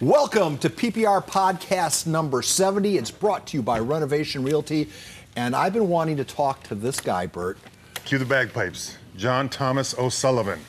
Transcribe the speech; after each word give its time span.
Welcome 0.00 0.58
to 0.58 0.70
PPR 0.70 1.26
Podcast 1.26 2.06
number 2.06 2.40
70. 2.40 2.98
It's 2.98 3.10
brought 3.10 3.48
to 3.48 3.56
you 3.56 3.64
by 3.64 3.80
Renovation 3.80 4.44
Realty. 4.44 4.90
And 5.34 5.56
I've 5.56 5.72
been 5.72 5.88
wanting 5.88 6.18
to 6.18 6.24
talk 6.24 6.62
to 6.68 6.76
this 6.76 7.00
guy, 7.00 7.26
Bert. 7.26 7.58
Cue 8.04 8.18
the 8.18 8.24
bagpipes. 8.24 8.96
John 9.16 9.48
Thomas 9.48 9.98
O'Sullivan. 9.98 10.60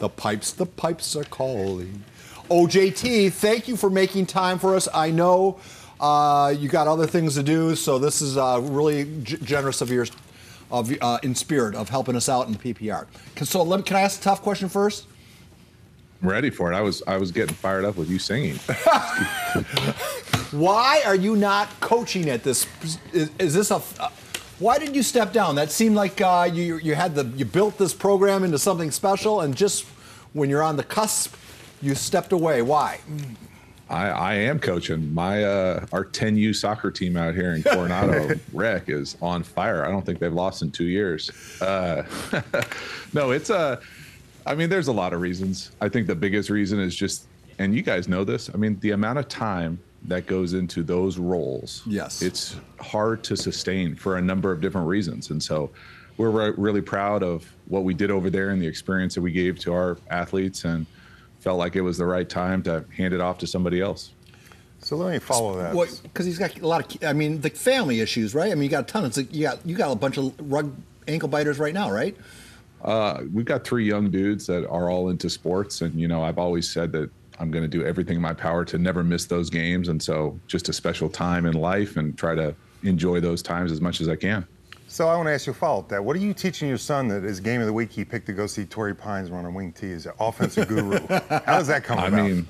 The 0.00 0.08
pipes, 0.08 0.52
the 0.52 0.66
pipes 0.66 1.14
are 1.14 1.22
calling. 1.22 2.02
OJT, 2.50 3.32
thank 3.34 3.68
you 3.68 3.76
for 3.76 3.88
making 3.88 4.26
time 4.26 4.58
for 4.58 4.74
us. 4.74 4.88
I 4.92 5.12
know 5.12 5.60
uh, 6.00 6.52
you 6.58 6.68
got 6.68 6.88
other 6.88 7.06
things 7.06 7.36
to 7.36 7.44
do, 7.44 7.76
so 7.76 8.00
this 8.00 8.20
is 8.20 8.36
uh, 8.36 8.58
really 8.64 9.04
g- 9.22 9.36
generous 9.44 9.80
of 9.80 9.90
yours, 9.90 10.10
of 10.72 10.92
uh, 11.00 11.20
in 11.22 11.36
spirit 11.36 11.76
of 11.76 11.88
helping 11.88 12.16
us 12.16 12.28
out 12.28 12.48
in 12.48 12.56
PPR. 12.56 13.06
Can, 13.36 13.46
so 13.46 13.62
let 13.62 13.86
can 13.86 13.96
I 13.96 14.00
ask 14.00 14.20
a 14.20 14.24
tough 14.24 14.42
question 14.42 14.68
first? 14.68 15.06
Ready 16.20 16.50
for 16.50 16.72
it. 16.72 16.76
I 16.76 16.80
was 16.80 17.02
I 17.06 17.16
was 17.16 17.30
getting 17.30 17.54
fired 17.54 17.84
up 17.84 17.96
with 17.96 18.10
you 18.10 18.18
singing. 18.18 18.56
Why 20.50 21.02
are 21.04 21.14
you 21.14 21.36
not 21.36 21.68
coaching 21.80 22.28
at 22.30 22.42
this? 22.42 22.66
Is, 23.12 23.30
is 23.38 23.54
this 23.54 23.70
a? 23.70 23.82
Uh, 24.00 24.08
why 24.58 24.78
did 24.78 24.96
you 24.96 25.04
step 25.04 25.32
down? 25.32 25.54
That 25.54 25.70
seemed 25.70 25.94
like 25.94 26.20
uh, 26.20 26.48
you 26.52 26.78
you 26.78 26.96
had 26.96 27.14
the 27.14 27.24
you 27.36 27.44
built 27.44 27.78
this 27.78 27.94
program 27.94 28.42
into 28.42 28.58
something 28.58 28.90
special, 28.90 29.42
and 29.42 29.54
just 29.54 29.84
when 30.32 30.50
you're 30.50 30.62
on 30.62 30.76
the 30.76 30.82
cusp, 30.82 31.34
you 31.80 31.94
stepped 31.94 32.32
away. 32.32 32.62
Why? 32.62 32.98
I, 33.90 34.08
I 34.08 34.34
am 34.34 34.58
coaching. 34.58 35.14
My 35.14 35.44
uh, 35.44 35.86
our 35.92 36.04
10U 36.04 36.54
soccer 36.54 36.90
team 36.90 37.16
out 37.16 37.34
here 37.34 37.54
in 37.54 37.62
Coronado 37.62 38.34
Rec 38.52 38.88
is 38.88 39.16
on 39.22 39.42
fire. 39.42 39.84
I 39.84 39.90
don't 39.90 40.04
think 40.04 40.18
they've 40.18 40.32
lost 40.32 40.62
in 40.62 40.70
two 40.70 40.84
years. 40.84 41.30
Uh, 41.60 42.02
no, 43.12 43.30
it's 43.30 43.50
a. 43.50 43.80
I 44.48 44.54
mean, 44.54 44.70
there's 44.70 44.88
a 44.88 44.92
lot 44.92 45.12
of 45.12 45.20
reasons. 45.20 45.72
I 45.80 45.90
think 45.90 46.06
the 46.06 46.14
biggest 46.14 46.48
reason 46.48 46.80
is 46.80 46.96
just, 46.96 47.26
and 47.58 47.74
you 47.74 47.82
guys 47.82 48.08
know 48.08 48.24
this. 48.24 48.48
I 48.52 48.56
mean, 48.56 48.80
the 48.80 48.92
amount 48.92 49.18
of 49.18 49.28
time 49.28 49.78
that 50.04 50.26
goes 50.26 50.54
into 50.54 50.82
those 50.82 51.18
roles. 51.18 51.82
Yes, 51.84 52.22
it's 52.22 52.56
hard 52.80 53.22
to 53.24 53.36
sustain 53.36 53.94
for 53.94 54.16
a 54.16 54.22
number 54.22 54.50
of 54.50 54.62
different 54.62 54.86
reasons, 54.86 55.30
and 55.30 55.42
so 55.42 55.70
we're 56.16 56.30
re- 56.30 56.54
really 56.56 56.80
proud 56.80 57.22
of 57.22 57.52
what 57.66 57.84
we 57.84 57.92
did 57.92 58.10
over 58.10 58.30
there 58.30 58.50
and 58.50 58.62
the 58.62 58.66
experience 58.66 59.14
that 59.16 59.20
we 59.20 59.32
gave 59.32 59.58
to 59.60 59.72
our 59.74 59.98
athletes, 60.10 60.64
and 60.64 60.86
felt 61.40 61.58
like 61.58 61.76
it 61.76 61.82
was 61.82 61.98
the 61.98 62.06
right 62.06 62.28
time 62.28 62.62
to 62.62 62.84
hand 62.96 63.12
it 63.12 63.20
off 63.20 63.36
to 63.38 63.46
somebody 63.46 63.82
else. 63.82 64.12
So 64.80 64.96
let 64.96 65.12
me 65.12 65.18
follow 65.18 65.58
that. 65.58 66.00
Because 66.02 66.24
he's 66.24 66.38
got 66.38 66.58
a 66.58 66.66
lot 66.66 66.94
of, 66.94 67.04
I 67.04 67.12
mean, 67.12 67.40
the 67.42 67.50
family 67.50 68.00
issues, 68.00 68.34
right? 68.34 68.50
I 68.50 68.54
mean, 68.54 68.62
you 68.62 68.70
got 68.70 68.84
a 68.84 68.86
ton. 68.86 69.04
Of, 69.04 69.16
you 69.34 69.42
got 69.42 69.66
you 69.66 69.76
got 69.76 69.92
a 69.92 69.96
bunch 69.96 70.16
of 70.16 70.32
rug 70.40 70.74
ankle 71.06 71.28
biters 71.28 71.58
right 71.58 71.74
now, 71.74 71.90
right? 71.90 72.16
Uh, 72.82 73.22
we've 73.32 73.44
got 73.44 73.64
three 73.64 73.84
young 73.84 74.10
dudes 74.10 74.46
that 74.46 74.68
are 74.68 74.90
all 74.90 75.08
into 75.08 75.28
sports, 75.28 75.80
and 75.80 75.94
you 76.00 76.08
know, 76.08 76.22
I've 76.22 76.38
always 76.38 76.68
said 76.68 76.92
that 76.92 77.10
I'm 77.40 77.50
going 77.50 77.64
to 77.64 77.68
do 77.68 77.84
everything 77.84 78.16
in 78.16 78.22
my 78.22 78.34
power 78.34 78.64
to 78.66 78.78
never 78.78 79.02
miss 79.02 79.26
those 79.26 79.50
games, 79.50 79.88
and 79.88 80.02
so 80.02 80.38
just 80.46 80.68
a 80.68 80.72
special 80.72 81.08
time 81.08 81.46
in 81.46 81.54
life, 81.54 81.96
and 81.96 82.16
try 82.16 82.34
to 82.34 82.54
enjoy 82.84 83.20
those 83.20 83.42
times 83.42 83.72
as 83.72 83.80
much 83.80 84.00
as 84.00 84.08
I 84.08 84.16
can. 84.16 84.46
So 84.90 85.06
I 85.06 85.16
want 85.16 85.26
to 85.26 85.32
ask 85.32 85.46
you 85.46 85.52
a 85.52 85.54
follow 85.54 85.80
up 85.80 85.88
that. 85.90 86.02
What 86.02 86.16
are 86.16 86.20
you 86.20 86.32
teaching 86.32 86.66
your 86.66 86.78
son 86.78 87.08
that 87.08 87.22
his 87.22 87.40
game 87.40 87.60
of 87.60 87.66
the 87.66 87.72
week 87.72 87.90
he 87.90 88.04
picked 88.06 88.26
to 88.26 88.32
go 88.32 88.46
see 88.46 88.64
Torrey 88.64 88.94
Pines 88.94 89.30
run 89.30 89.44
on 89.44 89.52
wing-T 89.52 89.86
is 89.86 90.06
an 90.06 90.12
offensive 90.18 90.66
guru? 90.66 90.98
How 91.28 91.58
does 91.58 91.66
that 91.66 91.84
come 91.84 91.98
I 91.98 92.06
about? 92.06 92.24
mean, 92.24 92.48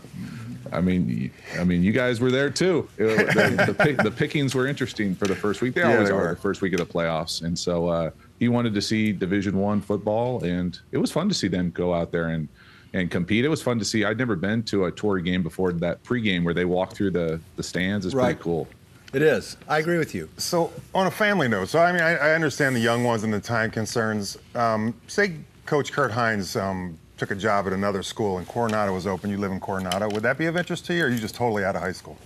I 0.72 0.80
mean, 0.80 1.32
I 1.58 1.64
mean, 1.64 1.82
you 1.82 1.90
guys 1.90 2.20
were 2.20 2.30
there 2.30 2.48
too. 2.48 2.88
the, 2.96 3.64
the, 3.66 3.74
pick, 3.74 3.96
the, 3.96 4.10
pickings 4.10 4.54
were 4.54 4.68
interesting 4.68 5.16
for 5.16 5.26
the 5.26 5.34
first 5.34 5.62
week. 5.62 5.74
They 5.74 5.80
yeah, 5.80 5.94
always 5.94 6.08
they 6.08 6.14
are 6.14 6.18
were. 6.18 6.34
the 6.34 6.40
first 6.40 6.60
week 6.60 6.74
of 6.74 6.78
the 6.78 6.86
playoffs, 6.86 7.42
and 7.42 7.58
so 7.58 7.88
uh, 7.88 8.10
he 8.38 8.48
wanted 8.48 8.74
to 8.74 8.82
see 8.82 9.12
Division 9.12 9.58
One 9.58 9.80
football, 9.80 10.42
and 10.44 10.78
it 10.92 10.98
was 10.98 11.10
fun 11.10 11.28
to 11.28 11.34
see 11.34 11.48
them 11.48 11.70
go 11.70 11.94
out 11.94 12.12
there 12.12 12.28
and 12.28 12.48
and 12.94 13.10
compete. 13.10 13.44
It 13.44 13.48
was 13.48 13.62
fun 13.62 13.78
to 13.78 13.84
see. 13.84 14.04
I'd 14.04 14.18
never 14.18 14.36
been 14.36 14.62
to 14.64 14.86
a 14.86 14.92
Torrey 14.92 15.22
game 15.22 15.42
before 15.42 15.72
that 15.72 16.02
pregame 16.04 16.44
where 16.44 16.54
they 16.54 16.64
walk 16.64 16.94
through 16.94 17.10
the 17.12 17.40
the 17.56 17.62
stands. 17.62 18.06
It's 18.06 18.14
right. 18.14 18.26
pretty 18.26 18.42
cool. 18.42 18.68
It 19.12 19.22
is. 19.22 19.56
I 19.68 19.78
agree 19.78 19.98
with 19.98 20.14
you. 20.14 20.28
So, 20.36 20.70
on 20.94 21.06
a 21.06 21.10
family 21.10 21.48
note, 21.48 21.68
so 21.68 21.78
I 21.78 21.92
mean, 21.92 22.02
I, 22.02 22.16
I 22.16 22.34
understand 22.34 22.76
the 22.76 22.80
young 22.80 23.04
ones 23.04 23.24
and 23.24 23.32
the 23.32 23.40
time 23.40 23.70
concerns. 23.70 24.36
Um, 24.54 24.94
say, 25.06 25.36
Coach 25.64 25.92
Kurt 25.92 26.10
Hines 26.10 26.56
um, 26.56 26.98
took 27.16 27.30
a 27.30 27.34
job 27.34 27.66
at 27.66 27.72
another 27.72 28.02
school 28.02 28.38
and 28.38 28.46
Coronado 28.46 28.92
was 28.92 29.06
open. 29.06 29.30
You 29.30 29.38
live 29.38 29.50
in 29.50 29.60
Coronado. 29.60 30.10
Would 30.10 30.22
that 30.24 30.36
be 30.36 30.46
of 30.46 30.56
interest 30.56 30.84
to 30.86 30.94
you, 30.94 31.04
or 31.04 31.06
are 31.06 31.10
you 31.10 31.18
just 31.18 31.34
totally 31.34 31.64
out 31.64 31.74
of 31.74 31.82
high 31.82 31.92
school? 31.92 32.18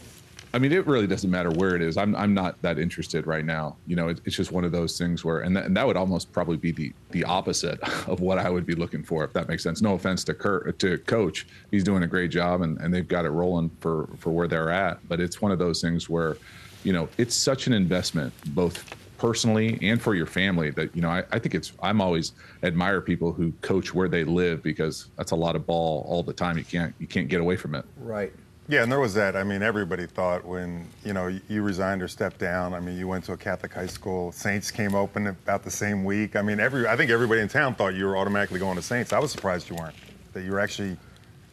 I 0.55 0.59
mean, 0.59 0.73
it 0.73 0.87
really 0.87 1.07
doesn't 1.07 1.31
matter 1.31 1.51
where 1.51 1.75
it 1.75 1.83
is. 1.83 1.97
I'm 1.97 2.15
I'm 2.15 2.35
not 2.35 2.61
that 2.63 2.79
interested 2.79 3.27
right 3.27 3.45
now. 3.45 3.77
You 3.87 3.97
know, 3.97 4.09
it, 4.09 4.21
it's 4.25 4.37
just 4.37 4.53
one 4.53 4.65
of 4.65 4.73
those 4.73 4.99
things 4.99 5.25
where, 5.25 5.41
and 5.41 5.57
that, 5.57 5.65
and 5.65 5.77
that 5.77 5.87
would 5.87 5.97
almost 5.97 6.31
probably 6.31 6.59
be 6.59 6.73
the 6.73 6.93
the 7.11 7.25
opposite 7.25 7.81
of 8.09 8.21
what 8.21 8.39
I 8.39 8.51
would 8.51 8.67
be 8.67 8.75
looking 8.75 9.03
for, 9.03 9.25
if 9.25 9.33
that 9.33 9.49
makes 9.49 9.63
sense. 9.63 9.81
No 9.81 9.95
offense 9.95 10.25
to 10.25 10.35
Kurt, 10.35 10.79
to 10.81 10.99
Coach, 10.99 11.47
he's 11.71 11.85
doing 11.85 12.03
a 12.03 12.07
great 12.07 12.31
job, 12.31 12.61
and, 12.61 12.79
and 12.81 12.93
they've 12.93 13.09
got 13.09 13.25
it 13.25 13.31
rolling 13.31 13.71
for 13.81 14.09
for 14.19 14.31
where 14.31 14.47
they're 14.47 14.71
at. 14.71 15.07
But 15.09 15.21
it's 15.21 15.41
one 15.41 15.53
of 15.53 15.59
those 15.59 15.81
things 15.81 16.11
where, 16.11 16.37
you 16.84 16.93
know, 16.93 17.09
it's 17.17 17.34
such 17.34 17.67
an 17.67 17.73
investment, 17.73 18.33
both 18.55 18.95
personally 19.17 19.79
and 19.83 20.03
for 20.03 20.17
your 20.17 20.27
family 20.27 20.71
that 20.71 20.95
you 20.97 21.01
know 21.01 21.09
I, 21.09 21.23
I, 21.31 21.39
think 21.39 21.55
it's 21.55 21.75
i'm 21.81 22.01
always 22.01 22.33
admire 22.65 23.01
people 23.01 23.33
who 23.33 23.53
coach 23.61 23.95
where 23.95 24.09
they 24.09 24.25
live 24.25 24.65
because 24.65 25.11
that's 25.17 25.31
a 25.31 25.37
lot 25.37 25.55
of 25.55 25.65
ball 25.65 26.05
all 26.09 26.25
the 26.25 26.33
time 26.33 26.59
you 26.59 26.65
can't 26.65 26.93
you 26.99 27.07
can't 27.07 27.29
get 27.29 27.41
away 27.41 27.57
from 27.57 27.77
it 27.77 27.84
right 27.99 28.33
yeah, 28.69 28.83
and 28.83 28.93
there 28.93 29.00
was 29.00 29.15
that. 29.15 29.34
I 29.34 29.43
mean, 29.43 29.62
everybody 29.62 30.06
thought 30.06 30.45
when 30.45 30.87
you 31.05 31.12
know 31.12 31.37
you 31.49 31.62
resigned 31.62 32.00
or 32.00 32.09
stepped 32.09 32.39
down. 32.39 32.75
I 32.75 32.81
mean, 32.81 32.97
you 32.97 33.09
went 33.09 33.25
to 33.25 33.33
a 33.33 33.37
Catholic 33.37 33.73
high 33.73 33.87
school. 33.87 34.31
Saints 34.31 34.71
came 34.71 34.95
open 34.95 35.27
about 35.27 35.65
the 35.65 35.71
same 35.71 36.05
week. 36.05 36.37
I 36.37 36.43
mean, 36.43 36.61
every 36.61 36.87
I 36.87 36.97
think 36.97 37.11
everybody 37.11 37.41
in 37.41 37.49
town 37.49 37.75
thought 37.75 37.95
you 37.95 38.06
were 38.06 38.17
automatically 38.17 38.61
going 38.61 38.77
to 38.77 38.83
Saints. 38.83 39.12
I 39.12 39.19
was 39.19 39.33
surprised 39.33 39.69
you 39.69 39.77
weren't. 39.77 39.97
That 40.33 40.43
you 40.43 40.53
were 40.53 40.61
actually. 40.61 40.97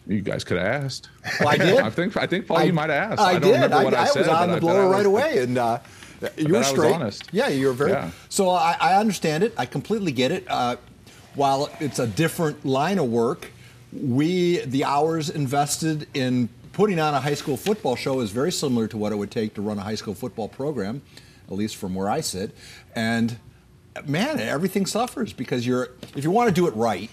You 0.08 0.22
guys 0.22 0.44
could 0.44 0.58
have 0.58 0.84
asked. 0.84 1.10
Well, 1.40 1.50
I 1.50 1.58
did. 1.58 1.80
I 1.80 1.90
think 1.90 2.16
I 2.16 2.26
think 2.26 2.48
Paul, 2.48 2.58
I, 2.58 2.64
you 2.64 2.74
might 2.74 2.90
have 2.90 3.12
asked. 3.12 3.22
I, 3.22 3.30
I 3.30 3.34
don't 3.34 3.42
did. 3.42 3.54
remember 3.54 3.84
what 3.84 3.94
I, 3.94 4.04
I 4.04 4.06
said. 4.06 4.20
was 4.22 4.28
on 4.30 4.52
the 4.52 4.60
blower 4.60 4.90
right 4.90 5.06
away, 5.06 5.40
and 5.40 5.58
uh, 5.58 5.80
you 6.38 6.54
were 6.54 6.64
straight. 6.64 6.94
honest. 6.94 7.30
Yeah, 7.32 7.48
you 7.50 7.68
were 7.68 7.74
very. 7.74 7.92
Yeah. 7.92 8.12
So 8.30 8.50
I, 8.50 8.76
I, 8.80 8.96
understand 8.96 9.44
it. 9.44 9.54
I 9.58 9.66
completely 9.66 10.12
get 10.12 10.32
it. 10.32 10.46
Uh, 10.48 10.78
while 11.36 11.70
it's 11.80 12.00
a 12.00 12.08
different 12.08 12.66
line 12.66 12.98
of 12.98 13.06
work, 13.06 13.52
we 13.92 14.60
the 14.60 14.84
hours 14.84 15.30
invested 15.30 16.08
in 16.14 16.50
putting 16.80 16.98
on 16.98 17.14
a 17.14 17.20
high 17.20 17.34
school 17.34 17.58
football 17.58 17.98
show 17.98 18.22
is 18.22 18.32
very 18.32 18.54
similar 18.54 18.88
to 18.88 18.96
what 18.96 19.12
it 19.12 19.16
would 19.18 19.30
take 19.30 19.54
to 19.54 19.62
run 19.62 19.78
a 19.78 19.82
high 19.82 19.96
school 19.96 20.14
football 20.14 20.48
program, 20.48 21.02
at 21.50 21.54
least 21.54 21.76
from 21.76 21.94
where 21.94 22.10
I 22.10 22.22
sit. 22.22 22.56
And 22.96 23.38
man, 24.06 24.40
everything 24.40 24.86
suffers 24.86 25.34
because 25.34 25.68
you're 25.68 25.90
if 26.16 26.24
you 26.24 26.32
want 26.32 26.48
to 26.48 26.56
do 26.56 26.68
it 26.68 26.76
right, 26.78 27.10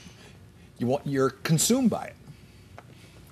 you 0.78 0.86
want 0.86 1.04
you're 1.04 1.30
consumed 1.30 1.90
by 1.90 2.04
it, 2.04 2.14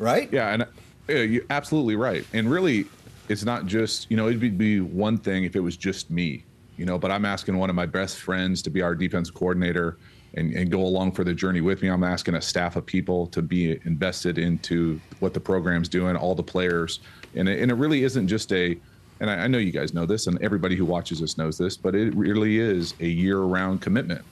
right? 0.01 0.29
Yeah, 0.33 0.53
and 0.53 0.63
uh, 0.65 0.67
you're 1.13 1.45
absolutely 1.51 1.95
right. 1.95 2.27
And 2.33 2.51
really, 2.51 2.87
it's 3.29 3.45
not 3.45 3.67
just 3.67 4.11
you 4.11 4.17
know 4.17 4.27
it'd 4.27 4.59
be 4.59 4.81
one 4.81 5.19
thing 5.19 5.45
if 5.45 5.55
it 5.55 5.61
was 5.61 5.77
just 5.77 6.11
me, 6.11 6.43
you 6.77 6.85
know. 6.85 6.99
But 6.99 7.13
I'm 7.13 7.25
asking 7.25 7.59
one 7.59 7.71
of 7.71 7.77
my 7.77 7.87
best 7.87 8.19
friends 8.19 8.61
to 8.63 8.71
be 8.71 8.83
our 8.83 8.97
defense 8.97 9.31
coordinator 9.31 9.99
and, 10.37 10.53
and 10.55 10.71
go 10.71 10.81
along 10.81 11.13
for 11.13 11.25
the 11.25 11.35
journey 11.35 11.61
with 11.61 11.83
me. 11.83 11.89
I'm 11.89 12.05
asking 12.05 12.35
a 12.35 12.43
staff 12.43 12.77
of 12.77 12.85
people 12.85 13.27
to 13.29 13.43
be 13.43 13.81
invested 13.85 14.39
into 14.39 15.01
what 15.21 15.35
the 15.35 15.41
program's 15.41 15.89
doing, 15.89 16.17
all 16.17 16.35
the 16.35 16.43
players, 16.43 17.01
and 17.35 17.49
it, 17.49 17.61
and 17.61 17.71
it 17.71 17.75
really 17.75 18.05
isn't 18.05 18.29
just 18.29 18.53
a. 18.53 18.79
And 19.21 19.31
I, 19.31 19.45
I 19.45 19.47
know 19.47 19.59
you 19.59 19.73
guys 19.73 19.95
know 19.95 20.07
this, 20.07 20.27
and 20.27 20.41
everybody 20.43 20.77
who 20.77 20.85
watches 20.85 21.21
this 21.21 21.39
knows 21.39 21.57
this, 21.57 21.77
but 21.77 21.95
it 21.95 22.15
really 22.15 22.59
is 22.59 22.95
a 23.01 23.07
year-round 23.07 23.81
commitment. 23.81 24.25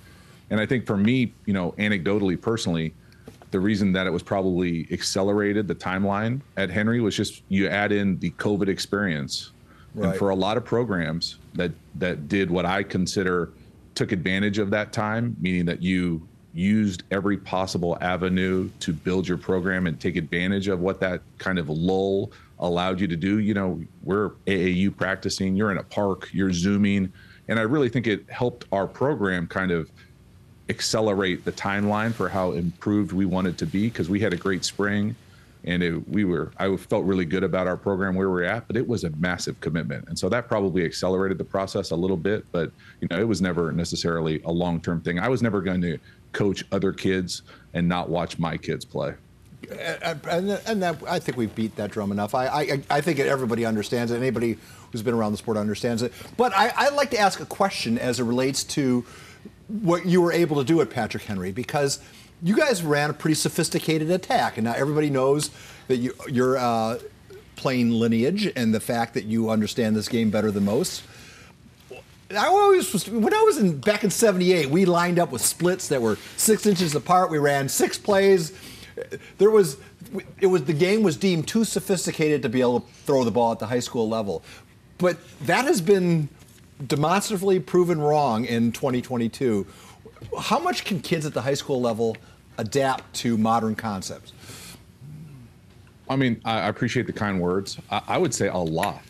And 0.50 0.60
I 0.60 0.66
think 0.66 0.86
for 0.86 0.96
me, 0.96 1.32
you 1.46 1.54
know, 1.54 1.72
anecdotally, 1.72 2.38
personally, 2.40 2.92
the 3.52 3.60
reason 3.60 3.92
that 3.92 4.06
it 4.06 4.10
was 4.10 4.22
probably 4.22 4.88
accelerated 4.90 5.68
the 5.68 5.74
timeline 5.74 6.40
at 6.56 6.68
Henry 6.68 7.00
was 7.00 7.16
just 7.16 7.42
you 7.48 7.68
add 7.68 7.92
in 7.92 8.18
the 8.18 8.30
COVID 8.32 8.68
experience, 8.68 9.52
right. 9.94 10.08
and 10.08 10.18
for 10.18 10.30
a 10.30 10.34
lot 10.34 10.56
of 10.56 10.64
programs 10.64 11.38
that 11.54 11.70
that 11.94 12.28
did 12.28 12.50
what 12.50 12.66
I 12.66 12.82
consider 12.82 13.52
took 13.94 14.12
advantage 14.12 14.58
of 14.58 14.70
that 14.70 14.92
time, 14.92 15.36
meaning 15.40 15.64
that 15.66 15.82
you 15.82 16.26
used 16.54 17.02
every 17.10 17.36
possible 17.36 17.96
avenue 18.00 18.68
to 18.80 18.92
build 18.92 19.26
your 19.26 19.38
program 19.38 19.86
and 19.86 19.98
take 19.98 20.16
advantage 20.16 20.68
of 20.68 20.80
what 20.80 21.00
that 21.00 21.22
kind 21.38 21.58
of 21.58 21.68
lull 21.68 22.30
allowed 22.58 23.00
you 23.00 23.06
to 23.06 23.16
do. 23.16 23.38
You 23.38 23.54
know, 23.54 23.82
we're 24.02 24.30
AAU 24.46 24.96
practicing, 24.96 25.56
you're 25.56 25.70
in 25.70 25.78
a 25.78 25.82
park, 25.82 26.28
you're 26.32 26.52
Zooming. 26.52 27.12
And 27.48 27.58
I 27.58 27.62
really 27.62 27.88
think 27.88 28.06
it 28.06 28.28
helped 28.30 28.66
our 28.70 28.86
program 28.86 29.46
kind 29.46 29.70
of 29.70 29.90
accelerate 30.68 31.44
the 31.44 31.52
timeline 31.52 32.12
for 32.12 32.28
how 32.28 32.52
improved 32.52 33.12
we 33.12 33.26
wanted 33.26 33.58
to 33.58 33.66
be 33.66 33.88
because 33.88 34.08
we 34.08 34.20
had 34.20 34.32
a 34.32 34.36
great 34.36 34.64
spring 34.64 35.16
and 35.64 35.82
it, 35.82 36.08
we 36.08 36.24
were 36.24 36.52
i 36.58 36.76
felt 36.76 37.04
really 37.04 37.24
good 37.24 37.44
about 37.44 37.66
our 37.66 37.76
program 37.76 38.14
where 38.14 38.30
we're 38.30 38.42
at 38.42 38.66
but 38.66 38.76
it 38.76 38.86
was 38.86 39.04
a 39.04 39.10
massive 39.10 39.60
commitment 39.60 40.06
and 40.08 40.18
so 40.18 40.28
that 40.28 40.48
probably 40.48 40.84
accelerated 40.84 41.38
the 41.38 41.44
process 41.44 41.90
a 41.90 41.96
little 41.96 42.16
bit 42.16 42.44
but 42.52 42.72
you 43.00 43.08
know 43.10 43.18
it 43.18 43.26
was 43.26 43.40
never 43.40 43.72
necessarily 43.72 44.40
a 44.44 44.50
long-term 44.50 45.00
thing 45.00 45.18
i 45.18 45.28
was 45.28 45.42
never 45.42 45.60
going 45.60 45.80
to 45.80 45.98
coach 46.32 46.64
other 46.72 46.92
kids 46.92 47.42
and 47.74 47.88
not 47.88 48.08
watch 48.08 48.38
my 48.38 48.56
kids 48.56 48.84
play 48.84 49.14
and, 49.70 50.50
and 50.66 50.82
that, 50.82 50.96
I 51.06 51.18
think 51.18 51.36
we 51.36 51.46
beat 51.46 51.76
that 51.76 51.90
drum 51.90 52.12
enough. 52.12 52.34
I, 52.34 52.46
I, 52.46 52.82
I 52.90 53.00
think 53.00 53.18
everybody 53.20 53.64
understands 53.64 54.12
it. 54.12 54.16
Anybody 54.16 54.58
who's 54.90 55.02
been 55.02 55.14
around 55.14 55.32
the 55.32 55.38
sport 55.38 55.56
understands 55.56 56.02
it. 56.02 56.12
But 56.36 56.52
I, 56.54 56.72
I'd 56.76 56.94
like 56.94 57.10
to 57.10 57.18
ask 57.18 57.40
a 57.40 57.46
question 57.46 57.98
as 57.98 58.20
it 58.20 58.24
relates 58.24 58.64
to 58.64 59.04
what 59.68 60.04
you 60.04 60.20
were 60.20 60.32
able 60.32 60.56
to 60.56 60.64
do 60.64 60.80
at 60.80 60.90
Patrick 60.90 61.22
Henry, 61.22 61.52
because 61.52 62.00
you 62.42 62.56
guys 62.56 62.82
ran 62.82 63.10
a 63.10 63.12
pretty 63.12 63.34
sophisticated 63.34 64.10
attack, 64.10 64.56
and 64.56 64.64
now 64.64 64.74
everybody 64.74 65.10
knows 65.10 65.50
that 65.88 65.98
you, 65.98 66.14
you're 66.28 66.58
uh, 66.58 66.98
playing 67.56 67.90
lineage 67.90 68.50
and 68.56 68.74
the 68.74 68.80
fact 68.80 69.14
that 69.14 69.24
you 69.24 69.50
understand 69.50 69.94
this 69.94 70.08
game 70.08 70.30
better 70.30 70.50
than 70.50 70.64
most. 70.64 71.02
I 72.30 72.46
always 72.46 72.92
was 72.92 73.08
when 73.08 73.32
I 73.32 73.42
was 73.42 73.58
in 73.58 73.78
back 73.78 74.04
in 74.04 74.10
'78. 74.10 74.70
We 74.70 74.86
lined 74.86 75.18
up 75.18 75.30
with 75.30 75.42
splits 75.42 75.88
that 75.88 76.00
were 76.00 76.16
six 76.36 76.66
inches 76.66 76.94
apart. 76.94 77.30
We 77.30 77.38
ran 77.38 77.68
six 77.68 77.98
plays. 77.98 78.52
There 79.38 79.50
was 79.50 79.76
it 80.40 80.46
was 80.46 80.64
the 80.64 80.72
game 80.72 81.02
was 81.02 81.16
deemed 81.16 81.46
too 81.46 81.64
sophisticated 81.64 82.42
to 82.42 82.48
be 82.48 82.60
able 82.60 82.80
to 82.80 82.86
throw 83.04 83.24
the 83.24 83.30
ball 83.30 83.52
at 83.52 83.58
the 83.58 83.66
high 83.66 83.80
school 83.80 84.08
level, 84.08 84.42
but 84.98 85.18
that 85.42 85.66
has 85.66 85.80
been 85.80 86.28
demonstrably 86.86 87.60
proven 87.60 88.00
wrong 88.00 88.44
in 88.46 88.72
2022. 88.72 89.66
How 90.40 90.58
much 90.58 90.84
can 90.84 91.00
kids 91.00 91.26
at 91.26 91.34
the 91.34 91.42
high 91.42 91.54
school 91.54 91.80
level 91.80 92.16
adapt 92.58 93.12
to 93.16 93.36
modern 93.36 93.74
concepts? 93.74 94.32
I 96.08 96.16
mean, 96.16 96.40
I 96.44 96.68
appreciate 96.68 97.06
the 97.06 97.12
kind 97.12 97.40
words. 97.40 97.78
I, 97.90 98.18
would 98.18 98.34
say 98.34 98.48
a 98.48 98.56
lot. 98.56 99.02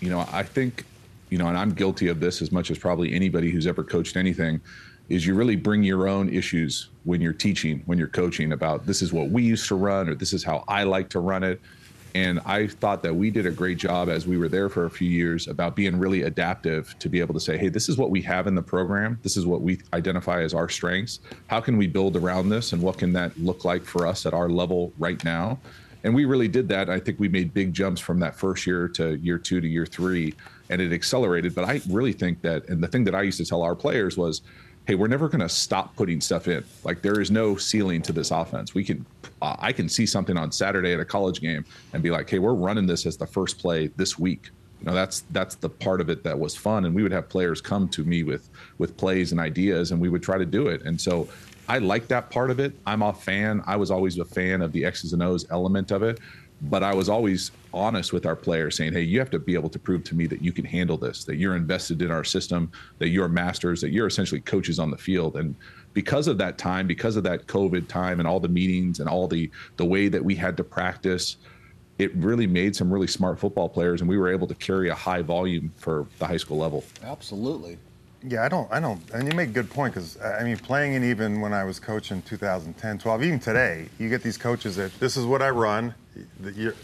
You 0.00 0.10
know, 0.10 0.26
I 0.32 0.42
think, 0.42 0.84
you 1.30 1.38
know, 1.38 1.46
and 1.46 1.56
I'm 1.56 1.72
guilty 1.72 2.08
of 2.08 2.20
this 2.20 2.42
as 2.42 2.50
much 2.50 2.70
as 2.70 2.78
probably 2.78 3.14
anybody 3.14 3.50
who's 3.50 3.66
ever 3.66 3.84
coached 3.84 4.16
anything, 4.16 4.60
is 5.08 5.26
you 5.26 5.34
really 5.34 5.56
bring 5.56 5.82
your 5.82 6.08
own 6.08 6.28
issues 6.28 6.88
when 7.04 7.20
you're 7.20 7.32
teaching, 7.32 7.82
when 7.86 7.98
you're 7.98 8.08
coaching 8.08 8.52
about 8.52 8.86
this 8.86 9.02
is 9.02 9.12
what 9.12 9.30
we 9.30 9.42
used 9.42 9.68
to 9.68 9.74
run 9.74 10.08
or 10.08 10.14
this 10.14 10.32
is 10.32 10.42
how 10.42 10.64
I 10.68 10.82
like 10.82 11.08
to 11.10 11.20
run 11.20 11.44
it. 11.44 11.60
And 12.14 12.40
I 12.40 12.66
thought 12.66 13.02
that 13.02 13.14
we 13.14 13.30
did 13.30 13.46
a 13.46 13.50
great 13.50 13.78
job 13.78 14.08
as 14.08 14.26
we 14.26 14.38
were 14.38 14.48
there 14.48 14.68
for 14.68 14.86
a 14.86 14.90
few 14.90 15.08
years 15.08 15.46
about 15.46 15.76
being 15.76 15.98
really 15.98 16.22
adaptive 16.22 16.98
to 16.98 17.08
be 17.08 17.20
able 17.20 17.34
to 17.34 17.40
say, 17.40 17.56
hey, 17.56 17.68
this 17.68 17.88
is 17.88 17.98
what 17.98 18.10
we 18.10 18.22
have 18.22 18.46
in 18.46 18.54
the 18.54 18.62
program. 18.62 19.18
This 19.22 19.36
is 19.36 19.46
what 19.46 19.60
we 19.60 19.80
identify 19.92 20.42
as 20.42 20.54
our 20.54 20.68
strengths. 20.68 21.20
How 21.46 21.60
can 21.60 21.76
we 21.76 21.86
build 21.86 22.16
around 22.16 22.48
this? 22.48 22.72
And 22.72 22.82
what 22.82 22.98
can 22.98 23.12
that 23.12 23.38
look 23.38 23.64
like 23.64 23.84
for 23.84 24.06
us 24.06 24.26
at 24.26 24.34
our 24.34 24.48
level 24.48 24.92
right 24.98 25.22
now? 25.24 25.58
And 26.04 26.14
we 26.14 26.24
really 26.24 26.48
did 26.48 26.68
that. 26.68 26.88
I 26.88 27.00
think 27.00 27.18
we 27.18 27.28
made 27.28 27.52
big 27.52 27.74
jumps 27.74 28.00
from 28.00 28.20
that 28.20 28.36
first 28.36 28.66
year 28.66 28.88
to 28.90 29.16
year 29.16 29.36
two 29.38 29.60
to 29.60 29.68
year 29.68 29.84
three, 29.84 30.34
and 30.70 30.80
it 30.80 30.92
accelerated. 30.92 31.54
But 31.54 31.64
I 31.64 31.80
really 31.88 32.12
think 32.12 32.40
that, 32.42 32.68
and 32.68 32.82
the 32.82 32.88
thing 32.88 33.04
that 33.04 33.14
I 33.14 33.22
used 33.22 33.38
to 33.38 33.44
tell 33.44 33.62
our 33.62 33.74
players 33.74 34.16
was, 34.16 34.42
hey, 34.88 34.94
we're 34.94 35.06
never 35.06 35.28
going 35.28 35.42
to 35.42 35.50
stop 35.50 35.94
putting 35.96 36.18
stuff 36.18 36.48
in. 36.48 36.64
Like 36.82 37.02
there 37.02 37.20
is 37.20 37.30
no 37.30 37.56
ceiling 37.56 38.00
to 38.02 38.12
this 38.12 38.30
offense. 38.30 38.74
We 38.74 38.82
can, 38.82 39.04
uh, 39.42 39.54
I 39.58 39.70
can 39.70 39.86
see 39.86 40.06
something 40.06 40.38
on 40.38 40.50
Saturday 40.50 40.94
at 40.94 40.98
a 40.98 41.04
college 41.04 41.42
game 41.42 41.66
and 41.92 42.02
be 42.02 42.10
like, 42.10 42.28
hey, 42.30 42.38
we're 42.38 42.54
running 42.54 42.86
this 42.86 43.04
as 43.04 43.18
the 43.18 43.26
first 43.26 43.58
play 43.58 43.88
this 43.96 44.18
week. 44.18 44.48
You 44.80 44.86
know, 44.86 44.94
that's 44.94 45.24
that's 45.32 45.56
the 45.56 45.68
part 45.68 46.00
of 46.00 46.08
it 46.08 46.22
that 46.22 46.38
was 46.38 46.54
fun, 46.54 46.84
and 46.84 46.94
we 46.94 47.02
would 47.02 47.10
have 47.10 47.28
players 47.28 47.60
come 47.60 47.88
to 47.88 48.04
me 48.04 48.22
with 48.22 48.48
with 48.78 48.96
plays 48.96 49.32
and 49.32 49.40
ideas, 49.40 49.90
and 49.90 50.00
we 50.00 50.08
would 50.08 50.22
try 50.22 50.38
to 50.38 50.46
do 50.46 50.68
it. 50.68 50.82
And 50.82 51.00
so, 51.00 51.28
I 51.68 51.78
like 51.78 52.06
that 52.08 52.30
part 52.30 52.48
of 52.48 52.60
it. 52.60 52.74
I'm 52.86 53.02
a 53.02 53.12
fan. 53.12 53.60
I 53.66 53.74
was 53.74 53.90
always 53.90 54.16
a 54.18 54.24
fan 54.24 54.62
of 54.62 54.70
the 54.70 54.84
X's 54.84 55.14
and 55.14 55.22
O's 55.22 55.50
element 55.50 55.90
of 55.90 56.04
it 56.04 56.20
but 56.62 56.82
I 56.82 56.92
was 56.92 57.08
always 57.08 57.52
honest 57.72 58.12
with 58.12 58.26
our 58.26 58.34
players 58.34 58.76
saying, 58.76 58.92
hey, 58.92 59.02
you 59.02 59.18
have 59.18 59.30
to 59.30 59.38
be 59.38 59.54
able 59.54 59.68
to 59.70 59.78
prove 59.78 60.02
to 60.04 60.14
me 60.14 60.26
that 60.26 60.42
you 60.42 60.52
can 60.52 60.64
handle 60.64 60.96
this, 60.96 61.24
that 61.24 61.36
you're 61.36 61.54
invested 61.54 62.02
in 62.02 62.10
our 62.10 62.24
system, 62.24 62.72
that 62.98 63.08
you're 63.08 63.28
masters, 63.28 63.80
that 63.80 63.90
you're 63.90 64.06
essentially 64.06 64.40
coaches 64.40 64.78
on 64.78 64.90
the 64.90 64.96
field. 64.96 65.36
And 65.36 65.54
because 65.94 66.26
of 66.26 66.38
that 66.38 66.58
time, 66.58 66.86
because 66.86 67.16
of 67.16 67.22
that 67.24 67.46
COVID 67.46 67.88
time 67.88 68.18
and 68.18 68.28
all 68.28 68.40
the 68.40 68.48
meetings 68.48 69.00
and 69.00 69.08
all 69.08 69.28
the 69.28 69.50
the 69.76 69.84
way 69.84 70.08
that 70.08 70.24
we 70.24 70.34
had 70.34 70.56
to 70.56 70.64
practice, 70.64 71.36
it 71.98 72.14
really 72.16 72.46
made 72.46 72.74
some 72.74 72.92
really 72.92 73.06
smart 73.06 73.38
football 73.38 73.68
players 73.68 74.00
and 74.00 74.08
we 74.08 74.18
were 74.18 74.30
able 74.30 74.46
to 74.46 74.54
carry 74.54 74.88
a 74.88 74.94
high 74.94 75.22
volume 75.22 75.72
for 75.76 76.06
the 76.18 76.26
high 76.26 76.36
school 76.36 76.56
level. 76.56 76.84
Absolutely. 77.04 77.78
Yeah, 78.26 78.44
I 78.44 78.48
don't, 78.48 78.70
I 78.72 78.80
don't, 78.80 79.00
and 79.12 79.30
you 79.30 79.36
make 79.36 79.50
a 79.50 79.52
good 79.52 79.70
point 79.70 79.94
because 79.94 80.20
I 80.20 80.42
mean, 80.42 80.56
playing 80.56 80.94
in 80.94 81.04
even 81.04 81.40
when 81.40 81.52
I 81.52 81.62
was 81.62 81.78
coaching 81.78 82.20
2010, 82.22 82.98
12, 82.98 83.22
even 83.22 83.38
today, 83.38 83.88
you 83.98 84.08
get 84.08 84.24
these 84.24 84.36
coaches 84.36 84.74
that 84.74 84.92
this 84.98 85.16
is 85.16 85.24
what 85.24 85.40
I 85.40 85.50
run. 85.50 85.94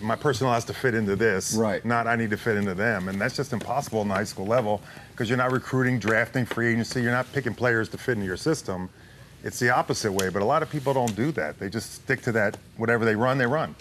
My 0.00 0.14
personnel 0.14 0.54
has 0.54 0.64
to 0.66 0.74
fit 0.74 0.94
into 0.94 1.16
this, 1.16 1.56
right? 1.56 1.84
Not 1.84 2.06
I 2.06 2.14
need 2.14 2.30
to 2.30 2.36
fit 2.36 2.56
into 2.56 2.74
them, 2.74 3.08
and 3.08 3.20
that's 3.20 3.34
just 3.34 3.52
impossible 3.52 4.00
in 4.02 4.08
the 4.08 4.14
high 4.14 4.24
school 4.24 4.46
level 4.46 4.80
because 5.10 5.28
you're 5.28 5.38
not 5.38 5.50
recruiting, 5.50 5.98
drafting, 5.98 6.46
free 6.46 6.68
agency. 6.68 7.02
You're 7.02 7.10
not 7.10 7.30
picking 7.32 7.54
players 7.54 7.88
to 7.88 7.98
fit 7.98 8.12
into 8.12 8.26
your 8.26 8.36
system. 8.36 8.88
It's 9.42 9.58
the 9.58 9.70
opposite 9.70 10.12
way, 10.12 10.28
but 10.28 10.40
a 10.40 10.44
lot 10.44 10.62
of 10.62 10.70
people 10.70 10.94
don't 10.94 11.16
do 11.16 11.32
that. 11.32 11.58
They 11.58 11.68
just 11.68 11.94
stick 11.94 12.22
to 12.22 12.32
that. 12.32 12.56
Whatever 12.76 13.04
they 13.04 13.16
run, 13.16 13.38
they 13.38 13.46
run. 13.46 13.74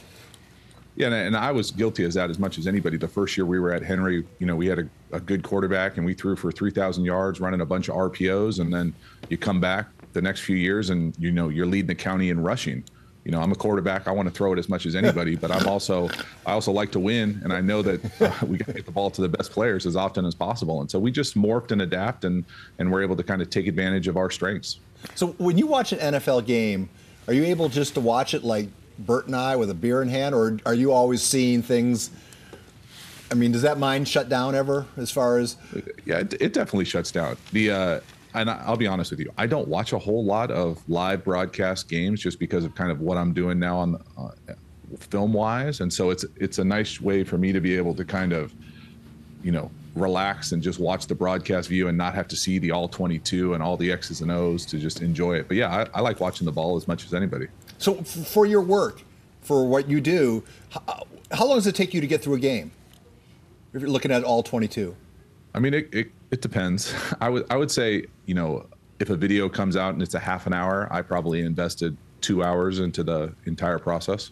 Yeah, 0.96 1.12
and, 1.12 1.36
I 1.36 1.52
was 1.52 1.72
guilty 1.72 2.04
as 2.04 2.14
that 2.14 2.30
as 2.30 2.38
much 2.38 2.58
as 2.60 2.68
anybody. 2.68 2.98
The 2.98 3.08
first 3.08 3.36
year 3.36 3.46
we 3.46 3.60
were 3.60 3.74
at 3.74 3.82
Henry, 3.82 4.24
you 4.38 4.46
know, 4.46 4.56
we 4.56 4.68
had 4.68 4.80
a, 4.80 4.90
a 5.12 5.20
good 5.20 5.44
quarterback 5.44 5.98
and 5.98 6.06
we 6.06 6.14
threw 6.14 6.36
for 6.36 6.52
3,000 6.52 7.04
yards, 7.04 7.40
running 7.40 7.62
a 7.62 7.66
bunch 7.66 7.90
of 7.90 7.96
RPOs, 7.96 8.60
and 8.60 8.72
then 8.72 8.94
you 9.30 9.38
come 9.38 9.60
back 9.60 9.88
the 10.14 10.22
next 10.22 10.42
few 10.42 10.56
years 10.56 10.92
and 10.92 11.16
you 11.18 11.32
know 11.32 11.50
you're 11.50 11.66
leading 11.66 11.88
the 11.88 11.96
county 11.96 12.30
in 12.30 12.42
rushing. 12.42 12.84
You 13.26 13.32
know, 13.32 13.42
I'm 13.42 13.52
a 13.52 13.56
quarterback. 13.56 14.08
I 14.08 14.12
want 14.12 14.28
to 14.28 14.34
throw 14.34 14.52
it 14.52 14.60
as 14.60 14.68
much 14.68 14.86
as 14.86 14.96
anybody, 14.96 15.36
but 15.36 15.50
I'm 15.50 15.66
also 15.68 16.10
I 16.46 16.52
also 16.52 16.74
like 16.74 16.92
to 16.92 17.00
win, 17.00 17.40
and 17.44 17.54
I 17.54 17.62
know 17.62 17.82
that 17.82 18.22
uh, 18.22 18.46
we 18.46 18.58
got 18.58 18.68
to 18.68 18.74
get 18.74 18.86
the 18.86 18.92
ball 18.92 19.10
to 19.12 19.22
the 19.22 19.30
best 19.30 19.52
players 19.52 19.86
as 19.86 19.96
often 19.96 20.26
as 20.26 20.36
possible. 20.36 20.82
And 20.82 20.92
so 20.92 21.00
we 21.00 21.10
just 21.10 21.36
morphed 21.36 21.72
and 21.72 21.82
adapt, 21.82 22.26
and 22.26 22.44
and 22.80 22.92
we're 22.92 23.02
able 23.02 23.16
to 23.16 23.24
kind 23.24 23.42
of 23.42 23.50
take 23.50 23.68
advantage 23.68 24.10
of 24.10 24.18
our 24.18 24.30
strengths. 24.30 24.80
So 25.16 25.28
when 25.38 25.58
you 25.58 25.68
watch 25.68 25.94
an 25.94 26.00
NFL 26.00 26.46
game, 26.46 26.90
are 27.28 27.34
you 27.34 27.46
able 27.46 27.70
just 27.70 27.94
to 27.94 28.02
watch 28.02 28.34
it 28.34 28.44
like 28.44 28.68
Bert 29.00 29.28
and 29.28 29.36
I 29.36 29.56
with 29.56 29.70
a 29.70 29.74
beer 29.74 30.02
in 30.02 30.10
hand, 30.10 30.36
or 30.36 30.60
are 30.66 30.74
you 30.74 30.92
always 30.92 31.22
seeing 31.22 31.62
things? 31.62 32.12
I 33.32 33.36
mean, 33.36 33.52
does 33.52 33.64
that 33.64 33.80
mind 33.80 34.08
shut 34.08 34.30
down 34.30 34.56
ever? 34.56 34.86
As 34.98 35.12
far 35.12 35.38
as 35.40 35.58
yeah, 36.06 36.20
it, 36.20 36.34
it 36.40 36.54
definitely 36.54 36.86
shuts 36.86 37.12
down. 37.12 37.38
The 37.52 37.72
uh, 37.72 38.00
and 38.36 38.50
I'll 38.50 38.78
be 38.78 38.88
honest 38.88 39.12
with 39.12 39.20
you, 39.20 39.32
I 39.38 39.48
don't 39.48 39.68
watch 39.68 39.94
a 39.94 40.00
whole 40.00 40.24
lot 40.24 40.52
of 40.52 40.82
live 40.90 41.24
broadcast 41.24 41.88
games 41.88 42.22
just 42.22 42.40
because 42.40 42.66
of 42.66 42.76
kind 42.76 42.92
of 42.92 43.02
what 43.02 43.18
I'm 43.18 43.34
doing 43.34 43.60
now 43.60 43.78
on 43.78 44.04
uh, 44.18 44.30
film 45.00 45.34
wise, 45.34 45.82
and 45.82 45.92
so 45.92 46.10
it's 46.10 46.26
it's 46.38 46.60
a 46.60 46.64
nice 46.64 47.02
way 47.02 47.24
for 47.24 47.38
me 47.38 47.52
to 47.52 47.60
be 47.60 47.76
able 47.78 47.96
to 47.96 48.06
kind 48.06 48.34
of, 48.34 48.54
you 49.44 49.52
know, 49.52 49.72
relax 49.96 50.52
and 50.52 50.64
just 50.64 50.80
watch 50.80 51.08
the 51.08 51.16
broadcast 51.16 51.70
view 51.70 51.88
and 51.88 51.98
not 51.98 52.16
have 52.16 52.28
to 52.28 52.36
see 52.36 52.58
the 52.58 52.72
all 52.72 52.88
22 52.88 53.54
and 53.54 53.62
all 53.62 53.78
the 53.78 53.92
X's 53.92 54.22
and 54.22 54.32
O's 54.32 54.66
to 54.66 54.80
just 54.80 55.02
enjoy 55.02 55.36
it. 55.36 55.48
But 55.48 55.58
yeah, 55.58 55.88
I, 55.94 56.00
I 56.00 56.02
like 56.02 56.20
watching 56.20 56.46
the 56.46 56.52
ball 56.52 56.76
as 56.76 56.88
much 56.88 57.06
as 57.06 57.14
anybody. 57.14 57.48
So, 57.78 57.96
for 57.96 58.46
your 58.46 58.62
work, 58.62 59.02
for 59.42 59.68
what 59.68 59.90
you 59.90 60.02
do, 60.02 60.44
how, 60.70 60.82
uh, 60.88 61.04
how 61.32 61.48
long 61.48 61.58
does 61.58 61.68
it 61.68 61.76
take 61.76 61.94
you 61.94 62.02
to 62.02 62.08
get 62.08 62.22
through 62.22 62.36
a 62.36 62.40
game? 62.40 62.72
If 63.74 63.82
you're 63.82 63.90
looking 63.90 64.12
at 64.12 64.24
all 64.24 64.44
22. 64.44 64.96
I 65.56 65.60
mean, 65.60 65.74
it, 65.74 65.94
it, 65.94 66.12
it 66.32 66.42
depends. 66.42 66.94
I 67.22 67.30
would 67.30 67.46
I 67.50 67.58
would 67.58 67.72
say 67.72 68.06
you 68.26 68.36
know 68.36 68.66
if 69.00 69.10
a 69.10 69.16
video 69.16 69.50
comes 69.50 69.76
out 69.76 69.94
and 69.94 70.02
it's 70.02 70.14
a 70.14 70.20
half 70.20 70.48
an 70.48 70.54
hour, 70.54 70.88
I 70.92 71.02
probably 71.02 71.42
invested 71.42 71.98
two 72.22 72.44
hours 72.44 72.80
into 72.80 73.04
the 73.04 73.34
entire 73.46 73.80
process. 73.80 74.32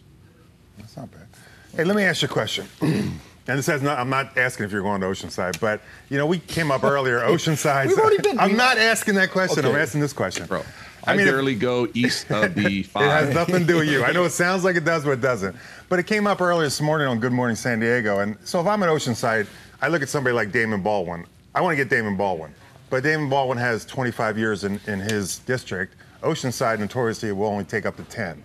That's 0.78 0.96
not 0.96 1.10
bad. 1.10 1.28
Hey, 1.76 1.84
let 1.84 1.96
me 1.96 2.02
ask 2.02 2.22
you 2.22 2.28
a 2.28 2.30
question. 2.30 2.66
and 2.80 3.20
this 3.46 3.66
has 3.66 3.82
not, 3.82 3.98
I'm 3.98 4.10
not 4.10 4.36
asking 4.38 4.66
if 4.66 4.72
you're 4.72 4.82
going 4.82 5.00
to 5.00 5.06
Oceanside, 5.06 5.60
but 5.60 5.80
you 6.08 6.18
know, 6.18 6.26
we 6.26 6.38
came 6.38 6.70
up 6.70 6.84
earlier, 6.84 7.20
Oceanside. 7.20 7.88
We've 7.88 7.98
already 7.98 8.22
been. 8.22 8.38
I'm 8.38 8.56
not 8.56 8.78
asking 8.78 9.14
that 9.16 9.30
question. 9.30 9.64
Okay. 9.64 9.74
I'm 9.74 9.80
asking 9.80 10.00
this 10.00 10.12
question. 10.12 10.46
Bro. 10.46 10.62
I, 11.04 11.12
I 11.12 11.16
mean, 11.16 11.26
barely 11.26 11.54
if, 11.54 11.58
go 11.58 11.88
east 11.94 12.30
of 12.30 12.54
the 12.54 12.82
five. 12.84 13.02
it 13.06 13.26
has 13.26 13.34
nothing 13.34 13.60
to 13.60 13.64
do 13.64 13.78
with 13.78 13.88
you. 13.88 14.04
I 14.04 14.12
know 14.12 14.24
it 14.24 14.30
sounds 14.30 14.64
like 14.64 14.76
it 14.76 14.84
does, 14.84 15.04
but 15.04 15.12
it 15.12 15.20
doesn't. 15.20 15.56
But 15.88 15.98
it 15.98 16.06
came 16.06 16.26
up 16.26 16.40
earlier 16.40 16.64
this 16.64 16.80
morning 16.80 17.08
on 17.08 17.18
Good 17.18 17.32
Morning 17.32 17.56
San 17.56 17.80
Diego. 17.80 18.20
And 18.20 18.36
so 18.44 18.60
if 18.60 18.66
I'm 18.66 18.82
at 18.82 18.88
Oceanside, 18.88 19.46
I 19.80 19.88
look 19.88 20.02
at 20.02 20.08
somebody 20.08 20.34
like 20.34 20.52
Damon 20.52 20.82
Baldwin. 20.82 21.26
I 21.54 21.60
want 21.60 21.72
to 21.72 21.76
get 21.76 21.90
Damon 21.90 22.16
Baldwin. 22.16 22.54
But 22.88 23.02
Damon 23.02 23.28
Baldwin 23.28 23.58
has 23.58 23.84
25 23.84 24.38
years 24.38 24.64
in, 24.64 24.80
in 24.86 25.00
his 25.00 25.38
district. 25.40 25.96
Oceanside 26.22 26.78
notoriously 26.78 27.32
will 27.32 27.46
only 27.46 27.64
take 27.64 27.84
up 27.84 27.96
to 27.96 28.04
10. 28.04 28.44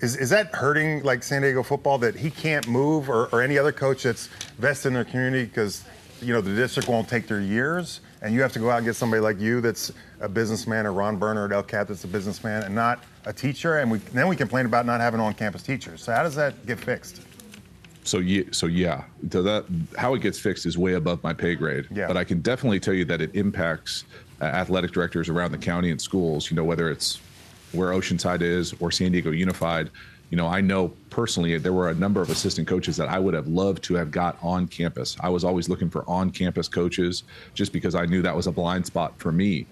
Is, 0.00 0.16
is 0.16 0.30
that 0.30 0.54
hurting 0.54 1.02
like 1.02 1.22
San 1.22 1.42
Diego 1.42 1.62
football 1.62 1.98
that 1.98 2.14
he 2.14 2.30
can't 2.30 2.66
move 2.68 3.10
or, 3.10 3.26
or 3.26 3.42
any 3.42 3.58
other 3.58 3.72
coach 3.72 4.04
that's 4.04 4.28
vested 4.58 4.88
in 4.88 4.94
their 4.94 5.04
community 5.04 5.44
because 5.44 5.84
you 6.20 6.32
know 6.32 6.40
the 6.40 6.54
district 6.54 6.88
won't 6.88 7.08
take 7.08 7.26
their 7.26 7.40
years? 7.40 8.00
And 8.22 8.34
you 8.34 8.42
have 8.42 8.52
to 8.52 8.58
go 8.58 8.70
out 8.70 8.78
and 8.78 8.86
get 8.86 8.96
somebody 8.96 9.20
like 9.20 9.40
you 9.40 9.60
that's 9.60 9.92
a 10.20 10.28
businessman 10.28 10.86
or 10.86 10.92
Ron 10.92 11.16
Burner 11.16 11.44
at 11.44 11.52
El 11.52 11.62
Cap 11.62 11.88
that's 11.88 12.04
a 12.04 12.08
businessman 12.08 12.62
and 12.64 12.74
not 12.74 13.04
a 13.24 13.32
teacher, 13.32 13.78
and 13.78 13.90
we, 13.90 13.98
then 13.98 14.28
we 14.28 14.36
complain 14.36 14.66
about 14.66 14.86
not 14.86 15.00
having 15.00 15.20
on-campus 15.20 15.62
teachers. 15.62 16.02
So 16.02 16.12
how 16.12 16.22
does 16.22 16.34
that 16.34 16.66
get 16.66 16.78
fixed? 16.78 17.22
So 18.04 18.18
yeah, 18.18 18.44
so 18.52 18.66
yeah, 18.66 19.04
so 19.30 19.42
that 19.42 19.66
how 19.98 20.14
it 20.14 20.22
gets 20.22 20.38
fixed 20.38 20.64
is 20.64 20.78
way 20.78 20.94
above 20.94 21.22
my 21.22 21.34
pay 21.34 21.54
grade. 21.54 21.86
Yeah. 21.90 22.06
But 22.06 22.16
I 22.16 22.24
can 22.24 22.40
definitely 22.40 22.80
tell 22.80 22.94
you 22.94 23.04
that 23.04 23.20
it 23.20 23.34
impacts 23.34 24.04
uh, 24.40 24.44
athletic 24.44 24.92
directors 24.92 25.28
around 25.28 25.52
the 25.52 25.58
county 25.58 25.90
and 25.90 26.00
schools. 26.00 26.50
You 26.50 26.56
know, 26.56 26.64
whether 26.64 26.90
it's 26.90 27.20
where 27.72 27.90
Oceanside 27.90 28.40
is 28.40 28.74
or 28.80 28.90
San 28.90 29.12
Diego 29.12 29.30
Unified 29.30 29.90
you 30.30 30.36
know, 30.36 30.46
I 30.46 30.60
know 30.60 30.88
personally 31.10 31.56
there 31.58 31.72
were 31.72 31.88
a 31.88 31.94
number 31.94 32.20
of 32.20 32.30
assistant 32.30 32.68
coaches 32.68 32.96
that 32.96 33.08
I 33.08 33.18
would 33.18 33.34
have 33.34 33.48
loved 33.48 33.82
to 33.84 33.94
have 33.94 34.10
got 34.10 34.36
on 34.42 34.66
campus. 34.66 35.16
I 35.20 35.30
was 35.30 35.42
always 35.42 35.68
looking 35.68 35.88
for 35.88 36.08
on 36.08 36.30
campus 36.30 36.68
coaches 36.68 37.22
just 37.54 37.72
because 37.72 37.94
I 37.94 38.04
knew 38.04 38.20
that 38.22 38.36
was 38.36 38.46
a 38.46 38.52
blind 38.52 38.84
spot 38.86 39.18
for 39.18 39.32
me. 39.32 39.66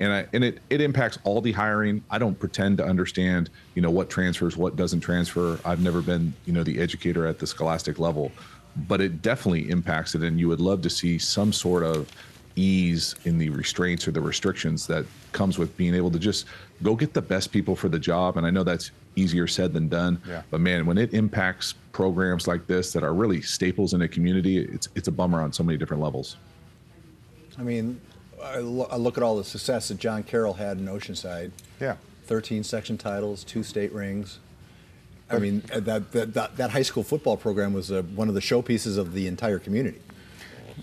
And, 0.00 0.12
I, 0.12 0.26
and 0.32 0.44
it, 0.44 0.60
it 0.70 0.80
impacts 0.80 1.18
all 1.24 1.40
the 1.40 1.52
hiring. 1.52 2.02
I 2.10 2.18
don't 2.18 2.38
pretend 2.38 2.78
to 2.78 2.84
understand, 2.84 3.50
you 3.74 3.82
know, 3.82 3.90
what 3.90 4.08
transfers, 4.08 4.56
what 4.56 4.76
doesn't 4.76 5.00
transfer. 5.00 5.58
I've 5.64 5.80
never 5.80 6.00
been, 6.00 6.32
you 6.46 6.52
know, 6.52 6.62
the 6.62 6.80
educator 6.80 7.26
at 7.26 7.38
the 7.38 7.46
scholastic 7.46 7.98
level, 7.98 8.30
but 8.86 9.00
it 9.00 9.22
definitely 9.22 9.68
impacts 9.70 10.14
it. 10.14 10.22
And 10.22 10.38
you 10.38 10.48
would 10.48 10.60
love 10.60 10.82
to 10.82 10.90
see 10.90 11.18
some 11.18 11.52
sort 11.52 11.82
of 11.82 12.08
ease 12.54 13.14
in 13.24 13.38
the 13.38 13.50
restraints 13.50 14.06
or 14.06 14.12
the 14.12 14.20
restrictions 14.20 14.86
that 14.86 15.04
comes 15.32 15.58
with 15.58 15.76
being 15.76 15.94
able 15.94 16.10
to 16.10 16.18
just 16.18 16.46
go 16.82 16.94
get 16.94 17.12
the 17.12 17.22
best 17.22 17.52
people 17.52 17.76
for 17.76 17.88
the 17.88 17.98
job. 17.98 18.36
And 18.36 18.46
I 18.46 18.50
know 18.50 18.64
that's 18.64 18.90
easier 19.18 19.46
said 19.46 19.72
than 19.72 19.88
done. 19.88 20.20
Yeah. 20.26 20.42
But 20.50 20.60
man, 20.60 20.86
when 20.86 20.98
it 20.98 21.12
impacts 21.12 21.74
programs 21.92 22.46
like 22.46 22.66
this 22.66 22.92
that 22.92 23.02
are 23.02 23.14
really 23.14 23.42
staples 23.42 23.94
in 23.94 24.02
a 24.02 24.08
community, 24.08 24.58
it's 24.58 24.88
it's 24.94 25.08
a 25.08 25.12
bummer 25.12 25.40
on 25.40 25.52
so 25.52 25.62
many 25.62 25.76
different 25.76 26.02
levels. 26.02 26.36
I 27.58 27.62
mean, 27.62 28.00
I, 28.42 28.58
lo- 28.58 28.88
I 28.90 28.96
look 28.96 29.16
at 29.16 29.22
all 29.22 29.36
the 29.36 29.44
success 29.44 29.88
that 29.88 29.98
John 29.98 30.22
Carroll 30.22 30.54
had 30.54 30.78
in 30.78 30.86
Oceanside. 30.86 31.50
Yeah. 31.80 31.96
13 32.26 32.62
section 32.62 32.96
titles, 32.98 33.42
two 33.42 33.62
state 33.62 33.92
rings. 33.92 34.38
I 35.30 35.38
mean, 35.38 35.62
that, 35.74 36.12
that, 36.12 36.32
that, 36.34 36.56
that 36.56 36.70
high 36.70 36.82
school 36.82 37.02
football 37.02 37.36
program 37.36 37.74
was 37.74 37.90
uh, 37.92 38.02
one 38.14 38.28
of 38.28 38.34
the 38.34 38.40
showpieces 38.40 38.96
of 38.96 39.12
the 39.12 39.26
entire 39.26 39.58
community. 39.58 40.00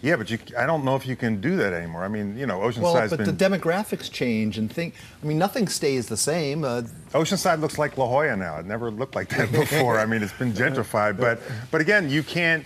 Yeah, 0.05 0.17
but 0.17 0.29
you, 0.29 0.37
I 0.55 0.67
don't 0.67 0.85
know 0.85 0.95
if 0.95 1.07
you 1.07 1.15
can 1.15 1.41
do 1.41 1.55
that 1.55 1.73
anymore. 1.73 2.03
I 2.03 2.07
mean, 2.09 2.37
you 2.37 2.45
know, 2.45 2.59
Oceanside's 2.59 2.79
Well, 2.79 3.09
but 3.09 3.17
been 3.17 3.25
the 3.25 3.33
demographics 3.33 4.11
change 4.11 4.59
and 4.59 4.71
think. 4.71 4.93
I 5.23 5.25
mean, 5.25 5.39
nothing 5.39 5.67
stays 5.67 6.07
the 6.07 6.15
same. 6.15 6.63
Uh, 6.63 6.83
Oceanside 7.13 7.59
looks 7.59 7.79
like 7.79 7.97
La 7.97 8.05
Jolla 8.05 8.37
now. 8.37 8.59
It 8.59 8.67
never 8.67 8.91
looked 8.91 9.15
like 9.15 9.29
that 9.29 9.51
before. 9.63 9.97
I 9.97 10.05
mean, 10.05 10.21
it's 10.21 10.31
been 10.31 10.53
gentrified, 10.53 11.17
but 11.17 11.41
but 11.71 11.81
again, 11.81 12.07
you 12.07 12.21
can't. 12.21 12.63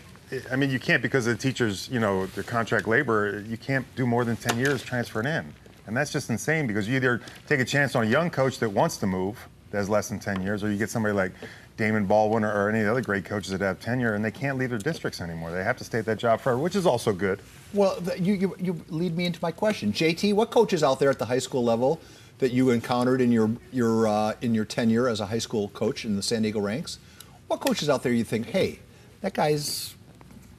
I 0.51 0.57
mean, 0.57 0.69
you 0.69 0.79
can't 0.79 1.01
because 1.01 1.25
the 1.25 1.35
teachers, 1.35 1.87
you 1.89 2.01
know, 2.01 2.25
the 2.25 2.43
contract 2.43 2.89
labor. 2.89 3.41
You 3.47 3.57
can't 3.57 3.85
do 3.95 4.05
more 4.05 4.25
than 4.25 4.35
ten 4.35 4.59
years 4.59 4.83
transferring 4.83 5.27
in, 5.27 5.53
and 5.87 5.95
that's 5.95 6.11
just 6.11 6.29
insane 6.29 6.67
because 6.67 6.89
you 6.89 6.97
either 6.97 7.21
take 7.47 7.61
a 7.61 7.65
chance 7.65 7.95
on 7.95 8.03
a 8.03 8.07
young 8.07 8.29
coach 8.29 8.59
that 8.59 8.69
wants 8.69 8.97
to 8.97 9.07
move, 9.07 9.47
that 9.71 9.77
has 9.77 9.87
less 9.89 10.09
than 10.09 10.19
ten 10.19 10.41
years, 10.41 10.61
or 10.61 10.69
you 10.69 10.77
get 10.77 10.89
somebody 10.89 11.13
like 11.13 11.31
Damon 11.79 12.05
Baldwin 12.05 12.43
or, 12.43 12.51
or 12.51 12.69
any 12.69 12.79
of 12.79 12.85
the 12.85 12.91
other 12.91 13.01
great 13.01 13.23
coaches 13.23 13.51
that 13.51 13.61
have 13.61 13.79
tenure, 13.79 14.13
and 14.13 14.23
they 14.23 14.31
can't 14.31 14.57
leave 14.57 14.69
their 14.69 14.77
districts 14.77 15.21
anymore. 15.21 15.49
They 15.51 15.63
have 15.63 15.77
to 15.77 15.85
stay 15.85 15.99
at 15.99 16.05
that 16.07 16.17
job 16.17 16.41
forever, 16.41 16.59
which 16.59 16.75
is 16.75 16.85
also 16.85 17.13
good. 17.13 17.39
well, 17.73 17.95
th- 18.01 18.19
you, 18.19 18.33
you 18.33 18.55
you 18.59 18.85
lead 18.89 19.15
me 19.15 19.25
into 19.25 19.39
my 19.41 19.51
question, 19.51 19.93
JT. 19.93 20.33
What 20.33 20.51
coaches 20.51 20.83
out 20.83 20.99
there 20.99 21.09
at 21.09 21.19
the 21.19 21.25
high 21.25 21.39
school 21.39 21.63
level 21.63 22.01
that 22.39 22.51
you 22.51 22.71
encountered 22.71 23.21
in 23.21 23.31
your 23.31 23.49
your 23.71 24.09
uh, 24.09 24.33
in 24.41 24.53
your 24.53 24.65
tenure 24.65 25.07
as 25.07 25.21
a 25.21 25.27
high 25.27 25.39
school 25.39 25.69
coach 25.69 26.03
in 26.03 26.17
the 26.17 26.21
San 26.21 26.41
Diego 26.41 26.59
ranks? 26.59 26.99
What 27.47 27.61
coaches 27.61 27.89
out 27.89 28.03
there 28.03 28.11
you 28.11 28.25
think, 28.25 28.47
hey, 28.47 28.79
that 29.21 29.33
guy's 29.33 29.95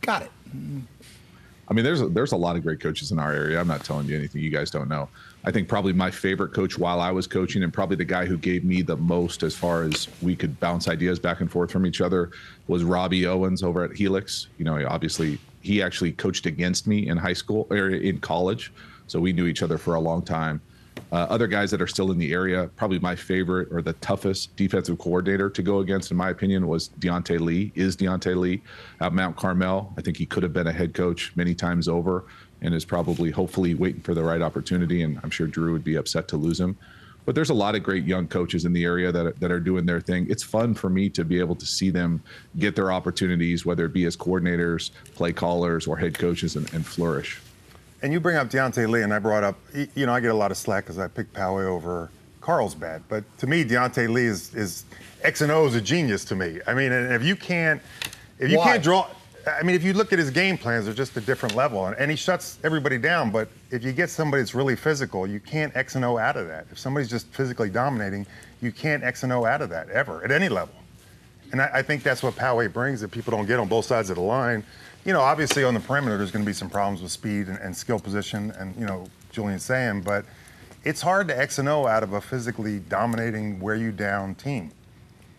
got 0.00 0.22
it? 0.22 0.30
I 1.68 1.74
mean, 1.74 1.84
there's 1.84 2.00
a, 2.00 2.08
there's 2.08 2.32
a 2.32 2.36
lot 2.36 2.56
of 2.56 2.62
great 2.62 2.80
coaches 2.80 3.12
in 3.12 3.18
our 3.18 3.32
area. 3.32 3.60
I'm 3.60 3.68
not 3.68 3.84
telling 3.84 4.06
you 4.08 4.16
anything 4.16 4.40
you 4.40 4.50
guys 4.50 4.70
don't 4.70 4.88
know. 4.88 5.10
I 5.42 5.50
think 5.50 5.68
probably 5.68 5.94
my 5.94 6.10
favorite 6.10 6.52
coach 6.52 6.78
while 6.78 7.00
I 7.00 7.10
was 7.10 7.26
coaching, 7.26 7.62
and 7.62 7.72
probably 7.72 7.96
the 7.96 8.04
guy 8.04 8.26
who 8.26 8.36
gave 8.36 8.62
me 8.62 8.82
the 8.82 8.96
most 8.96 9.42
as 9.42 9.56
far 9.56 9.84
as 9.84 10.08
we 10.20 10.36
could 10.36 10.60
bounce 10.60 10.86
ideas 10.86 11.18
back 11.18 11.40
and 11.40 11.50
forth 11.50 11.70
from 11.70 11.86
each 11.86 12.00
other, 12.00 12.30
was 12.68 12.84
Robbie 12.84 13.26
Owens 13.26 13.62
over 13.62 13.82
at 13.84 13.96
Helix. 13.96 14.48
You 14.58 14.66
know, 14.66 14.86
obviously 14.86 15.38
he 15.62 15.82
actually 15.82 16.12
coached 16.12 16.46
against 16.46 16.86
me 16.86 17.08
in 17.08 17.16
high 17.16 17.32
school 17.32 17.66
or 17.70 17.88
in 17.90 18.18
college, 18.20 18.72
so 19.06 19.18
we 19.18 19.32
knew 19.32 19.46
each 19.46 19.62
other 19.62 19.78
for 19.78 19.94
a 19.94 20.00
long 20.00 20.22
time. 20.22 20.60
Uh, 21.12 21.26
other 21.28 21.46
guys 21.46 21.70
that 21.70 21.80
are 21.82 21.86
still 21.86 22.12
in 22.12 22.18
the 22.18 22.32
area, 22.32 22.68
probably 22.76 22.98
my 22.98 23.16
favorite 23.16 23.68
or 23.72 23.82
the 23.82 23.94
toughest 23.94 24.54
defensive 24.56 24.98
coordinator 24.98 25.50
to 25.50 25.62
go 25.62 25.78
against, 25.78 26.10
in 26.10 26.16
my 26.16 26.30
opinion, 26.30 26.68
was 26.68 26.90
Deontay 27.00 27.40
Lee. 27.40 27.72
Is 27.74 27.96
Deontay 27.96 28.36
Lee 28.36 28.62
at 29.00 29.12
Mount 29.12 29.36
Carmel? 29.36 29.92
I 29.96 30.02
think 30.02 30.16
he 30.16 30.26
could 30.26 30.42
have 30.42 30.52
been 30.52 30.66
a 30.66 30.72
head 30.72 30.94
coach 30.94 31.32
many 31.34 31.54
times 31.54 31.88
over, 31.88 32.26
and 32.62 32.74
is 32.74 32.84
probably, 32.84 33.30
hopefully, 33.30 33.74
waiting 33.74 34.00
for 34.02 34.14
the 34.14 34.22
right 34.22 34.42
opportunity. 34.42 35.02
And 35.02 35.18
I'm 35.22 35.30
sure 35.30 35.46
Drew 35.46 35.72
would 35.72 35.84
be 35.84 35.96
upset 35.96 36.28
to 36.28 36.36
lose 36.36 36.60
him. 36.60 36.76
But 37.26 37.34
there's 37.34 37.50
a 37.50 37.54
lot 37.54 37.74
of 37.74 37.82
great 37.82 38.04
young 38.04 38.26
coaches 38.26 38.64
in 38.64 38.72
the 38.72 38.84
area 38.84 39.12
that 39.12 39.26
are, 39.26 39.32
that 39.32 39.52
are 39.52 39.60
doing 39.60 39.86
their 39.86 40.00
thing. 40.00 40.26
It's 40.30 40.42
fun 40.42 40.74
for 40.74 40.88
me 40.88 41.08
to 41.10 41.24
be 41.24 41.38
able 41.38 41.54
to 41.56 41.66
see 41.66 41.90
them 41.90 42.22
get 42.58 42.74
their 42.74 42.90
opportunities, 42.90 43.66
whether 43.66 43.84
it 43.84 43.92
be 43.92 44.04
as 44.06 44.16
coordinators, 44.16 44.90
play 45.14 45.32
callers, 45.32 45.86
or 45.86 45.96
head 45.96 46.18
coaches, 46.18 46.56
and, 46.56 46.72
and 46.72 46.84
flourish. 46.84 47.40
And 48.02 48.12
you 48.12 48.20
bring 48.20 48.36
up 48.36 48.48
Deontay 48.48 48.88
Lee, 48.88 49.02
and 49.02 49.12
I 49.12 49.18
brought 49.18 49.44
up, 49.44 49.58
you 49.94 50.06
know, 50.06 50.14
I 50.14 50.20
get 50.20 50.30
a 50.30 50.34
lot 50.34 50.50
of 50.50 50.56
slack 50.56 50.84
because 50.84 50.98
I 50.98 51.08
picked 51.08 51.34
Poway 51.34 51.64
over 51.64 52.10
Carlsbad. 52.40 53.02
But 53.08 53.24
to 53.38 53.46
me, 53.46 53.64
Deontay 53.64 54.08
Lee 54.08 54.24
is, 54.24 54.54
is 54.54 54.84
X 55.22 55.42
and 55.42 55.52
O 55.52 55.66
is 55.66 55.74
a 55.74 55.80
genius 55.80 56.24
to 56.26 56.34
me. 56.34 56.60
I 56.66 56.72
mean, 56.72 56.90
if 56.90 57.22
you 57.22 57.36
can't, 57.36 57.82
if 58.38 58.50
you 58.50 58.56
Why? 58.56 58.64
can't 58.64 58.82
draw, 58.82 59.06
I 59.46 59.62
mean, 59.62 59.76
if 59.76 59.82
you 59.82 59.92
look 59.92 60.12
at 60.12 60.18
his 60.18 60.30
game 60.30 60.58
plans, 60.58 60.84
they're 60.84 60.94
just 60.94 61.16
a 61.16 61.20
different 61.20 61.54
level. 61.54 61.86
And, 61.86 61.96
and 61.96 62.10
he 62.10 62.16
shuts 62.16 62.58
everybody 62.64 62.98
down. 62.98 63.30
But 63.30 63.48
if 63.70 63.82
you 63.82 63.92
get 63.92 64.10
somebody 64.10 64.42
that's 64.42 64.54
really 64.54 64.76
physical, 64.76 65.26
you 65.26 65.40
can't 65.40 65.74
X 65.76 65.94
and 65.94 66.04
O 66.04 66.18
out 66.18 66.36
of 66.36 66.46
that. 66.48 66.66
If 66.70 66.78
somebody's 66.78 67.08
just 67.08 67.26
physically 67.28 67.70
dominating, 67.70 68.26
you 68.60 68.72
can't 68.72 69.02
X 69.02 69.22
and 69.22 69.32
O 69.32 69.44
out 69.44 69.62
of 69.62 69.70
that 69.70 69.88
ever 69.90 70.22
at 70.24 70.30
any 70.30 70.48
level. 70.48 70.74
And 71.52 71.60
I, 71.60 71.70
I 71.74 71.82
think 71.82 72.02
that's 72.02 72.22
what 72.22 72.34
Poway 72.34 72.72
brings 72.72 73.00
that 73.00 73.10
people 73.10 73.30
don't 73.30 73.46
get 73.46 73.58
on 73.58 73.68
both 73.68 73.84
sides 73.84 74.10
of 74.10 74.16
the 74.16 74.22
line. 74.22 74.64
You 75.04 75.12
know, 75.12 75.20
obviously 75.20 75.64
on 75.64 75.74
the 75.74 75.80
perimeter, 75.80 76.18
there's 76.18 76.30
going 76.30 76.44
to 76.44 76.48
be 76.48 76.54
some 76.54 76.68
problems 76.70 77.02
with 77.02 77.10
speed 77.10 77.48
and, 77.48 77.58
and 77.58 77.74
skill 77.74 77.98
position, 77.98 78.52
and 78.58 78.76
you 78.76 78.86
know, 78.86 79.06
Julian's 79.32 79.64
saying, 79.64 80.02
but 80.02 80.26
it's 80.84 81.00
hard 81.00 81.28
to 81.28 81.38
X 81.38 81.58
and 81.58 81.68
O 81.68 81.86
out 81.86 82.02
of 82.02 82.12
a 82.12 82.20
physically 82.20 82.80
dominating, 82.80 83.60
wear 83.60 83.76
you 83.76 83.92
down 83.92 84.34
team. 84.34 84.70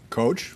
Coach, 0.10 0.56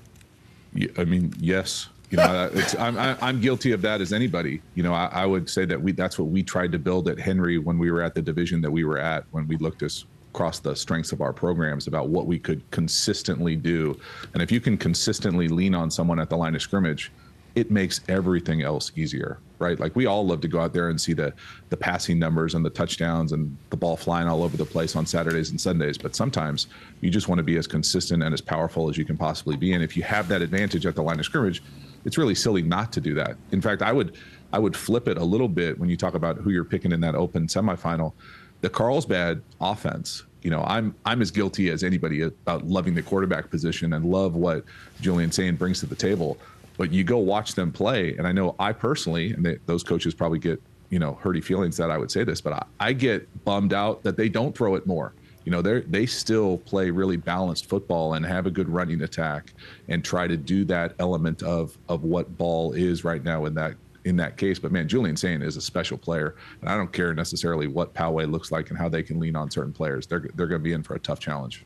Yeah, 0.73 0.89
I 0.97 1.05
mean, 1.05 1.33
yes. 1.39 1.87
You 2.15 2.23
know, 2.23 2.33
uh, 2.33 2.49
it's, 2.53 2.75
I'm, 2.75 2.97
I'm 2.97 3.41
guilty 3.41 3.73
of 3.73 3.81
that 3.81 3.99
as 3.99 4.13
anybody. 4.13 4.61
You 4.73 4.83
know, 4.83 4.93
I, 4.93 5.07
I 5.11 5.25
would 5.25 5.49
say 5.49 5.65
that 5.65 5.81
we 5.81 5.91
that's 5.91 6.17
what 6.17 6.29
we 6.29 6.43
tried 6.43 6.71
to 6.71 6.79
build 6.79 7.09
at 7.09 7.19
Henry 7.19 7.57
when 7.57 7.77
we 7.77 7.91
were 7.91 8.01
at 8.01 8.15
the 8.15 8.21
division 8.21 8.61
that 8.61 8.71
we 8.71 8.85
were 8.85 8.97
at 8.97 9.25
when 9.31 9.47
we 9.47 9.57
looked 9.57 9.83
us 9.83 10.05
across 10.33 10.59
the 10.59 10.73
strengths 10.75 11.11
of 11.11 11.19
our 11.19 11.33
programs 11.33 11.87
about 11.87 12.07
what 12.07 12.25
we 12.25 12.39
could 12.39 12.61
consistently 12.71 13.55
do. 13.55 13.99
And 14.33 14.41
if 14.41 14.49
you 14.49 14.61
can 14.61 14.77
consistently 14.77 15.49
lean 15.49 15.75
on 15.75 15.91
someone 15.91 16.19
at 16.19 16.29
the 16.29 16.37
line 16.37 16.55
of 16.55 16.61
scrimmage, 16.61 17.11
it 17.55 17.71
makes 17.71 18.01
everything 18.09 18.61
else 18.61 18.91
easier, 18.95 19.39
right? 19.59 19.79
Like 19.79 19.95
we 19.95 20.05
all 20.05 20.25
love 20.25 20.41
to 20.41 20.47
go 20.47 20.59
out 20.59 20.73
there 20.73 20.89
and 20.89 20.99
see 20.99 21.13
the 21.13 21.33
the 21.69 21.77
passing 21.77 22.17
numbers 22.17 22.53
and 22.53 22.65
the 22.65 22.69
touchdowns 22.69 23.33
and 23.33 23.57
the 23.71 23.77
ball 23.77 23.97
flying 23.97 24.29
all 24.29 24.41
over 24.41 24.55
the 24.55 24.65
place 24.65 24.95
on 24.95 25.05
Saturdays 25.05 25.49
and 25.49 25.59
Sundays, 25.59 25.97
but 25.97 26.15
sometimes 26.15 26.67
you 27.01 27.09
just 27.09 27.27
want 27.27 27.39
to 27.39 27.43
be 27.43 27.57
as 27.57 27.67
consistent 27.67 28.23
and 28.23 28.33
as 28.33 28.39
powerful 28.39 28.89
as 28.89 28.97
you 28.97 29.03
can 29.03 29.17
possibly 29.17 29.57
be. 29.57 29.73
And 29.73 29.83
if 29.83 29.97
you 29.97 30.03
have 30.03 30.29
that 30.29 30.41
advantage 30.41 30.85
at 30.85 30.95
the 30.95 31.03
line 31.03 31.19
of 31.19 31.25
scrimmage, 31.25 31.61
it's 32.05 32.17
really 32.17 32.35
silly 32.35 32.61
not 32.61 32.93
to 32.93 33.01
do 33.01 33.13
that. 33.15 33.35
In 33.51 33.61
fact, 33.61 33.81
I 33.81 33.91
would 33.91 34.15
I 34.53 34.59
would 34.59 34.77
flip 34.77 35.07
it 35.07 35.17
a 35.17 35.23
little 35.23 35.49
bit 35.49 35.77
when 35.77 35.89
you 35.89 35.97
talk 35.97 36.13
about 36.13 36.37
who 36.37 36.51
you're 36.51 36.63
picking 36.63 36.91
in 36.91 37.01
that 37.01 37.15
open 37.15 37.47
semifinal. 37.47 38.13
The 38.61 38.69
Carlsbad 38.69 39.41
offense, 39.59 40.23
you 40.43 40.51
know, 40.51 40.63
I'm 40.63 40.95
I'm 41.05 41.21
as 41.21 41.31
guilty 41.31 41.69
as 41.69 41.83
anybody 41.83 42.21
about 42.21 42.65
loving 42.65 42.93
the 42.93 43.01
quarterback 43.01 43.49
position 43.49 43.93
and 43.93 44.05
love 44.05 44.35
what 44.35 44.63
Julian 45.01 45.31
Sayin 45.31 45.55
brings 45.55 45.79
to 45.81 45.87
the 45.87 45.95
table. 45.95 46.37
But 46.77 46.91
you 46.91 47.03
go 47.03 47.17
watch 47.17 47.55
them 47.55 47.71
play, 47.71 48.15
and 48.17 48.27
I 48.27 48.33
know 48.33 48.55
I 48.59 48.73
personally, 48.73 49.31
and 49.31 49.45
they, 49.45 49.57
those 49.65 49.81
coaches 49.83 50.13
probably 50.13 50.39
get 50.39 50.61
you 50.89 50.99
know 50.99 51.19
hurty 51.21 51.43
feelings 51.43 51.75
that 51.77 51.89
I 51.89 51.97
would 51.97 52.11
say 52.11 52.23
this, 52.23 52.39
but 52.39 52.53
I, 52.53 52.65
I 52.79 52.93
get 52.93 53.45
bummed 53.45 53.73
out 53.73 54.03
that 54.03 54.17
they 54.17 54.29
don't 54.29 54.55
throw 54.55 54.75
it 54.75 54.85
more. 54.85 55.13
You 55.45 55.51
know, 55.51 55.61
they 55.61 55.81
they 55.81 56.05
still 56.07 56.57
play 56.57 56.89
really 56.89 57.17
balanced 57.17 57.67
football 57.67 58.15
and 58.15 58.25
have 58.25 58.47
a 58.47 58.51
good 58.51 58.67
running 58.67 59.03
attack 59.03 59.53
and 59.87 60.03
try 60.03 60.27
to 60.27 60.35
do 60.35 60.65
that 60.65 60.95
element 60.99 61.43
of 61.43 61.77
of 61.87 62.03
what 62.03 62.35
ball 62.37 62.73
is 62.73 63.03
right 63.03 63.23
now 63.23 63.45
in 63.45 63.53
that 63.53 63.75
in 64.05 64.15
that 64.17 64.37
case. 64.37 64.57
But 64.57 64.71
man, 64.71 64.87
Julian 64.87 65.15
Sayin 65.15 65.43
is 65.43 65.55
a 65.55 65.61
special 65.61 65.97
player, 65.97 66.35
and 66.61 66.69
I 66.69 66.75
don't 66.75 66.91
care 66.91 67.13
necessarily 67.13 67.67
what 67.67 67.93
Poway 67.93 68.29
looks 68.29 68.51
like 68.51 68.69
and 68.69 68.77
how 68.77 68.89
they 68.89 69.03
can 69.03 69.19
lean 69.19 69.35
on 69.35 69.51
certain 69.51 69.71
players. 69.71 70.07
They're 70.07 70.27
they're 70.35 70.47
going 70.47 70.61
to 70.61 70.63
be 70.63 70.73
in 70.73 70.81
for 70.81 70.95
a 70.95 70.99
tough 70.99 71.19
challenge. 71.19 71.63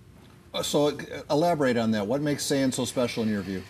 Uh, 0.53 0.62
so 0.62 0.88
uh, 0.88 0.93
elaborate 1.29 1.77
on 1.77 1.91
that. 1.91 2.05
What 2.05 2.21
makes 2.21 2.43
Sayin 2.43 2.74
so 2.74 2.83
special 2.83 3.24
in 3.24 3.29
your 3.29 3.41
view? 3.41 3.63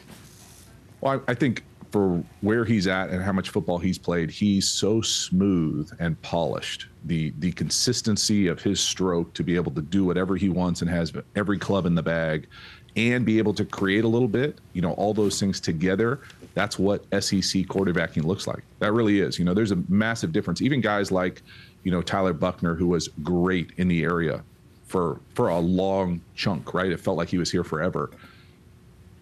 Well, 1.01 1.21
I, 1.27 1.31
I 1.31 1.33
think 1.35 1.63
for 1.91 2.23
where 2.41 2.65
he's 2.65 2.87
at 2.87 3.09
and 3.09 3.23
how 3.23 3.31
much 3.31 3.49
football 3.49 3.79
he's 3.79 3.97
played, 3.97 4.29
he's 4.29 4.67
so 4.67 5.01
smooth 5.01 5.91
and 5.99 6.21
polished. 6.21 6.87
The 7.05 7.33
the 7.39 7.51
consistency 7.53 8.47
of 8.47 8.61
his 8.61 8.79
stroke 8.79 9.33
to 9.33 9.43
be 9.43 9.55
able 9.55 9.71
to 9.73 9.81
do 9.81 10.05
whatever 10.05 10.35
he 10.35 10.49
wants 10.49 10.81
and 10.81 10.89
has 10.89 11.13
every 11.35 11.57
club 11.57 11.85
in 11.85 11.95
the 11.95 12.03
bag, 12.03 12.47
and 12.95 13.25
be 13.25 13.37
able 13.37 13.53
to 13.55 13.65
create 13.65 14.03
a 14.03 14.07
little 14.07 14.27
bit. 14.27 14.59
You 14.73 14.81
know, 14.81 14.93
all 14.93 15.13
those 15.13 15.39
things 15.39 15.59
together. 15.59 16.19
That's 16.53 16.77
what 16.77 17.03
SEC 17.11 17.65
quarterbacking 17.67 18.23
looks 18.23 18.47
like. 18.47 18.63
That 18.79 18.91
really 18.93 19.19
is. 19.19 19.39
You 19.39 19.45
know, 19.45 19.53
there's 19.53 19.71
a 19.71 19.81
massive 19.87 20.31
difference. 20.31 20.61
Even 20.61 20.81
guys 20.81 21.11
like, 21.11 21.41
you 21.83 21.91
know, 21.91 22.01
Tyler 22.01 22.33
Buchner, 22.33 22.75
who 22.75 22.87
was 22.87 23.07
great 23.23 23.71
in 23.77 23.87
the 23.87 24.03
area 24.03 24.43
for 24.85 25.19
for 25.33 25.49
a 25.49 25.59
long 25.59 26.21
chunk. 26.35 26.73
Right, 26.73 26.91
it 26.91 26.99
felt 26.99 27.17
like 27.17 27.29
he 27.29 27.37
was 27.37 27.49
here 27.49 27.63
forever 27.63 28.11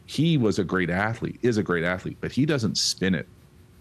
he 0.08 0.38
was 0.38 0.58
a 0.58 0.64
great 0.64 0.90
athlete, 0.90 1.38
is 1.42 1.58
a 1.58 1.64
great 1.64 1.84
athlete, 1.84 2.18
but 2.22 2.32
he 2.32 2.46
doesn't 2.46 2.78
spin 2.78 3.14
it 3.14 3.28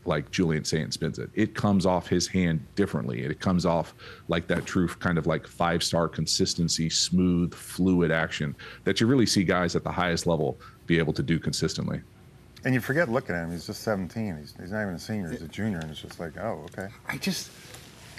like 0.04 0.30
Julian 0.30 0.64
Sayin 0.64 0.90
spins 0.90 1.18
it. 1.18 1.30
It 1.34 1.54
comes 1.54 1.86
off 1.86 2.08
his 2.08 2.26
hand 2.26 2.64
differently. 2.74 3.22
It 3.22 3.40
comes 3.40 3.64
off 3.64 3.94
like 4.28 4.46
that 4.48 4.66
true 4.66 4.88
kind 4.88 5.18
of 5.18 5.26
like 5.26 5.46
five 5.46 5.82
star 5.82 6.08
consistency, 6.08 6.90
smooth, 6.90 7.54
fluid 7.54 8.10
action 8.10 8.54
that 8.84 9.00
you 9.00 9.06
really 9.06 9.26
see 9.26 9.44
guys 9.44 9.74
at 9.76 9.84
the 9.84 9.90
highest 9.90 10.26
level 10.26 10.58
be 10.86 10.98
able 10.98 11.12
to 11.12 11.22
do 11.22 11.38
consistently. 11.38 12.00
And 12.64 12.74
you 12.74 12.80
forget 12.80 13.08
looking 13.08 13.36
at 13.36 13.44
him, 13.44 13.52
he's 13.52 13.66
just 13.66 13.82
17. 13.82 14.38
He's, 14.38 14.54
he's 14.60 14.72
not 14.72 14.82
even 14.82 14.94
a 14.94 14.98
senior, 14.98 15.30
he's 15.30 15.42
a 15.42 15.48
junior, 15.48 15.78
and 15.78 15.90
it's 15.90 16.00
just 16.02 16.18
like, 16.18 16.36
oh, 16.38 16.66
okay. 16.72 16.88
I 17.06 17.16
just, 17.18 17.50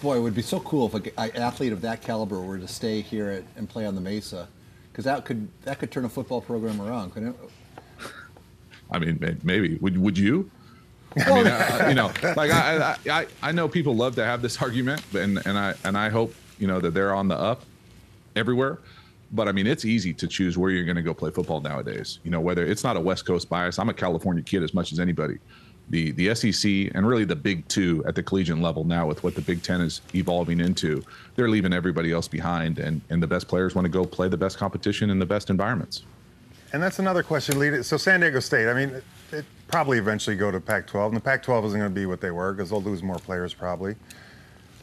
boy, 0.01 0.15
it 0.15 0.21
would 0.21 0.35
be 0.35 0.41
so 0.41 0.61
cool 0.61 0.87
if 0.87 0.93
a 0.93 0.99
g- 1.01 1.11
an 1.17 1.35
athlete 1.35 1.73
of 1.73 1.81
that 1.81 2.01
caliber 2.01 2.39
were 2.39 2.57
to 2.57 2.67
stay 2.67 3.01
here 3.01 3.29
at, 3.29 3.43
and 3.57 3.67
play 3.67 3.85
on 3.85 3.95
the 3.95 4.01
Mesa, 4.01 4.47
because 4.91 5.03
that 5.03 5.25
could 5.25 5.49
that 5.63 5.79
could 5.79 5.91
turn 5.91 6.05
a 6.05 6.09
football 6.09 6.39
program 6.39 6.81
around, 6.81 7.11
couldn't 7.11 7.29
it? 7.29 7.35
I 8.91 8.99
mean, 8.99 9.39
maybe 9.43 9.75
would 9.75 9.97
would 9.97 10.17
you? 10.17 10.49
I 11.25 11.33
mean, 11.33 11.47
I, 11.47 11.89
you 11.89 11.95
know, 11.95 12.11
like 12.35 12.51
I, 12.51 12.95
I, 13.09 13.27
I 13.41 13.51
know 13.51 13.67
people 13.67 13.95
love 13.95 14.15
to 14.15 14.25
have 14.25 14.41
this 14.41 14.61
argument, 14.61 15.01
and 15.13 15.45
and 15.45 15.57
I 15.57 15.73
and 15.83 15.97
I 15.97 16.09
hope 16.09 16.33
you 16.59 16.67
know 16.67 16.79
that 16.79 16.93
they're 16.93 17.13
on 17.13 17.27
the 17.27 17.35
up 17.35 17.63
everywhere. 18.35 18.79
But 19.31 19.47
I 19.47 19.51
mean, 19.51 19.67
it's 19.67 19.83
easy 19.83 20.13
to 20.13 20.27
choose 20.27 20.57
where 20.57 20.71
you're 20.71 20.85
going 20.85 20.95
to 20.95 21.01
go 21.01 21.13
play 21.13 21.31
football 21.31 21.59
nowadays. 21.59 22.19
You 22.23 22.31
know, 22.31 22.39
whether 22.39 22.65
it's 22.65 22.83
not 22.83 22.95
a 22.95 22.99
West 22.99 23.25
Coast 23.25 23.49
bias. 23.49 23.77
I'm 23.77 23.89
a 23.89 23.93
California 23.93 24.43
kid 24.43 24.63
as 24.63 24.73
much 24.73 24.93
as 24.93 24.99
anybody. 24.99 25.37
The 25.89 26.11
the 26.11 26.33
SEC 26.35 26.91
and 26.95 27.07
really 27.07 27.25
the 27.25 27.35
Big 27.35 27.67
Two 27.67 28.03
at 28.05 28.15
the 28.15 28.23
collegiate 28.23 28.59
level 28.59 28.83
now, 28.83 29.07
with 29.07 29.23
what 29.23 29.35
the 29.35 29.41
Big 29.41 29.63
Ten 29.63 29.81
is 29.81 30.01
evolving 30.13 30.59
into, 30.59 31.03
they're 31.35 31.49
leaving 31.49 31.73
everybody 31.73 32.11
else 32.11 32.27
behind, 32.27 32.79
and 32.79 33.01
and 33.09 33.23
the 33.23 33.27
best 33.27 33.47
players 33.47 33.75
want 33.75 33.85
to 33.85 33.89
go 33.89 34.05
play 34.05 34.27
the 34.27 34.37
best 34.37 34.57
competition 34.57 35.09
in 35.09 35.19
the 35.19 35.25
best 35.25 35.49
environments. 35.49 36.03
And 36.73 36.83
that's 36.83 36.99
another 36.99 37.23
question, 37.23 37.59
Lee. 37.59 37.81
So 37.83 37.97
San 37.97 38.19
Diego 38.19 38.39
State, 38.39 38.67
I 38.67 38.73
mean, 38.73 39.01
it, 39.31 39.45
probably 39.67 39.97
eventually 39.97 40.35
go 40.35 40.51
to 40.51 40.59
Pac-12, 40.59 41.07
and 41.07 41.15
the 41.15 41.21
Pac-12 41.21 41.65
isn't 41.65 41.79
going 41.79 41.91
to 41.91 41.95
be 41.95 42.05
what 42.05 42.21
they 42.21 42.31
were 42.31 42.53
because 42.53 42.69
they'll 42.69 42.81
lose 42.81 43.03
more 43.03 43.17
players 43.17 43.53
probably. 43.53 43.95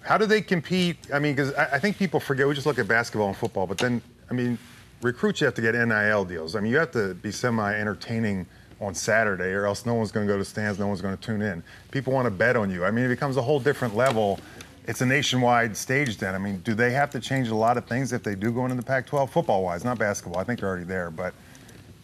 How 0.03 0.19
do 0.19 0.27
they 0.27 0.43
compete? 0.43 0.99
I 1.13 1.19
mean, 1.19 1.35
because 1.35 1.55
I, 1.55 1.65
I 1.77 1.79
think 1.79 1.97
people 1.97 2.21
forget. 2.21 2.47
We 2.47 2.55
just 2.55 2.67
look 2.67 2.79
at 2.79 2.87
basketball 2.87 3.29
and 3.29 3.37
football, 3.37 3.67
but 3.67 3.79
then, 3.79 4.03
I 4.31 4.35
mean, 4.35 4.59
recruits 5.03 5.41
you 5.41 5.47
have 5.47 5.55
to 5.55 5.63
get 5.63 5.75
NIL 5.75 6.25
deals. 6.25 6.57
I 6.57 6.61
mean, 6.61 6.73
you 6.73 6.79
have 6.79 6.91
to 6.93 7.15
be 7.15 7.31
semi-entertaining 7.31 8.47
on 8.81 8.95
Saturday, 8.95 9.53
or 9.53 9.67
else 9.67 9.87
no 9.87 9.95
one's 9.95 10.13
going 10.13 10.27
to 10.27 10.33
go 10.33 10.39
to 10.39 10.45
stands, 10.45 10.79
no 10.79 10.87
one's 10.87 11.01
going 11.01 11.17
to 11.17 11.23
tune 11.23 11.43
in. 11.43 11.63
People 11.91 12.13
want 12.13 12.27
to 12.27 12.31
bet 12.31 12.57
on 12.57 12.71
you. 12.71 12.85
I 12.85 12.91
mean, 12.91 13.05
it 13.05 13.09
becomes 13.09 13.37
a 13.37 13.43
whole 13.43 13.61
different 13.61 13.97
level. 13.97 14.41
It's 14.87 15.01
a 15.01 15.07
nationwide 15.07 15.77
stage 15.77 16.19
then. 16.19 16.35
I 16.35 16.39
mean, 16.39 16.59
do 16.59 16.75
they 16.75 16.91
have 16.91 17.11
to 17.11 17.21
change 17.21 17.49
a 17.49 17.55
lot 17.55 17.79
of 17.79 17.87
things 17.87 18.13
if 18.13 18.23
they 18.23 18.35
do 18.35 18.53
go 18.53 18.65
into 18.65 18.77
the 18.77 18.83
Pac-12, 18.83 19.31
football-wise, 19.31 19.85
not 19.85 19.99
basketball? 19.99 20.41
I 20.41 20.45
think 20.45 20.61
they're 20.61 20.69
already 20.69 20.85
there, 20.85 21.11
but 21.11 21.33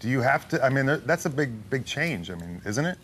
do 0.01 0.09
you 0.09 0.21
have 0.21 0.49
to? 0.49 0.65
I 0.65 0.69
mean, 0.71 0.87
that's 1.07 1.27
a 1.27 1.31
big, 1.31 1.69
big 1.71 1.85
change. 1.85 2.31
I 2.31 2.35
mean, 2.35 2.61
isn't 2.67 2.85
it? 2.85 2.99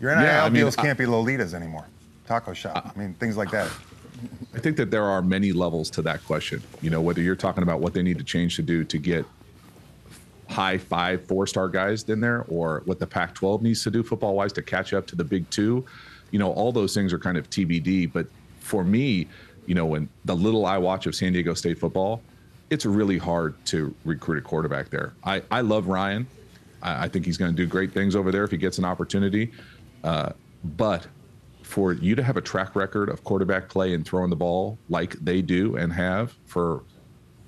Your 0.00 0.14
NIL 0.14 0.24
Yeah, 0.24 0.44
I 0.44 0.48
mean, 0.48 0.54
deals 0.62 0.76
I- 0.78 0.82
can't 0.82 0.98
be 0.98 1.04
Lolitas 1.04 1.54
anymore. 1.54 1.86
Taco 2.26 2.52
shop. 2.52 2.92
I 2.94 2.98
mean, 2.98 3.14
things 3.14 3.36
like 3.36 3.50
that. 3.52 3.70
I 4.54 4.58
think 4.58 4.76
that 4.78 4.90
there 4.90 5.04
are 5.04 5.22
many 5.22 5.52
levels 5.52 5.90
to 5.90 6.02
that 6.02 6.24
question. 6.24 6.62
You 6.82 6.90
know, 6.90 7.00
whether 7.00 7.20
you're 7.22 7.36
talking 7.36 7.62
about 7.62 7.80
what 7.80 7.94
they 7.94 8.02
need 8.02 8.18
to 8.18 8.24
change 8.24 8.56
to 8.56 8.62
do 8.62 8.84
to 8.84 8.98
get 8.98 9.24
high 10.48 10.78
five, 10.78 11.24
four 11.26 11.46
star 11.46 11.68
guys 11.68 12.04
in 12.04 12.20
there, 12.20 12.44
or 12.48 12.82
what 12.86 12.98
the 12.98 13.06
Pac 13.06 13.34
12 13.34 13.62
needs 13.62 13.82
to 13.84 13.90
do 13.90 14.02
football 14.02 14.34
wise 14.34 14.52
to 14.54 14.62
catch 14.62 14.92
up 14.92 15.06
to 15.08 15.16
the 15.16 15.24
big 15.24 15.48
two, 15.50 15.84
you 16.30 16.38
know, 16.38 16.50
all 16.52 16.72
those 16.72 16.94
things 16.94 17.12
are 17.12 17.18
kind 17.18 17.36
of 17.36 17.48
TBD. 17.50 18.10
But 18.12 18.26
for 18.60 18.82
me, 18.82 19.28
you 19.66 19.74
know, 19.74 19.86
when 19.86 20.08
the 20.24 20.34
little 20.34 20.64
I 20.66 20.78
watch 20.78 21.06
of 21.06 21.14
San 21.14 21.32
Diego 21.34 21.54
State 21.54 21.78
football, 21.78 22.22
it's 22.70 22.84
really 22.84 23.18
hard 23.18 23.54
to 23.66 23.94
recruit 24.04 24.38
a 24.38 24.42
quarterback 24.42 24.90
there. 24.90 25.14
I, 25.24 25.42
I 25.50 25.62
love 25.62 25.86
Ryan. 25.86 26.26
I, 26.82 27.04
I 27.04 27.08
think 27.08 27.24
he's 27.24 27.36
going 27.36 27.54
to 27.54 27.56
do 27.56 27.66
great 27.66 27.92
things 27.92 28.14
over 28.14 28.30
there 28.30 28.44
if 28.44 28.50
he 28.50 28.56
gets 28.56 28.78
an 28.78 28.84
opportunity. 28.84 29.52
Uh, 30.04 30.32
but 30.64 31.06
for 31.62 31.92
you 31.92 32.14
to 32.14 32.22
have 32.22 32.36
a 32.36 32.40
track 32.40 32.74
record 32.74 33.08
of 33.08 33.24
quarterback 33.24 33.68
play 33.68 33.94
and 33.94 34.06
throwing 34.06 34.30
the 34.30 34.36
ball 34.36 34.78
like 34.88 35.12
they 35.16 35.42
do 35.42 35.76
and 35.76 35.92
have 35.92 36.34
for 36.46 36.82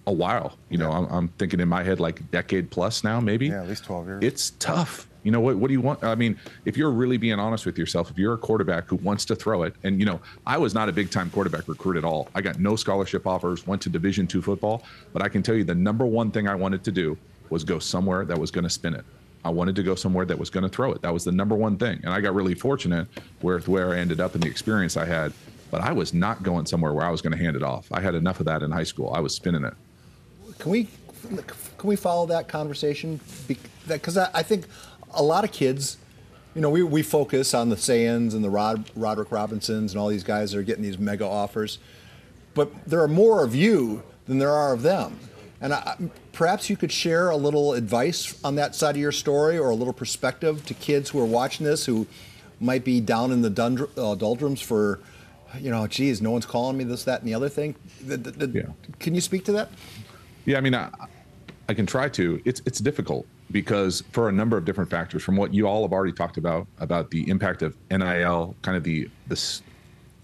a 0.07 0.13
while, 0.13 0.59
you 0.69 0.79
know, 0.79 0.91
I'm, 0.91 1.07
I'm 1.07 1.29
thinking 1.29 1.61
in 1.61 1.69
my 1.69 1.83
head 1.83 2.01
like 2.01 2.31
decade 2.31 2.71
plus 2.71 3.05
now, 3.05 3.21
maybe. 3.21 3.49
Yeah, 3.49 3.63
at 3.63 3.69
least 3.69 3.85
12 3.85 4.07
years. 4.07 4.25
It's 4.25 4.51
tough. 4.59 5.07
You 5.23 5.31
know 5.31 5.41
what? 5.41 5.57
What 5.57 5.69
do 5.69 5.75
you 5.75 5.81
want? 5.81 6.03
I 6.03 6.15
mean, 6.15 6.39
if 6.65 6.77
you're 6.77 6.91
really 6.91 7.17
being 7.17 7.39
honest 7.39 7.67
with 7.67 7.79
yourself, 7.79 8.11
if 8.11 8.19
you're 8.19 8.35
a 8.35 8.39
quarterback 8.39 8.87
who 8.87 8.97
wants 8.97 9.25
to 9.27 9.37
throw 9.37 9.65
it, 9.65 9.75
and 9.83 10.01
you 10.01 10.07
know, 10.07 10.21
I 10.47 10.57
was 10.57 10.75
not 10.75 10.89
a 10.89 10.93
big 10.93 11.11
time 11.11 11.31
quarterback 11.31 11.69
recruit 11.69 11.97
at 11.97 12.05
all. 12.05 12.29
I 12.35 12.41
got 12.41 12.59
no 12.59 12.77
scholarship 12.77 13.27
offers. 13.27 13.67
Went 13.67 13.83
to 13.83 13.91
Division 13.91 14.27
two 14.27 14.41
football, 14.41 14.83
but 15.13 15.23
I 15.23 15.29
can 15.29 15.43
tell 15.43 15.55
you 15.55 15.65
the 15.65 15.75
number 15.75 16.07
one 16.07 16.31
thing 16.31 16.49
I 16.49 16.55
wanted 16.55 16.85
to 16.85 16.93
do 16.93 17.19
was 17.51 17.65
go 17.65 17.79
somewhere 17.79 18.25
that 18.25 18.39
was 18.39 18.51
going 18.51 18.65
to 18.65 18.71
spin 18.71 18.95
it. 18.95 19.05
I 19.45 19.51
wanted 19.51 19.75
to 19.77 19.83
go 19.83 19.95
somewhere 19.95 20.25
that 20.27 20.39
was 20.39 20.51
going 20.51 20.65
to 20.65 20.69
throw 20.69 20.93
it. 20.93 21.03
That 21.03 21.13
was 21.13 21.25
the 21.25 21.33
number 21.33 21.55
one 21.55 21.77
thing, 21.77 22.01
and 22.05 22.13
I 22.13 22.21
got 22.21 22.35
really 22.35 22.55
fortunate 22.55 23.09
with 23.43 23.69
where 23.69 23.93
I 23.93 23.99
ended 23.99 24.21
up 24.21 24.35
and 24.35 24.43
the 24.43 24.49
experience 24.49 24.97
I 24.97 25.05
had. 25.05 25.33
But 25.71 25.83
I 25.83 25.93
was 25.93 26.13
not 26.13 26.43
going 26.43 26.67
somewhere 26.67 26.93
where 26.93 27.07
I 27.07 27.11
was 27.11 27.23
going 27.23 27.37
to 27.37 27.39
hand 27.39 27.57
it 27.57 27.63
off. 27.63 27.87
I 27.93 28.01
had 28.01 28.17
enough 28.17 28.41
of 28.41 28.47
that 28.47 28.63
in 28.63 28.73
high 28.73 28.85
school. 28.85 29.13
I 29.15 29.21
was 29.21 29.35
spinning 29.35 29.65
it. 29.65 29.75
Can 30.59 30.71
we 30.71 30.89
can 31.79 31.89
we 31.89 31.97
follow 31.97 32.27
that 32.27 32.49
conversation? 32.49 33.21
Because 33.87 34.17
I, 34.17 34.31
I 34.35 34.43
think 34.43 34.67
a 35.15 35.23
lot 35.23 35.45
of 35.45 35.53
kids, 35.53 35.97
you 36.55 36.61
know, 36.61 36.71
we, 36.71 36.83
we 36.83 37.03
focus 37.03 37.55
on 37.55 37.69
the 37.69 37.77
Sayins 37.77 38.35
and 38.35 38.43
the 38.45 38.51
Rod, 38.51 38.91
Roderick 38.97 39.31
Robinsons 39.31 39.93
and 39.93 40.01
all 40.01 40.09
these 40.09 40.25
guys 40.25 40.53
that 40.53 40.59
are 40.59 40.63
getting 40.63 40.83
these 40.83 40.99
mega 40.99 41.25
offers, 41.27 41.79
but 42.55 42.71
there 42.87 43.01
are 43.03 43.09
more 43.09 43.45
of 43.45 43.55
you 43.55 44.03
than 44.27 44.39
there 44.39 44.51
are 44.53 44.73
of 44.73 44.83
them. 44.83 45.19
And 45.61 45.75
I, 45.75 45.97
perhaps 46.33 46.71
you 46.71 46.77
could 46.77 46.91
share 46.91 47.31
a 47.31 47.37
little 47.37 47.75
advice 47.75 48.39
on 48.43 48.55
that 48.57 48.75
side 48.75 48.95
of 48.97 49.01
your 49.01 49.13
story 49.13 49.59
or 49.59 49.71
a 49.71 49.75
little 49.75 49.93
perspective 49.93 50.65
to 50.67 50.75
kids 50.75 51.11
who 51.11 51.21
are 51.21 51.27
watching 51.27 51.67
this 51.67 51.85
who 51.85 52.07
might 52.61 52.85
be 52.85 53.01
down 53.01 53.31
in 53.31 53.43
the 53.43 53.51
dundr- 53.51 53.91
uh, 53.97 54.15
doldrums 54.15 54.61
for, 54.61 55.01
you 55.59 55.71
know, 55.71 55.87
geez, 55.87 56.21
no 56.23 56.31
one's 56.31 56.47
calling 56.47 56.77
me 56.79 56.85
this, 56.85 57.05
that, 57.05 57.21
and 57.21 57.29
the 57.29 57.35
other 57.35 57.49
thing. 57.49 57.75
The- 58.07 58.17
the- 58.17 58.31
the- 58.47 58.59
Yeah. 58.59 58.67
Can 58.99 59.15
you 59.15 59.21
speak 59.21 59.45
to 59.47 59.53
that? 59.53 59.69
Yeah, 60.47 60.57
I 60.59 60.61
mean, 60.63 60.75
I, 60.75 60.89
I 61.69 61.75
can 61.75 61.85
try 61.87 62.09
to. 62.11 62.41
It's 62.45 62.63
it's 62.65 62.81
difficult 62.81 63.27
because 63.51 64.03
for 64.13 64.29
a 64.29 64.33
number 64.33 64.57
of 64.57 64.65
different 64.65 64.91
factors, 64.91 65.23
from 65.23 65.37
what 65.37 65.53
you 65.53 65.67
all 65.67 65.83
have 65.83 65.93
already 65.93 66.13
talked 66.13 66.37
about 66.37 66.67
about 66.79 67.11
the 67.11 67.29
impact 67.29 67.63
of 67.63 67.77
NIL, 67.91 68.55
kind 68.63 68.77
of 68.77 68.85
the 68.85 69.09
this 69.27 69.63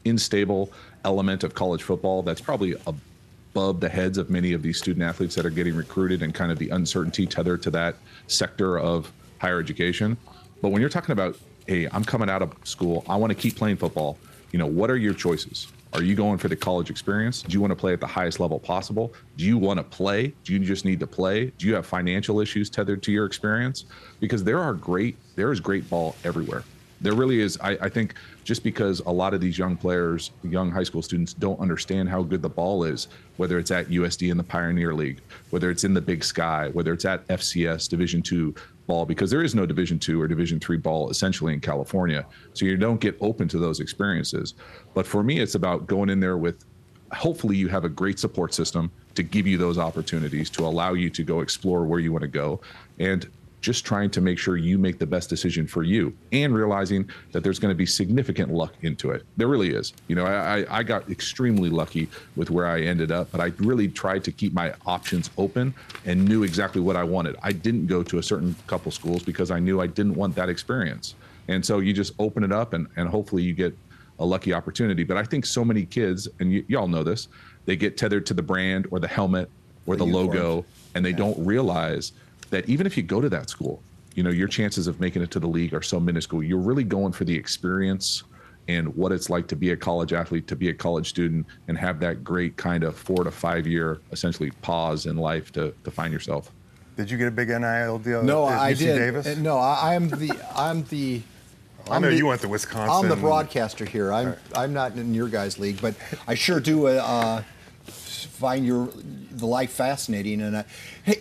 unstable 0.05 0.73
element 1.05 1.45
of 1.45 1.55
college 1.55 1.83
football 1.83 2.23
that's 2.23 2.41
probably 2.41 2.75
above 2.87 3.81
the 3.81 3.89
heads 3.89 4.19
of 4.19 4.31
many 4.31 4.53
of 4.53 4.63
these 4.63 4.79
student 4.79 5.03
athletes 5.03 5.35
that 5.35 5.45
are 5.47 5.51
getting 5.51 5.75
recruited, 5.75 6.23
and 6.23 6.35
kind 6.35 6.53
of 6.53 6.59
the 6.59 6.71
uncertainty 6.71 7.27
tethered 7.27 7.63
to 7.63 7.71
that 7.71 7.97
sector 8.27 8.79
of 8.79 9.13
higher 9.39 9.59
education. 9.59 10.17
But 10.63 10.71
when 10.71 10.81
you're 10.81 10.91
talking 10.91 11.13
about, 11.13 11.37
hey, 11.67 11.89
I'm 11.93 12.05
coming 12.05 12.31
out 12.31 12.43
of 12.43 12.55
school, 12.65 13.05
I 13.09 13.17
want 13.17 13.31
to 13.31 13.35
keep 13.35 13.57
playing 13.57 13.77
football. 13.77 14.19
You 14.53 14.59
know, 14.59 14.67
what 14.67 14.91
are 14.91 14.97
your 14.97 15.15
choices? 15.15 15.69
Are 15.97 16.03
you 16.03 16.15
going 16.15 16.37
for 16.37 16.49
the 16.49 16.57
college 16.57 16.91
experience? 16.91 17.41
Do 17.41 17.55
you 17.55 17.61
want 17.63 17.71
to 17.71 17.75
play 17.75 17.95
at 17.95 18.01
the 18.01 18.07
highest 18.07 18.39
level 18.39 18.61
possible? 18.61 19.15
Do 19.39 19.47
you 19.47 19.57
want 19.57 19.79
to 19.79 19.83
play? 19.83 20.35
Do 20.45 20.53
you 20.53 20.59
just 20.59 20.85
need 20.85 21.01
to 21.01 21.07
play? 21.07 21.47
Do 21.57 21.67
you 21.67 21.75
have 21.75 21.87
financial 21.87 22.39
issues 22.39 22.69
tethered 22.69 23.03
to 23.05 23.13
your 23.13 23.25
experience? 23.25 23.87
Because 24.21 24.45
there 24.45 24.59
are 24.59 24.75
great, 24.75 25.17
there 25.37 25.51
is 25.53 25.59
great 25.59 25.89
ball 25.89 26.15
everywhere. 26.23 26.65
There 27.01 27.15
really 27.15 27.41
is. 27.41 27.59
I, 27.63 27.79
I 27.81 27.89
think 27.89 28.15
just 28.45 28.63
because 28.63 29.01
a 29.01 29.11
lot 29.11 29.33
of 29.33 29.41
these 29.41 29.57
young 29.57 29.75
players, 29.75 30.33
young 30.43 30.71
high 30.71 30.83
school 30.83 31.01
students, 31.01 31.33
don't 31.33 31.59
understand 31.61 32.11
how 32.11 32.23
good 32.23 32.43
the 32.43 32.49
ball 32.51 32.85
is, 32.85 33.09
whether 33.39 33.59
it's 33.59 33.71
at 33.71 33.89
USD 33.89 34.31
in 34.31 34.37
the 34.37 34.45
Pioneer 34.45 34.93
League, 34.93 35.23
whether 35.49 35.71
it's 35.71 35.85
in 35.85 35.95
the 35.95 36.01
Big 36.03 36.23
Sky, 36.23 36.69
whether 36.75 36.93
it's 36.93 37.07
at 37.07 37.27
FCS 37.29 37.89
Division 37.89 38.21
two 38.21 38.55
ball, 38.87 39.05
because 39.05 39.31
there 39.31 39.43
is 39.43 39.55
no 39.55 39.67
Division 39.67 39.99
two 39.99 40.21
or 40.21 40.29
Division 40.29 40.61
three 40.61 40.77
ball 40.77 41.11
essentially 41.11 41.53
in 41.53 41.61
California, 41.61 42.27
so 42.55 42.65
you 42.65 42.77
don't 42.77 43.01
get 43.01 43.17
open 43.21 43.49
to 43.49 43.59
those 43.59 43.81
experiences. 43.81 44.55
But 44.95 45.07
for 45.07 45.23
me, 45.23 45.41
it's 45.41 45.55
about 45.55 45.87
going 45.87 46.11
in 46.11 46.21
there 46.21 46.37
with. 46.37 46.65
Hopefully, 47.13 47.57
you 47.57 47.69
have 47.69 47.85
a 47.85 47.89
great 47.89 48.19
support 48.19 48.53
system 48.53 48.91
to 49.15 49.23
give 49.23 49.47
you 49.47 49.57
those 49.57 49.79
opportunities 49.79 50.51
to 50.51 50.67
allow 50.67 50.93
you 50.95 51.09
to 51.11 51.23
go 51.23 51.41
explore 51.41 51.85
where 51.85 52.01
you 52.01 52.11
want 52.11 52.23
to 52.23 52.29
go, 52.29 52.61
and 52.99 53.29
just 53.67 53.85
trying 53.85 54.09
to 54.09 54.21
make 54.21 54.39
sure 54.39 54.57
you 54.57 54.79
make 54.79 55.01
the 55.01 55.07
best 55.07 55.29
decision 55.29 55.67
for 55.67 55.83
you 55.83 56.17
and 56.31 56.55
realizing 56.55 57.11
that 57.33 57.43
there's 57.43 57.59
going 57.59 57.73
to 57.73 57.77
be 57.77 57.85
significant 57.85 58.49
luck 58.49 58.73
into 58.83 59.11
it. 59.11 59.25
There 59.37 59.49
really 59.49 59.71
is. 59.71 59.93
You 60.07 60.15
know, 60.15 60.25
I, 60.25 60.65
I 60.71 60.85
got 60.85 61.11
extremely 61.11 61.69
lucky 61.69 62.09
with 62.37 62.49
where 62.49 62.69
I 62.69 62.83
ended 62.83 63.11
up, 63.11 63.33
but 63.33 63.41
I 63.41 63.47
really 63.59 63.89
tried 63.89 64.23
to 64.23 64.31
keep 64.31 64.53
my 64.53 64.73
options 64.87 65.31
open 65.37 65.75
and 66.05 66.25
knew 66.29 66.45
exactly 66.45 66.81
what 66.81 66.95
I 66.95 67.03
wanted. 67.03 67.35
I 67.43 67.51
didn't 67.51 67.89
go 67.89 68.05
to 68.05 68.19
a 68.19 68.23
certain 68.23 68.55
couple 68.69 68.93
schools 68.93 69.25
because 69.25 69.51
I 69.51 69.59
knew 69.59 69.81
I 69.81 69.89
didn't 69.89 70.15
want 70.15 70.37
that 70.37 70.49
experience. 70.49 71.17
And 71.49 71.67
so 71.67 71.81
you 71.81 71.93
just 71.93 72.13
open 72.21 72.45
it 72.45 72.53
up 72.53 72.73
and, 72.73 72.87
and 72.95 73.09
hopefully 73.09 73.43
you 73.43 73.53
get 73.53 73.77
a 74.21 74.25
lucky 74.25 74.53
opportunity. 74.53 75.03
But 75.03 75.17
I 75.17 75.25
think 75.25 75.45
so 75.45 75.65
many 75.65 75.85
kids, 75.85 76.29
and 76.39 76.53
y- 76.53 76.65
y'all 76.69 76.87
know 76.87 77.03
this, 77.03 77.27
they 77.65 77.75
get 77.75 77.97
tethered 77.97 78.27
to 78.27 78.35
the 78.35 78.43
brand 78.43 78.87
or 78.93 79.01
the 79.01 79.09
helmet 79.09 79.51
or 79.87 79.97
The 79.97 80.05
the, 80.05 80.13
logo, 80.13 80.65
and 80.95 81.05
they 81.05 81.13
don't 81.13 81.37
realize 81.45 82.13
that 82.51 82.69
even 82.69 82.87
if 82.87 82.97
you 82.97 83.03
go 83.03 83.21
to 83.21 83.29
that 83.31 83.51
school, 83.51 83.83
you 84.15 84.23
know, 84.23 84.31
your 84.31 84.49
chances 84.49 84.87
of 84.87 85.01
making 85.01 85.23
it 85.23 85.31
to 85.33 85.41
the 85.41 85.47
league 85.49 85.75
are 85.75 85.83
so 85.83 86.01
minuscule. 86.01 86.43
You're 86.43 86.59
really 86.59 86.85
going 86.85 87.13
for 87.13 87.25
the 87.25 87.35
experience 87.35 88.23
and 88.69 88.95
what 88.97 89.13
it's 89.13 89.31
like 89.31 89.47
to 89.49 89.57
be 89.57 89.71
a 89.71 89.77
college 89.77 90.13
athlete, 90.13 90.49
to 90.49 90.57
be 90.57 90.71
a 90.71 90.75
college 90.75 91.09
student, 91.09 91.47
and 91.69 91.79
have 91.79 92.01
that 92.01 92.25
great 92.25 92.57
kind 92.57 92.83
of 92.83 92.97
four 92.97 93.23
to 93.25 93.31
five 93.31 93.67
year 93.67 94.01
essentially 94.13 94.51
pause 94.63 95.07
in 95.07 95.17
life 95.17 95.53
to, 95.53 95.73
to 95.85 95.91
find 95.91 96.13
yourself. 96.13 96.51
Did 96.97 97.11
you 97.11 97.19
get 97.19 97.29
a 97.29 97.31
big 97.31 97.49
NIL 97.49 97.99
deal? 97.99 98.23
No, 98.23 98.45
I 98.47 98.73
UC 98.73 98.79
did. 98.79 98.99
Davis? 98.99 99.27
Uh, 99.27 99.35
No, 99.39 99.59
I, 99.59 99.95
I'm 99.95 100.09
the 100.09 100.33
I'm 100.55 100.83
the. 100.85 101.21
I 101.91 101.97
I'm 101.97 102.03
know 102.03 102.09
the- 102.11 102.17
you 102.17 102.27
went 102.27 102.41
to 102.41 102.49
Wisconsin. 102.49 102.91
I'm 103.05 103.09
the 103.09 103.17
broadcaster 103.17 103.85
here. 103.85 104.13
I'm 104.13 104.35
I'm 104.55 104.73
not 104.73 104.93
in 104.97 105.13
your 105.15 105.29
guys' 105.29 105.59
league, 105.59 105.81
but 105.81 105.95
I 106.27 106.35
sure 106.35 106.59
do 106.59 106.89
uh, 106.89 106.93
uh, 107.05 107.43
find 107.85 108.67
your 108.67 108.89
the 109.31 109.47
life 109.47 109.71
fascinating. 109.73 110.41
And 110.41 110.57
I, 110.57 110.65
hey, 111.05 111.21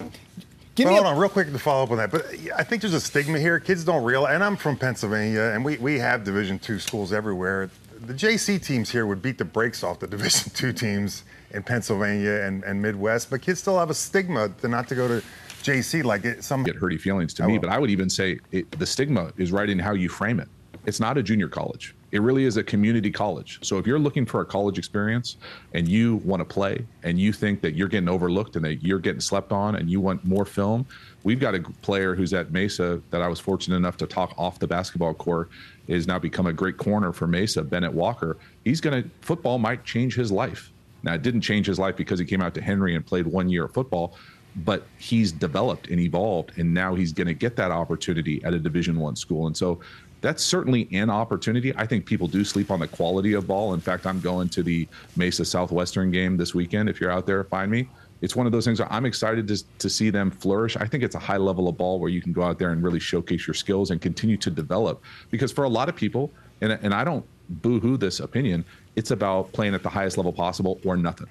give 0.76 0.86
But 0.86 0.90
me 0.92 0.96
hold 0.96 1.08
a, 1.08 1.10
on, 1.10 1.18
real 1.18 1.30
quick 1.30 1.52
to 1.52 1.60
follow 1.60 1.84
up 1.84 1.92
on 1.92 1.98
that. 1.98 2.12
But 2.12 2.28
I 2.56 2.64
think 2.64 2.82
there's 2.82 2.94
a 2.94 3.02
stigma 3.02 3.40
here. 3.40 3.60
Kids 3.60 3.84
don't 3.84 4.04
realize, 4.04 4.36
and 4.36 4.44
I'm 4.44 4.56
from 4.56 4.78
Pennsylvania, 4.78 5.52
and 5.54 5.66
we, 5.66 5.78
we 5.78 6.00
have 6.00 6.24
Division 6.24 6.60
two 6.60 6.80
schools 6.80 7.12
everywhere. 7.14 7.70
The 8.06 8.14
JC 8.14 8.64
teams 8.64 8.92
here 8.92 9.06
would 9.06 9.22
beat 9.22 9.38
the 9.38 9.46
brakes 9.46 9.84
off 9.84 10.00
the 10.00 10.08
Division 10.16 10.52
two 10.54 10.74
teams 10.74 11.24
in 11.52 11.64
Pennsylvania 11.64 12.42
and, 12.42 12.64
and 12.64 12.82
Midwest, 12.82 13.30
but 13.30 13.42
kids 13.42 13.60
still 13.60 13.80
have 13.80 13.90
a 13.90 13.94
stigma 13.94 14.50
to 14.62 14.68
not 14.68 14.88
to 14.90 14.96
go 14.96 15.08
to 15.08 15.26
JC 15.64 16.04
like 16.04 16.26
it, 16.26 16.44
some. 16.44 16.64
Get 16.64 16.76
hurty 16.80 17.00
feelings 17.00 17.34
to 17.36 17.44
I 17.44 17.48
me, 17.48 17.54
will. 17.54 17.62
but 17.62 17.70
I 17.70 17.80
would 17.80 17.90
even 17.90 18.10
say 18.10 18.40
it, 18.52 18.70
the 18.78 18.86
stigma 18.86 19.32
is 19.38 19.52
right 19.52 19.70
in 19.70 19.80
how 19.80 19.94
you 19.94 20.10
frame 20.10 20.40
it. 20.40 20.50
It's 20.86 21.00
not 21.00 21.18
a 21.18 21.24
junior 21.24 21.48
college. 21.48 21.96
It 22.12 22.22
really 22.22 22.46
is 22.46 22.58
a 22.58 22.64
community 22.64 23.12
college. 23.12 23.60
So 23.62 23.78
if 23.78 23.88
you're 23.88 24.00
looking 24.00 24.26
for 24.26 24.42
a 24.42 24.46
college 24.46 24.78
experience 24.78 25.38
and 25.74 25.88
you 25.88 26.18
want 26.18 26.40
to 26.40 26.46
play 26.46 26.86
and 27.04 27.20
you 27.20 27.34
think 27.34 27.62
that 27.62 27.76
you're 27.76 27.88
getting 27.88 28.08
overlooked 28.08 28.56
and 28.56 28.64
that 28.66 28.84
you're 28.84 29.00
getting 29.00 29.20
slept 29.20 29.52
on 29.52 29.76
and 29.76 29.90
you 29.90 30.00
want 30.00 30.24
more 30.24 30.46
film, 30.46 30.86
we've 31.24 31.40
got 31.40 31.56
a 31.56 31.62
player 31.82 32.16
who's 32.16 32.34
at 32.34 32.52
Mesa 32.52 33.02
that 33.10 33.22
I 33.22 33.28
was 33.28 33.40
fortunate 33.40 33.76
enough 33.76 33.98
to 33.98 34.08
talk 34.08 34.34
off 34.38 34.60
the 34.60 34.68
basketball 34.68 35.14
court 35.14 35.50
is 35.88 36.08
now 36.08 36.18
become 36.18 36.48
a 36.48 36.54
great 36.54 36.78
corner 36.78 37.12
for 37.12 37.28
Mesa, 37.28 37.64
Bennett 37.64 37.94
Walker. 37.94 38.38
He's 38.64 38.80
going 38.80 39.04
to 39.04 39.10
football 39.22 39.58
might 39.58 39.84
change 39.84 40.16
his 40.16 40.32
life. 40.32 40.72
Now 41.04 41.14
it 41.16 41.22
didn't 41.22 41.42
change 41.42 41.68
his 41.68 41.80
life 41.80 41.96
because 41.96 42.20
he 42.20 42.26
came 42.26 42.42
out 42.42 42.54
to 42.56 42.62
Henry 42.62 42.96
and 42.96 43.06
played 43.06 43.28
one 43.28 43.50
year 43.50 43.66
of 43.66 43.74
football, 43.74 44.18
but 44.64 44.88
he's 44.98 45.32
developed 45.32 45.90
and 45.90 46.00
evolved 46.00 46.58
and 46.58 46.74
now 46.74 46.96
he's 46.96 47.12
going 47.12 47.28
to 47.28 47.34
get 47.34 47.56
that 47.58 47.72
opportunity 47.72 48.44
at 48.44 48.54
a 48.54 48.60
division 48.60 48.98
one 48.98 49.16
school 49.16 49.48
and 49.48 49.58
so 49.58 49.80
that's 50.26 50.44
certainly 50.44 50.90
an 50.92 51.12
opportunity. 51.12 51.72
I 51.76 51.86
think 51.86 52.08
people 52.08 52.28
do 52.28 52.44
sleep 52.44 52.72
on 52.72 52.80
the 52.80 52.88
quality 52.88 53.34
of 53.34 53.46
ball. 53.46 53.76
In 53.76 53.80
fact, 53.80 54.08
I'm 54.08 54.20
going 54.20 54.50
to 54.50 54.64
the 54.64 54.88
Mesa 55.16 55.46
Southwestern 55.46 56.10
game 56.10 56.36
this 56.36 56.56
weekend. 56.56 56.90
If 56.90 57.00
you're 57.00 57.12
out 57.12 57.28
there, 57.28 57.44
find 57.44 57.70
me. 57.70 57.88
It's 58.22 58.36
one 58.36 58.48
of 58.48 58.52
those 58.52 58.66
things 58.66 58.82
I'm 58.90 59.06
excited 59.06 59.48
to, 59.50 59.64
to 59.78 59.88
see 59.88 60.10
them 60.10 60.32
flourish. 60.32 60.78
I 60.78 60.88
think 60.88 61.04
it's 61.04 61.14
a 61.14 61.20
high 61.20 61.38
level 61.38 61.68
of 61.68 61.78
ball 61.78 62.00
where 62.00 62.10
you 62.10 62.24
can 62.24 62.34
go 62.34 62.42
out 62.42 62.58
there 62.58 62.72
and 62.72 62.82
really 62.82 63.00
showcase 63.00 63.46
your 63.46 63.54
skills 63.54 63.92
and 63.92 64.02
continue 64.02 64.36
to 64.38 64.50
develop. 64.50 65.04
Because 65.30 65.52
for 65.52 65.66
a 65.66 65.70
lot 65.70 65.90
of 65.90 65.96
people, 65.96 66.32
and, 66.62 66.72
and 66.72 66.92
I 66.92 67.04
don't 67.04 67.24
boo 67.48 67.80
hoo 67.80 67.96
this 67.96 68.20
opinion, 68.20 68.66
it's 68.96 69.12
about 69.12 69.54
playing 69.54 69.76
at 69.76 69.84
the 69.84 69.90
highest 69.90 70.18
level 70.18 70.34
possible 70.34 70.80
or 70.84 70.98
nothing. 70.98 71.28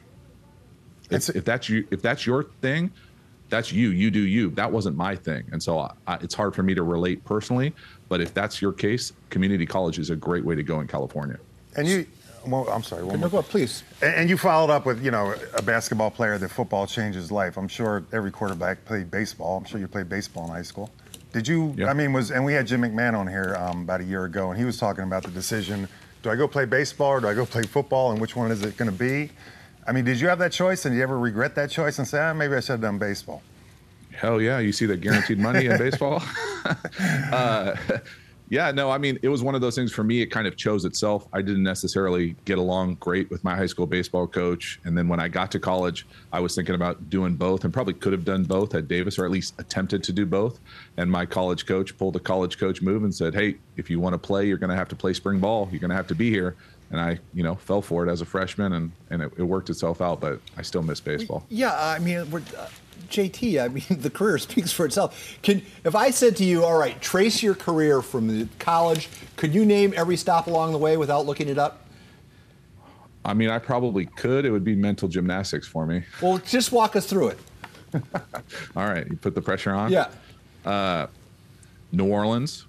It's, 1.11 1.31
if 1.31 1.45
that's 1.45 1.69
you, 1.69 1.85
if 1.91 2.01
that's 2.01 2.27
your 2.27 2.45
thing, 2.63 2.93
that's 3.49 3.73
you. 3.73 3.91
You 3.91 4.11
do 4.11 4.21
you. 4.21 4.51
That 4.51 4.71
wasn't 4.71 4.97
my 4.97 5.15
thing, 5.17 5.45
and 5.53 5.63
so 5.63 5.79
I, 6.07 6.15
it's 6.17 6.35
hard 6.35 6.55
for 6.55 6.63
me 6.63 6.75
to 6.75 6.83
relate 6.83 7.25
personally. 7.25 7.75
But 8.15 8.21
if 8.21 8.33
that's 8.33 8.63
your 8.63 8.73
case, 8.73 9.13
community 9.29 9.67
college 9.67 9.99
is 9.99 10.11
a 10.11 10.15
great 10.15 10.45
way 10.45 10.55
to 10.55 10.63
go 10.63 10.79
in 10.79 10.87
California. 10.87 11.37
And 11.77 11.89
you, 11.89 12.07
well, 12.47 12.69
I'm 12.69 12.85
sorry. 12.85 13.03
One 13.03 13.15
no, 13.15 13.29
more. 13.29 13.43
go, 13.43 13.43
please. 13.43 13.83
And, 14.03 14.15
and 14.15 14.31
you 14.31 14.39
followed 14.39 14.71
up 14.71 14.87
with, 14.87 15.05
you 15.05 15.11
know, 15.11 15.35
a 15.59 15.63
basketball 15.63 16.13
player 16.13 16.39
that 16.39 16.49
football 16.49 16.87
changed 16.87 17.17
his 17.17 17.33
life. 17.33 17.57
I'm 17.57 17.67
sure 17.67 18.05
every 18.13 18.31
quarterback 18.31 18.85
played 18.85 19.11
baseball. 19.11 19.57
I'm 19.57 19.65
sure 19.65 19.81
you 19.81 19.89
played 19.89 20.09
baseball 20.09 20.45
in 20.45 20.51
high 20.51 20.63
school. 20.63 20.93
Did 21.33 21.49
you? 21.49 21.75
Yeah. 21.77 21.91
I 21.91 21.93
mean, 21.93 22.13
was 22.13 22.31
and 22.31 22.45
we 22.45 22.53
had 22.53 22.69
Jim 22.69 22.83
McMahon 22.83 23.19
on 23.19 23.27
here 23.27 23.57
um, 23.59 23.83
about 23.83 24.01
a 24.01 24.05
year 24.05 24.27
ago, 24.27 24.51
and 24.51 24.57
he 24.61 24.65
was 24.65 24.79
talking 24.79 25.03
about 25.03 25.25
the 25.25 25.33
decision: 25.33 25.89
do 26.23 26.31
I 26.31 26.37
go 26.37 26.47
play 26.47 26.67
baseball 26.67 27.11
or 27.15 27.21
do 27.21 27.27
I 27.27 27.35
go 27.35 27.45
play 27.45 27.65
football, 27.65 28.13
and 28.13 28.21
which 28.21 28.37
one 28.37 28.53
is 28.53 28.63
it 28.63 28.77
going 28.77 28.93
to 28.93 28.97
be? 28.97 29.33
I 29.89 29.91
mean, 29.91 30.05
did 30.05 30.21
you 30.21 30.29
have 30.29 30.39
that 30.39 30.53
choice, 30.53 30.85
and 30.85 30.93
did 30.93 30.99
you 30.99 31.03
ever 31.03 31.19
regret 31.19 31.57
that 31.57 31.69
choice 31.69 31.99
and 31.99 32.07
say, 32.07 32.21
ah, 32.21 32.33
maybe 32.33 32.55
I 32.55 32.61
should 32.61 32.75
have 32.75 32.81
done 32.81 32.99
baseball? 32.99 33.43
Hell 34.15 34.41
yeah, 34.41 34.59
you 34.59 34.73
see 34.73 34.87
that 34.87 35.01
guaranteed 35.01 35.39
money 35.39 35.67
in 35.67 35.79
baseball. 35.79 36.23
uh, 37.33 37.77
yeah, 38.51 38.71
no, 38.71 38.91
I 38.91 38.99
mean, 38.99 39.19
it 39.23 39.29
was 39.29 39.43
one 39.43 39.55
of 39.55 39.61
those 39.61 39.75
things 39.75 39.91
for 39.91 40.05
me. 40.05 40.21
It 40.21 40.27
kind 40.27 40.47
of 40.47 40.57
chose 40.57 40.85
itself. 40.85 41.27
I 41.33 41.41
didn't 41.41 41.63
necessarily 41.63 42.37
get 42.45 42.59
along 42.59 42.97
great 42.97 43.31
with 43.31 43.43
my 43.43 43.57
high 43.57 43.67
school 43.67 43.87
baseball 43.87 44.27
coach. 44.27 44.79
And 44.85 44.97
then 44.97 45.09
when 45.09 45.19
I 45.19 45.29
got 45.29 45.51
to 45.53 45.59
college, 45.59 46.07
I 46.33 46.41
was 46.41 46.55
thinking 46.55 46.75
about 46.75 47.09
doing 47.09 47.35
both 47.35 47.65
and 47.65 47.73
probably 47.73 47.95
could 47.95 48.13
have 48.13 48.25
done 48.25 48.45
both 48.45 48.75
at 48.75 48.87
Davis 48.87 49.19
or 49.19 49.25
at 49.25 49.31
least 49.31 49.55
attempted 49.59 50.05
to 50.05 50.13
do 50.13 50.27
both. 50.27 50.61
And 50.99 51.11
my 51.11 51.25
college 51.25 51.65
coach 51.65 51.97
pulled 51.97 52.17
a 52.17 52.21
college 52.21 52.59
coach 52.59 52.83
move 52.83 53.03
and 53.03 53.15
said, 53.15 53.35
Hey, 53.35 53.57
if 53.77 53.89
you 53.89 53.99
want 53.99 54.13
to 54.13 54.19
play, 54.19 54.47
you're 54.47 54.59
going 54.59 54.71
to 54.71 54.77
have 54.77 54.89
to 54.91 54.97
play 54.97 55.15
spring 55.15 55.41
ball. 55.41 55.69
You're 55.71 55.81
going 55.81 55.91
to 55.91 55.97
have 55.97 56.09
to 56.09 56.15
be 56.15 56.31
here. 56.31 56.55
And 56.91 57.01
I, 57.01 57.19
you 57.33 57.43
know, 57.43 57.55
fell 57.55 57.81
for 57.81 58.07
it 58.07 58.11
as 58.11 58.21
a 58.21 58.27
freshman 58.27 58.75
and, 58.75 58.93
and 59.11 59.23
it, 59.23 59.33
it 59.39 59.43
worked 59.43 59.71
itself 59.71 60.03
out, 60.03 60.21
but 60.21 60.39
I 60.57 60.63
still 60.63 60.83
miss 60.83 61.01
baseball. 61.01 61.45
Yeah, 61.49 61.75
I 61.77 61.99
mean, 61.99 62.31
we're, 62.31 62.43
uh, 62.57 62.69
JT, 63.11 63.63
I 63.63 63.69
mean, 63.69 63.85
the 64.01 64.11
career 64.11 64.39
speaks 64.39 64.73
for 64.73 64.87
itself. 64.87 65.39
Can 65.43 65.63
if 65.85 65.95
I 65.95 66.11
said 66.11 66.37
to 66.37 66.45
you, 66.45 66.65
all 66.65 66.79
right, 66.79 67.01
trace 67.01 67.43
your 67.43 67.55
career 67.55 68.03
from 68.03 68.27
the 68.29 68.49
college, 68.59 69.09
could 69.37 69.55
you 69.55 69.65
name 69.65 69.93
every 69.97 70.17
stop 70.17 70.47
along 70.47 70.73
the 70.73 70.79
way 70.79 70.97
without 70.97 71.27
looking 71.27 71.49
it 71.49 71.59
up? 71.59 71.81
I 73.25 73.33
mean, 73.35 73.49
I 73.51 73.59
probably 73.59 74.07
could. 74.07 74.45
It 74.45 74.51
would 74.51 74.65
be 74.65 74.75
mental 74.75 75.09
gymnastics 75.09 75.67
for 75.67 75.87
me. 75.87 76.03
Well, 76.21 76.39
just 76.39 76.73
walk 76.73 76.95
us 76.95 77.07
through 77.07 77.29
it. 77.29 77.39
All 78.77 78.87
right, 78.87 79.07
you 79.09 79.17
put 79.17 79.35
the 79.35 79.41
pressure 79.41 79.71
on. 79.73 79.91
Yeah. 79.93 81.07
New 81.93 82.07
Orleans. 82.11 82.67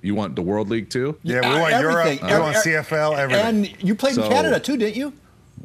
You 0.00 0.14
want 0.16 0.34
the 0.34 0.42
World 0.42 0.68
League 0.68 0.90
too? 0.90 1.16
Yeah, 1.22 1.40
we 1.42 1.46
Uh, 1.46 1.60
want 1.60 1.72
everything. 1.74 2.18
Europe, 2.18 2.32
we 2.32 2.38
want 2.40 2.56
Every- 2.56 2.72
CFL, 2.72 3.16
everything. 3.18 3.46
And 3.46 3.82
you 3.82 3.94
played 3.94 4.16
in 4.16 4.22
Canada 4.24 4.58
too, 4.58 4.76
didn't 4.76 4.96
you? 4.96 5.12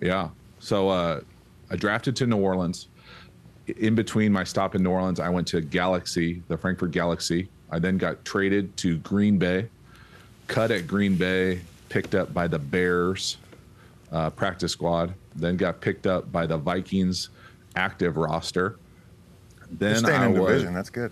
Yeah. 0.02 0.30
So 0.60 0.90
uh, 0.90 1.22
I 1.72 1.76
drafted 1.76 2.16
to 2.18 2.28
New 2.28 2.38
Orleans. 2.38 2.88
In 3.68 3.96
between 3.96 4.32
my 4.32 4.44
stop 4.46 4.76
in 4.76 4.84
New 4.84 4.92
Orleans, 4.92 5.20
I 5.20 5.30
went 5.30 5.48
to 5.50 5.60
Galaxy, 5.62 6.42
the 6.48 6.58
Frankfurt 6.58 6.92
Galaxy. 6.92 7.50
I 7.70 7.80
then 7.80 7.98
got 7.98 8.24
traded 8.24 8.76
to 8.78 8.98
Green 9.00 9.38
Bay, 9.38 9.68
cut 10.48 10.72
at 10.72 10.88
Green 10.88 11.16
Bay, 11.16 11.60
picked 11.90 12.16
up 12.16 12.34
by 12.34 12.48
the 12.48 12.60
Bears 12.60 13.38
uh, 14.12 14.30
practice 14.30 14.72
squad, 14.72 15.14
then 15.36 15.58
got 15.58 15.82
picked 15.82 16.08
up 16.08 16.32
by 16.32 16.46
the 16.46 16.58
Vikings 16.58 17.30
active 17.76 18.16
roster. 18.16 18.78
You're 19.60 19.68
Then 19.80 19.96
staying 19.98 20.22
I 20.22 20.26
in 20.28 20.40
was, 20.40 20.48
division. 20.50 20.74
That's 20.74 20.90
good. 20.90 21.12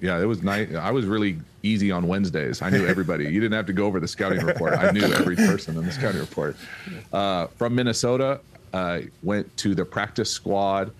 yeah, 0.00 0.18
it 0.18 0.24
was 0.24 0.42
nice. 0.42 0.74
I 0.74 0.90
was 0.90 1.04
really 1.04 1.38
easy 1.62 1.90
on 1.92 2.08
Wednesdays. 2.08 2.62
I 2.62 2.70
knew 2.70 2.86
everybody. 2.86 3.24
you 3.24 3.38
didn't 3.38 3.52
have 3.52 3.66
to 3.66 3.74
go 3.74 3.84
over 3.84 4.00
the 4.00 4.08
scouting 4.08 4.44
report. 4.46 4.72
I 4.72 4.90
knew 4.92 5.02
every 5.12 5.36
person 5.36 5.76
in 5.76 5.84
the 5.84 5.92
scouting 5.92 6.20
report. 6.22 6.56
Uh, 7.12 7.48
from 7.48 7.74
Minnesota, 7.74 8.40
I 8.72 9.08
went 9.22 9.54
to 9.58 9.74
the 9.74 9.84
practice 9.84 10.30
squad 10.30 10.90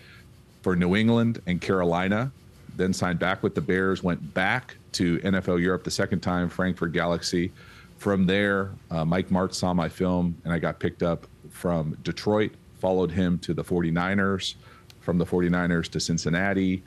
for 0.62 0.76
New 0.76 0.96
England 0.96 1.42
and 1.46 1.60
Carolina. 1.60 2.32
Then 2.76 2.92
signed 2.92 3.18
back 3.18 3.42
with 3.42 3.54
the 3.54 3.60
Bears. 3.60 4.02
Went 4.02 4.32
back 4.32 4.76
to 4.92 5.18
NFL 5.18 5.60
Europe 5.60 5.84
the 5.84 5.90
second 5.90 6.20
time, 6.20 6.48
Frankfurt 6.48 6.92
Galaxy. 6.92 7.52
From 7.98 8.26
there, 8.26 8.70
uh, 8.90 9.04
Mike 9.04 9.28
Martz 9.28 9.54
saw 9.54 9.74
my 9.74 9.88
film, 9.88 10.36
and 10.44 10.52
I 10.52 10.58
got 10.58 10.78
picked 10.80 11.02
up 11.02 11.26
from 11.50 11.96
Detroit. 12.02 12.52
Followed 12.80 13.10
him 13.10 13.38
to 13.40 13.54
the 13.54 13.62
49ers. 13.62 14.54
From 15.00 15.18
the 15.18 15.26
49ers 15.26 15.88
to 15.90 16.00
Cincinnati 16.00 16.82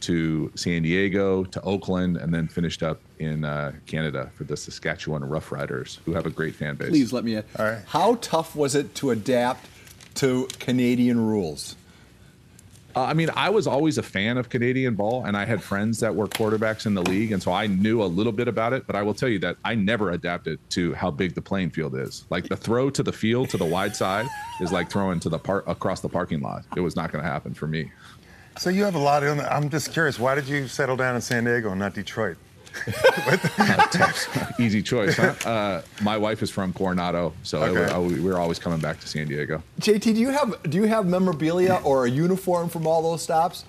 to 0.00 0.50
San 0.54 0.82
Diego 0.82 1.44
to 1.44 1.60
Oakland, 1.62 2.16
and 2.16 2.32
then 2.32 2.48
finished 2.48 2.82
up 2.82 3.00
in 3.18 3.44
uh, 3.44 3.72
Canada 3.86 4.30
for 4.34 4.44
the 4.44 4.56
Saskatchewan 4.56 5.22
Roughriders, 5.22 5.98
who 6.04 6.12
have 6.12 6.26
a 6.26 6.30
great 6.30 6.54
fan 6.54 6.74
base. 6.74 6.88
Please 6.88 7.12
let 7.12 7.24
me. 7.24 7.36
All 7.36 7.42
right. 7.58 7.82
How 7.86 8.16
tough 8.16 8.56
was 8.56 8.74
it 8.74 8.94
to 8.96 9.10
adapt 9.10 9.66
to 10.16 10.48
Canadian 10.58 11.20
rules? 11.20 11.76
Uh, 12.96 13.04
I 13.04 13.14
mean, 13.14 13.30
I 13.36 13.50
was 13.50 13.66
always 13.66 13.98
a 13.98 14.02
fan 14.02 14.36
of 14.36 14.48
Canadian 14.48 14.94
ball, 14.94 15.24
and 15.24 15.36
I 15.36 15.44
had 15.44 15.62
friends 15.62 16.00
that 16.00 16.14
were 16.14 16.26
quarterbacks 16.26 16.86
in 16.86 16.94
the 16.94 17.02
league, 17.02 17.30
and 17.30 17.42
so 17.42 17.52
I 17.52 17.66
knew 17.68 18.02
a 18.02 18.04
little 18.04 18.32
bit 18.32 18.48
about 18.48 18.72
it. 18.72 18.86
But 18.86 18.96
I 18.96 19.02
will 19.02 19.14
tell 19.14 19.28
you 19.28 19.38
that 19.40 19.56
I 19.64 19.74
never 19.76 20.10
adapted 20.10 20.58
to 20.70 20.94
how 20.94 21.10
big 21.10 21.34
the 21.34 21.42
playing 21.42 21.70
field 21.70 21.94
is. 21.94 22.24
Like 22.30 22.48
the 22.48 22.56
throw 22.56 22.90
to 22.90 23.02
the 23.02 23.12
field 23.12 23.50
to 23.50 23.56
the 23.56 23.64
wide 23.64 23.94
side 23.94 24.26
is 24.60 24.72
like 24.72 24.90
throwing 24.90 25.20
to 25.20 25.28
the 25.28 25.38
part 25.38 25.64
across 25.68 26.00
the 26.00 26.08
parking 26.08 26.40
lot. 26.40 26.64
It 26.76 26.80
was 26.80 26.96
not 26.96 27.12
going 27.12 27.22
to 27.22 27.30
happen 27.30 27.54
for 27.54 27.66
me. 27.66 27.92
So 28.58 28.70
you 28.70 28.82
have 28.84 28.96
a 28.96 28.98
lot 28.98 29.22
of. 29.22 29.38
I'm 29.38 29.70
just 29.70 29.92
curious. 29.92 30.18
Why 30.18 30.34
did 30.34 30.48
you 30.48 30.66
settle 30.66 30.96
down 30.96 31.14
in 31.14 31.20
San 31.20 31.44
Diego 31.44 31.70
and 31.70 31.78
not 31.78 31.94
Detroit? 31.94 32.36
Easy 34.58 34.82
choice, 34.82 35.16
huh? 35.16 35.34
Uh, 35.48 35.82
my 36.02 36.16
wife 36.16 36.42
is 36.42 36.50
from 36.50 36.72
Coronado, 36.72 37.32
so 37.42 37.62
Okay. 37.62 37.98
we 38.22 38.30
are 38.30 38.38
always 38.38 38.58
coming 38.58 38.78
back 38.80 39.00
to 39.00 39.08
San 39.08 39.26
Diego. 39.28 39.62
JT, 39.80 40.14
do 40.14 40.20
you 40.20 40.30
have 40.30 40.62
do 40.68 40.76
you 40.78 40.84
have 40.84 41.06
memorabilia 41.06 41.80
or 41.84 42.06
a 42.06 42.10
uniform 42.10 42.68
from 42.68 42.86
all 42.86 43.02
those 43.02 43.22
stops? 43.22 43.64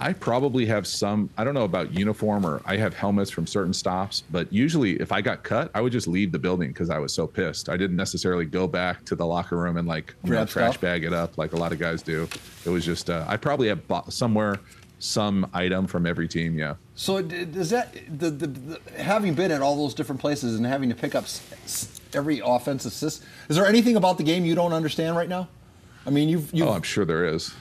I 0.00 0.12
probably 0.12 0.64
have 0.66 0.86
some. 0.86 1.28
I 1.36 1.42
don't 1.42 1.54
know 1.54 1.64
about 1.64 1.92
uniform 1.92 2.46
or 2.46 2.62
I 2.64 2.76
have 2.76 2.94
helmets 2.94 3.32
from 3.32 3.48
certain 3.48 3.72
stops, 3.72 4.22
but 4.30 4.52
usually 4.52 4.92
if 5.00 5.10
I 5.10 5.20
got 5.20 5.42
cut, 5.42 5.72
I 5.74 5.80
would 5.80 5.90
just 5.92 6.06
leave 6.06 6.30
the 6.30 6.38
building 6.38 6.68
because 6.68 6.88
I 6.88 6.98
was 6.98 7.12
so 7.12 7.26
pissed. 7.26 7.68
I 7.68 7.76
didn't 7.76 7.96
necessarily 7.96 8.44
go 8.44 8.68
back 8.68 9.04
to 9.06 9.16
the 9.16 9.26
locker 9.26 9.56
room 9.56 9.76
and 9.76 9.88
like 9.88 10.14
know, 10.22 10.44
trash 10.44 10.76
bag 10.76 11.02
it 11.02 11.12
up 11.12 11.36
like 11.36 11.52
a 11.52 11.56
lot 11.56 11.72
of 11.72 11.80
guys 11.80 12.00
do. 12.02 12.28
It 12.64 12.70
was 12.70 12.84
just 12.84 13.10
uh, 13.10 13.24
I 13.26 13.36
probably 13.36 13.66
have 13.68 13.88
bought 13.88 14.12
somewhere 14.12 14.60
some 14.98 15.48
item 15.54 15.86
from 15.86 16.06
every 16.06 16.26
team. 16.28 16.58
Yeah. 16.58 16.74
So 16.94 17.22
does 17.22 17.70
that 17.70 17.92
the, 18.18 18.30
the, 18.30 18.46
the 18.46 18.80
having 19.02 19.34
been 19.34 19.50
at 19.52 19.62
all 19.62 19.76
those 19.76 19.94
different 19.94 20.20
places 20.20 20.56
and 20.56 20.66
having 20.66 20.88
to 20.88 20.94
pick 20.94 21.14
up 21.14 21.24
s- 21.24 21.42
s- 21.64 22.00
every 22.14 22.40
offensive 22.44 22.92
system, 22.92 23.26
is 23.48 23.56
there 23.56 23.66
anything 23.66 23.96
about 23.96 24.18
the 24.18 24.24
game 24.24 24.44
you 24.44 24.54
don't 24.54 24.72
understand 24.72 25.16
right 25.16 25.28
now? 25.28 25.48
I 26.06 26.10
mean, 26.10 26.28
you've, 26.28 26.52
you've 26.52 26.66
Oh, 26.68 26.72
I'm 26.72 26.82
sure 26.82 27.04
there 27.04 27.24
is. 27.26 27.54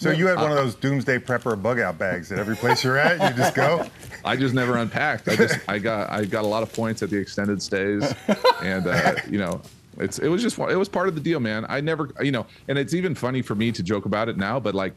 So 0.00 0.10
you 0.12 0.28
had 0.28 0.36
one 0.36 0.52
of 0.52 0.56
those 0.56 0.76
doomsday 0.76 1.18
prepper 1.18 1.60
bug 1.60 1.80
out 1.80 1.98
bags 1.98 2.30
at 2.30 2.38
every 2.38 2.54
place 2.54 2.84
you're 2.84 2.96
at. 2.98 3.20
You 3.30 3.36
just 3.36 3.54
go. 3.56 3.84
I 4.24 4.36
just 4.36 4.54
never 4.54 4.76
unpacked. 4.76 5.26
I 5.28 5.34
just 5.34 5.58
I 5.68 5.78
got 5.80 6.08
I 6.10 6.24
got 6.24 6.44
a 6.44 6.46
lot 6.46 6.62
of 6.62 6.72
points 6.72 7.02
at 7.02 7.10
the 7.10 7.16
extended 7.16 7.60
stays, 7.60 8.14
and 8.62 8.86
uh, 8.86 9.16
you 9.28 9.38
know 9.38 9.60
it's 9.98 10.20
it 10.20 10.28
was 10.28 10.40
just 10.40 10.56
it 10.56 10.76
was 10.76 10.88
part 10.88 11.08
of 11.08 11.16
the 11.16 11.20
deal, 11.20 11.40
man. 11.40 11.66
I 11.68 11.80
never 11.80 12.10
you 12.22 12.30
know, 12.30 12.46
and 12.68 12.78
it's 12.78 12.94
even 12.94 13.16
funny 13.16 13.42
for 13.42 13.56
me 13.56 13.72
to 13.72 13.82
joke 13.82 14.04
about 14.06 14.28
it 14.28 14.36
now, 14.36 14.60
but 14.60 14.72
like 14.76 14.92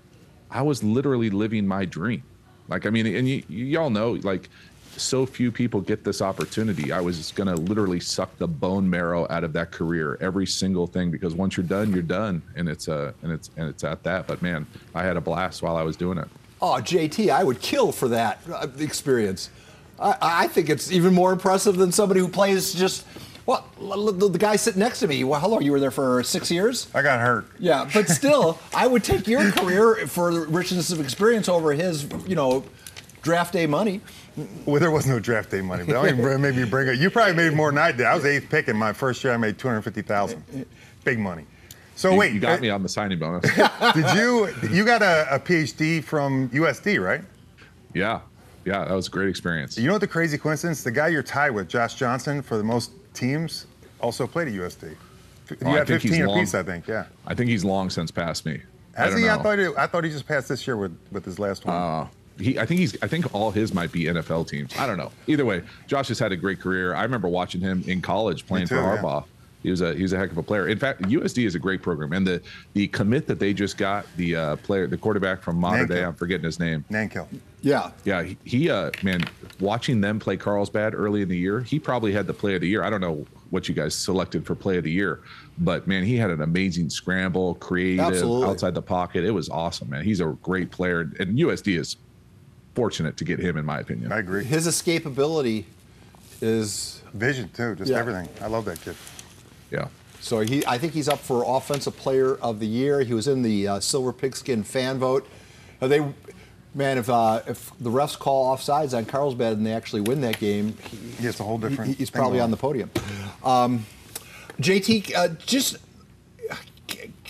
I 0.51 0.61
was 0.61 0.83
literally 0.83 1.29
living 1.29 1.65
my 1.65 1.85
dream. 1.85 2.23
Like 2.67 2.85
I 2.85 2.89
mean, 2.89 3.07
and 3.07 3.27
y'all 3.49 3.89
know 3.89 4.11
like 4.23 4.49
so 4.97 5.25
few 5.25 5.51
people 5.51 5.81
get 5.81 6.03
this 6.03 6.21
opportunity. 6.21 6.91
I 6.91 6.99
was 6.99 7.31
gonna 7.31 7.55
literally 7.55 7.99
suck 7.99 8.37
the 8.37 8.47
bone 8.47 8.89
marrow 8.89 9.25
out 9.29 9.43
of 9.43 9.53
that 9.53 9.71
career, 9.71 10.17
every 10.21 10.45
single 10.45 10.87
thing, 10.87 11.11
because 11.11 11.33
once 11.33 11.57
you're 11.57 11.65
done, 11.65 11.91
you're 11.91 12.01
done, 12.03 12.41
and 12.55 12.69
it's 12.69 12.87
uh 12.87 13.13
and 13.23 13.31
it's 13.31 13.49
and 13.57 13.67
it's 13.69 13.83
at 13.83 14.03
that. 14.03 14.27
But 14.27 14.41
man, 14.41 14.67
I 14.93 15.03
had 15.03 15.17
a 15.17 15.21
blast 15.21 15.61
while 15.61 15.77
I 15.77 15.83
was 15.83 15.95
doing 15.95 16.17
it. 16.17 16.27
oh 16.61 16.79
JT, 16.81 17.29
I 17.29 17.43
would 17.43 17.61
kill 17.61 17.91
for 17.91 18.09
that 18.09 18.39
uh, 18.51 18.67
experience. 18.79 19.49
I, 19.99 20.17
I 20.21 20.47
think 20.47 20.69
it's 20.69 20.91
even 20.91 21.13
more 21.13 21.31
impressive 21.31 21.77
than 21.77 21.91
somebody 21.91 22.19
who 22.19 22.27
plays 22.27 22.73
just. 22.73 23.05
Well, 23.45 23.65
the, 23.79 24.29
the 24.29 24.37
guy 24.37 24.55
sitting 24.55 24.79
next 24.79 24.99
to 24.99 25.07
me. 25.07 25.23
Well, 25.23 25.39
hello. 25.39 25.59
You 25.59 25.71
were 25.71 25.79
there 25.79 25.91
for 25.91 26.21
six 26.23 26.51
years. 26.51 26.87
I 26.93 27.01
got 27.01 27.19
hurt. 27.19 27.47
Yeah, 27.59 27.89
but 27.93 28.07
still, 28.07 28.59
I 28.73 28.87
would 28.87 29.03
take 29.03 29.27
your 29.27 29.51
career 29.51 30.07
for 30.07 30.33
the 30.33 30.41
richness 30.41 30.91
of 30.91 30.99
experience 30.99 31.49
over 31.49 31.73
his, 31.73 32.07
you 32.27 32.35
know, 32.35 32.63
draft 33.23 33.53
day 33.53 33.65
money. 33.67 34.01
Well, 34.65 34.79
there 34.79 34.91
was 34.91 35.07
no 35.07 35.19
draft 35.19 35.51
day 35.51 35.61
money, 35.61 35.83
but 35.83 35.95
I 35.97 36.11
mean, 36.11 36.41
maybe 36.41 36.57
you 36.57 36.65
bring 36.67 36.87
it. 36.87 36.97
You 36.99 37.09
probably 37.09 37.33
made 37.35 37.53
more 37.53 37.69
than 37.71 37.79
I 37.79 37.91
did. 37.91 38.05
I 38.05 38.15
was 38.15 38.25
eighth 38.25 38.49
pick 38.49 38.67
in 38.67 38.77
my 38.77 38.93
first 38.93 39.23
year. 39.23 39.33
I 39.33 39.37
made 39.37 39.57
two 39.57 39.67
hundred 39.67 39.81
fifty 39.81 40.01
thousand. 40.01 40.65
Big 41.03 41.19
money. 41.19 41.45
So 41.95 42.11
You- 42.11 42.17
wait, 42.17 42.33
you 42.33 42.39
got 42.39 42.59
uh, 42.59 42.61
me 42.61 42.69
on 42.69 42.81
the 42.83 42.89
signing 42.89 43.19
bonus. 43.19 43.43
did 43.93 44.15
you? 44.15 44.47
You 44.71 44.85
got 44.85 45.01
a, 45.01 45.27
a 45.35 45.39
PhD 45.39 46.03
from 46.03 46.49
USD, 46.49 47.03
right? 47.03 47.21
yeah, 47.93 48.21
yeah, 48.63 48.85
that 48.85 48.93
was 48.93 49.07
a 49.07 49.11
great 49.11 49.27
experience. 49.27 49.77
You 49.77 49.87
know 49.87 49.93
what 49.93 50.01
the 50.01 50.07
crazy 50.07 50.37
coincidence? 50.37 50.83
The 50.83 50.91
guy 50.91 51.09
you're 51.09 51.23
tied 51.23 51.49
with, 51.51 51.67
Josh 51.67 51.95
Johnson, 51.95 52.41
for 52.41 52.57
the 52.57 52.63
most 52.63 52.91
teams, 53.13 53.67
also 53.99 54.27
played 54.27 54.47
at 54.47 54.53
USD. 54.53 54.95
You 55.49 55.57
Oh, 55.63 55.67
I 55.71 55.77
had 55.79 55.87
think 55.87 56.01
he's 56.01 56.11
15 56.11 56.27
long. 56.27 56.37
apiece, 56.37 56.55
I 56.55 56.63
think. 56.63 56.87
Yeah. 56.87 57.05
I 57.27 57.35
think 57.35 57.49
he's 57.49 57.65
long 57.65 57.89
since 57.89 58.09
passed 58.09 58.45
me. 58.45 58.61
I 58.97 59.01
Has 59.01 59.13
don't 59.13 59.21
he? 59.23 59.29
I 59.29 59.37
thought 59.37 59.59
he, 59.59 59.67
I 59.77 59.87
thought 59.87 60.03
he 60.05 60.09
just 60.09 60.27
passed 60.27 60.47
this 60.47 60.65
year 60.65 60.77
with, 60.77 60.97
with 61.11 61.25
his 61.25 61.39
last 61.39 61.65
one. 61.65 61.75
Uh, 61.75 62.07
he, 62.39 62.57
I 62.57 62.65
think 62.65 62.79
he's. 62.79 63.01
I 63.03 63.07
think 63.07 63.33
all 63.35 63.51
his 63.51 63.73
might 63.73 63.91
be 63.91 64.05
NFL 64.05 64.47
teams. 64.47 64.75
I 64.77 64.87
don't 64.87 64.97
know. 64.97 65.11
Either 65.27 65.45
way, 65.45 65.61
Josh 65.87 66.07
has 66.07 66.17
had 66.19 66.31
a 66.31 66.37
great 66.37 66.59
career. 66.59 66.95
I 66.95 67.03
remember 67.03 67.27
watching 67.27 67.61
him 67.61 67.83
in 67.85 68.01
college 68.01 68.47
playing 68.47 68.67
too, 68.67 68.75
for 68.75 68.95
yeah. 68.95 69.01
Harbaugh. 69.61 69.63
He 69.63 69.69
was 69.71 69.81
a 69.81 69.93
he 69.95 70.01
was 70.03 70.13
a 70.13 70.17
heck 70.17 70.31
of 70.31 70.37
a 70.37 70.43
player. 70.43 70.67
In 70.67 70.77
fact, 70.77 71.01
USD 71.03 71.45
is 71.45 71.55
a 71.55 71.59
great 71.59 71.81
program, 71.81 72.13
and 72.13 72.25
the 72.25 72.41
the 72.73 72.87
commit 72.87 73.27
that 73.27 73.39
they 73.39 73.53
just 73.53 73.77
got 73.77 74.05
the 74.17 74.35
uh, 74.35 74.55
player, 74.57 74.87
the 74.87 74.97
quarterback 74.97 75.41
from 75.41 75.57
Mater 75.57 75.85
Dei, 75.85 75.95
Nankill. 75.95 76.07
I'm 76.07 76.13
forgetting 76.15 76.45
his 76.45 76.59
name. 76.59 76.85
Nankill. 76.91 77.27
Yeah. 77.61 77.91
Yeah, 78.05 78.23
he, 78.23 78.37
he 78.43 78.69
uh 78.69 78.91
man, 79.03 79.21
watching 79.59 80.01
them 80.01 80.19
play 80.19 80.35
Carlsbad 80.37 80.95
early 80.95 81.21
in 81.21 81.29
the 81.29 81.37
year, 81.37 81.61
he 81.61 81.79
probably 81.79 82.11
had 82.11 82.25
the 82.27 82.33
play 82.33 82.55
of 82.55 82.61
the 82.61 82.67
year. 82.67 82.83
I 82.83 82.89
don't 82.89 83.01
know 83.01 83.25
what 83.51 83.67
you 83.67 83.75
guys 83.75 83.93
selected 83.93 84.45
for 84.45 84.55
play 84.55 84.77
of 84.77 84.83
the 84.83 84.91
year, 84.91 85.19
but 85.59 85.85
man, 85.87 86.03
he 86.03 86.15
had 86.17 86.31
an 86.31 86.41
amazing 86.41 86.89
scramble, 86.89 87.55
creative, 87.55 88.05
Absolutely. 88.05 88.47
outside 88.47 88.73
the 88.73 88.81
pocket. 88.81 89.25
It 89.25 89.31
was 89.31 89.49
awesome, 89.49 89.89
man. 89.89 90.03
He's 90.03 90.21
a 90.21 90.25
great 90.41 90.71
player, 90.71 91.01
and 91.19 91.37
USD 91.37 91.77
is 91.77 91.97
fortunate 92.73 93.17
to 93.17 93.25
get 93.25 93.37
him, 93.39 93.57
in 93.57 93.65
my 93.65 93.79
opinion. 93.79 94.11
I 94.11 94.19
agree. 94.19 94.45
His 94.45 94.65
escapability 94.67 95.65
is 96.41 97.01
Vision 97.13 97.49
too, 97.53 97.75
just 97.75 97.91
Yeah. 97.91 97.99
everything. 97.99 98.29
I 98.41 98.47
love 98.47 98.63
that 98.65 98.81
kid. 98.81 98.95
Yeah. 99.71 99.87
so 100.19 100.41
he. 100.41 100.65
I 100.65 100.77
think 100.77 100.93
he's 100.93 101.07
up 101.09 101.19
for 101.19 101.43
offensive 101.47 101.95
player 101.97 102.35
of 102.35 102.59
the 102.59 102.67
year. 102.67 103.01
He 103.01 103.13
was 103.13 103.27
in 103.27 103.41
the 103.41 103.67
uh, 103.67 103.79
Silver 103.79 104.11
Pigskin 104.13 104.63
fan 104.63 104.99
vote. 104.99 105.27
Uh, 105.81 105.87
they, 105.87 105.99
man, 106.75 106.97
if 106.97 107.09
uh, 107.09 107.41
if 107.47 107.71
the 107.79 107.89
refs 107.89 108.19
call 108.19 108.55
offsides 108.55 108.95
on 108.95 109.05
Carlsbad 109.05 109.53
and 109.53 109.65
they 109.65 109.73
actually 109.73 110.01
win 110.01 110.21
that 110.21 110.39
game, 110.39 110.77
he, 110.89 110.97
Yeah, 111.23 111.29
it's 111.29 111.39
a 111.39 111.43
whole 111.43 111.57
different 111.57 111.89
he- 111.91 111.95
he's 111.95 112.09
probably 112.09 112.33
going 112.39 112.41
on 112.43 112.51
the 112.51 112.57
podium. 112.57 112.91
Um, 113.43 113.85
JT, 114.59 115.15
uh, 115.15 115.29
just 115.45 115.77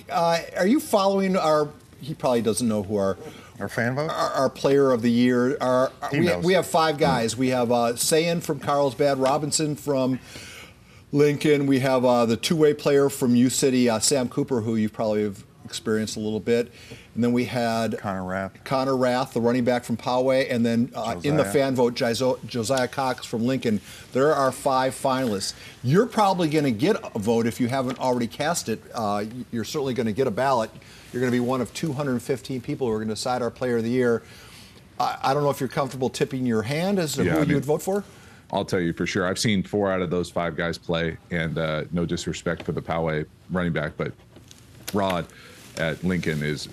uh, 0.10 0.40
are 0.58 0.68
you 0.68 0.80
following 0.80 1.38
our? 1.38 1.70
He 2.02 2.14
probably 2.14 2.42
doesn't 2.42 2.68
know 2.68 2.82
who 2.84 2.98
our 2.98 3.18
Our 3.60 3.70
fan 3.70 3.96
vote? 3.96 4.10
our, 4.10 4.30
our 4.32 4.50
player 4.50 4.92
of 4.92 5.02
the 5.04 5.12
year. 5.12 5.56
Our, 5.62 5.92
He 6.12 6.20
we, 6.22 6.26
knows. 6.26 6.44
we 6.44 6.54
have 6.54 6.66
five 6.66 6.98
guys. 6.98 7.38
We 7.38 7.50
have 7.50 7.72
uh, 7.72 7.96
Sayin 7.96 8.42
from 8.42 8.60
Carlsbad, 8.60 9.20
Robinson 9.20 9.76
from 9.76 10.20
Lincoln. 11.12 11.68
We 11.68 11.80
have 11.80 12.06
uh, 12.06 12.26
the 12.26 12.38
two-way 12.38 12.74
player 12.74 13.10
from 13.10 13.36
U 13.36 13.50
City, 13.50 13.90
uh, 13.90 14.00
Sam 14.00 14.30
Cooper, 14.30 14.62
who 14.62 14.76
you 14.76 14.90
probably 14.90 15.24
have 15.24 15.44
experienced 15.66 16.18
a 16.18 16.20
little 16.20 16.40
bit. 16.40 16.72
And 17.16 17.24
then 17.24 17.34
we 17.34 17.46
had 17.46 17.98
Connor 17.98 18.24
Rath. 18.24 18.64
Connor 18.64 18.96
Rath, 18.96 19.34
the 19.34 19.42
running 19.42 19.66
back 19.66 19.84
from 19.84 19.98
Poway, 19.98 20.48
and 20.50 20.66
then 20.66 20.92
uh, 20.96 21.20
in 21.24 21.36
the 21.36 21.44
fan 21.46 21.76
vote, 21.76 21.94
Josiah, 21.94 22.36
Josiah 22.46 22.88
Cox 22.88 23.26
from 23.26 23.46
Lincoln. 23.46 23.82
There 24.14 24.34
are 24.34 24.52
five 24.52 24.94
finalists. 24.94 25.54
You're 25.84 26.06
probably 26.06 26.50
going 26.50 26.64
to 26.64 26.72
get 26.72 26.98
a 27.16 27.20
vote 27.20 27.48
if 27.48 27.60
you 27.60 27.68
haven't 27.68 28.00
already 28.00 28.28
cast 28.28 28.70
it. 28.70 28.82
Uh, 28.94 29.26
you're 29.52 29.66
certainly 29.66 29.94
going 29.94 30.08
to 30.08 30.14
get 30.14 30.28
a 30.28 30.32
ballot. 30.32 30.72
You're 31.12 31.20
going 31.20 31.32
to 31.32 31.36
be 31.36 31.42
one 31.42 31.60
of 31.60 31.74
215 31.74 32.62
people 32.62 32.88
who 32.88 32.94
are 32.94 32.98
going 32.98 33.10
to 33.10 33.16
decide 33.16 33.42
our 33.42 33.52
Player 33.52 33.78
of 33.78 33.84
the 33.84 33.90
Year. 33.90 34.24
I, 35.00 35.18
I 35.22 35.34
don't 35.34 35.44
know 35.44 35.50
if 35.50 35.60
you're 35.60 35.70
comfortable 35.70 36.10
tipping 36.10 36.46
your 36.46 36.62
hand 36.62 36.98
as 36.98 37.14
to 37.14 37.26
Yeah, 37.26 37.34
who 37.34 37.40
I 37.40 37.44
you'd 37.44 37.66
vote 37.66 37.82
for. 37.82 38.06
I'll 38.52 38.66
tell 38.66 38.80
you 38.82 38.94
for 38.94 39.06
sure. 39.06 39.26
I've 39.28 39.40
seen 39.40 39.64
four 39.64 39.92
out 39.92 40.02
of 40.02 40.10
those 40.10 40.30
five 40.30 40.56
guys 40.56 40.78
play, 40.78 41.18
and 41.32 41.58
uh, 41.58 41.86
no 41.92 42.06
disrespect 42.06 42.64
for 42.64 42.74
the 42.74 42.82
Poway 42.82 43.26
running 43.50 43.72
back, 43.74 43.94
but 43.98 44.12
Rod 44.94 45.26
at 45.78 46.04
Lincoln 46.04 46.44
is 46.44 46.68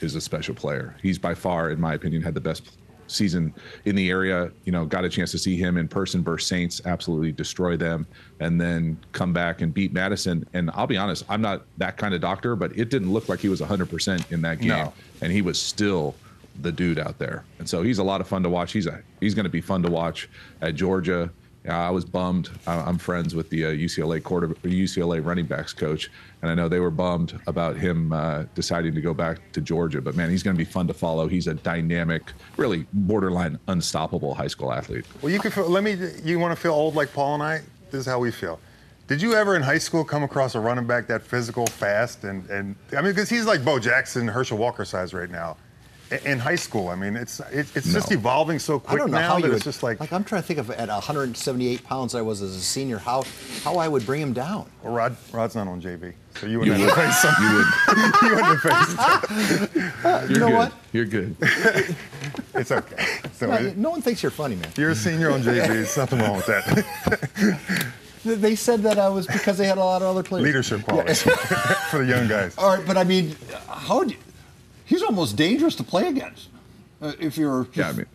is 0.00 0.14
a 0.14 0.20
special 0.20 0.54
player. 0.54 0.94
He's 1.02 1.18
by 1.18 1.34
far, 1.34 1.70
in 1.70 1.80
my 1.80 1.94
opinion, 1.94 2.22
had 2.22 2.34
the 2.34 2.40
best 2.40 2.76
season 3.06 3.52
in 3.84 3.94
the 3.96 4.10
area. 4.10 4.50
You 4.64 4.72
know, 4.72 4.84
got 4.84 5.04
a 5.04 5.08
chance 5.08 5.30
to 5.32 5.38
see 5.38 5.56
him 5.56 5.76
in 5.76 5.88
person 5.88 6.22
versus 6.22 6.46
Saints, 6.48 6.82
absolutely 6.84 7.32
destroy 7.32 7.76
them, 7.76 8.06
and 8.40 8.60
then 8.60 8.98
come 9.12 9.32
back 9.32 9.60
and 9.62 9.72
beat 9.74 9.92
Madison. 9.92 10.46
And 10.52 10.70
I'll 10.74 10.86
be 10.86 10.96
honest, 10.96 11.24
I'm 11.28 11.40
not 11.40 11.62
that 11.78 11.96
kind 11.96 12.14
of 12.14 12.20
doctor, 12.20 12.54
but 12.54 12.76
it 12.78 12.90
didn't 12.90 13.12
look 13.12 13.28
like 13.28 13.40
he 13.40 13.48
was 13.48 13.60
100% 13.60 14.30
in 14.30 14.42
that 14.42 14.58
game, 14.60 14.68
No. 14.68 14.92
and 15.20 15.32
he 15.32 15.42
was 15.42 15.60
still 15.60 16.14
the 16.60 16.72
dude 16.72 16.98
out 16.98 17.18
there. 17.18 17.44
And 17.58 17.68
so 17.68 17.82
he's 17.82 17.98
a 17.98 18.04
lot 18.04 18.20
of 18.20 18.28
fun 18.28 18.42
to 18.42 18.50
watch. 18.50 18.72
He's 18.72 18.86
a 18.86 19.02
he's 19.20 19.34
going 19.34 19.44
to 19.44 19.50
be 19.50 19.60
fun 19.60 19.82
to 19.82 19.90
watch 19.90 20.28
at 20.60 20.74
Georgia. 20.74 21.30
I 21.66 21.90
was 21.90 22.04
bummed. 22.04 22.50
I'm 22.66 22.98
friends 22.98 23.34
with 23.34 23.48
the 23.48 23.64
uh, 23.64 23.68
UCLA 23.70 24.22
quarter 24.22 24.48
UCLA 24.48 25.24
running 25.24 25.46
backs 25.46 25.72
coach, 25.72 26.10
and 26.42 26.50
I 26.50 26.54
know 26.54 26.68
they 26.68 26.80
were 26.80 26.90
bummed 26.90 27.40
about 27.46 27.76
him 27.76 28.12
uh, 28.12 28.44
deciding 28.54 28.94
to 28.94 29.00
go 29.00 29.14
back 29.14 29.50
to 29.52 29.62
Georgia. 29.62 30.02
But 30.02 30.14
man, 30.14 30.28
he's 30.28 30.42
going 30.42 30.54
to 30.54 30.58
be 30.58 30.70
fun 30.70 30.86
to 30.88 30.94
follow. 30.94 31.26
He's 31.26 31.46
a 31.46 31.54
dynamic, 31.54 32.22
really 32.58 32.86
borderline 32.92 33.58
unstoppable 33.68 34.34
high 34.34 34.48
school 34.48 34.72
athlete. 34.72 35.06
Well, 35.22 35.32
you 35.32 35.38
can 35.38 35.50
feel, 35.50 35.68
let 35.68 35.82
me. 35.82 35.96
You 36.22 36.38
want 36.38 36.54
to 36.54 36.60
feel 36.60 36.74
old 36.74 36.96
like 36.96 37.12
Paul 37.14 37.34
and 37.34 37.42
I? 37.42 37.62
This 37.90 38.00
is 38.00 38.06
how 38.06 38.18
we 38.18 38.30
feel. 38.30 38.60
Did 39.06 39.22
you 39.22 39.34
ever 39.34 39.56
in 39.56 39.62
high 39.62 39.78
school 39.78 40.04
come 40.04 40.22
across 40.22 40.54
a 40.54 40.60
running 40.60 40.86
back 40.86 41.06
that 41.06 41.22
physical, 41.22 41.66
fast, 41.66 42.24
and 42.24 42.48
and 42.50 42.76
I 42.92 43.00
mean, 43.00 43.12
because 43.12 43.30
he's 43.30 43.46
like 43.46 43.64
Bo 43.64 43.78
Jackson, 43.78 44.28
Herschel 44.28 44.58
Walker 44.58 44.84
size 44.84 45.14
right 45.14 45.30
now. 45.30 45.56
I- 46.12 46.16
In 46.26 46.38
high 46.38 46.54
school, 46.56 46.88
I 46.88 46.94
mean, 46.96 47.16
it's 47.16 47.40
it, 47.50 47.66
it's 47.74 47.92
just 47.92 48.12
evolving 48.12 48.58
so 48.58 48.82
I 48.86 48.94
don't 48.96 49.10
know 49.10 49.18
now 49.18 49.28
how 49.28 49.34
that 49.36 49.40
you 49.46 49.52
it's 49.54 49.64
would. 49.64 49.72
just 49.72 49.82
like, 49.82 50.00
like 50.00 50.12
I'm 50.12 50.22
trying 50.22 50.42
to 50.42 50.46
think 50.46 50.58
of 50.60 50.70
at 50.70 50.88
178 50.88 51.82
pounds 51.84 52.14
I 52.14 52.20
was 52.20 52.42
as 52.42 52.54
a 52.54 52.60
senior, 52.60 52.98
how 52.98 53.24
how 53.64 53.76
I 53.76 53.88
would 53.88 54.04
bring 54.06 54.20
him 54.20 54.32
down. 54.34 54.66
well, 54.82 54.92
Rod 54.92 55.16
Rod's 55.32 55.54
not 55.54 55.66
on 55.66 55.80
JV, 55.80 56.12
so 56.38 56.46
you 56.46 56.58
wouldn't 56.60 56.78
have 56.78 56.88
to 56.90 56.94
face 56.94 57.22
him. 57.22 57.34
You 57.40 57.54
would. 57.56 57.66
you 58.22 58.34
wouldn't 58.34 58.60
have 58.60 58.86
faced 58.86 59.72
him. 59.72 59.90
Uh, 60.04 60.20
you're 60.28 60.30
You 60.32 60.38
know 60.38 60.48
good. 60.48 60.54
what? 60.56 60.72
You're 60.92 61.04
good. 61.06 61.36
It's 62.54 62.70
okay. 62.70 63.04
So 63.32 63.46
No, 63.48 63.54
it- 63.54 63.76
no 63.76 63.90
one 63.90 64.00
thinks 64.02 64.22
you're 64.22 64.30
funny, 64.30 64.54
man. 64.56 64.70
you're 64.76 64.90
a 64.90 64.94
senior 64.94 65.30
on 65.32 65.42
JV. 65.42 65.66
There's 65.66 65.96
nothing 65.96 66.20
wrong 66.20 66.36
with 66.36 66.46
that. 66.46 67.90
They 68.24 68.54
said 68.54 68.82
that 68.84 68.98
I 68.98 69.08
was 69.08 69.26
because 69.26 69.58
they 69.58 69.66
had 69.66 69.76
a 69.76 69.84
lot 69.84 70.00
of 70.02 70.08
other 70.08 70.22
players. 70.22 70.44
Leadership 70.46 70.82
qualities 70.84 71.22
for 71.90 71.98
the 71.98 72.06
young 72.06 72.26
guys. 72.28 72.54
All 72.56 72.76
right, 72.76 72.86
but 72.86 72.96
I 72.96 73.04
mean, 73.04 73.34
how? 73.68 73.98
would 73.98 74.12
you- 74.12 74.16
He's 74.84 75.02
almost 75.02 75.36
dangerous 75.36 75.74
to 75.76 75.84
play 75.84 76.08
against. 76.08 76.48
Uh, 77.00 77.12
if 77.18 77.36
you're, 77.36 77.66
Yeah, 77.74 77.88
I 77.88 77.92
mean, 77.92 78.06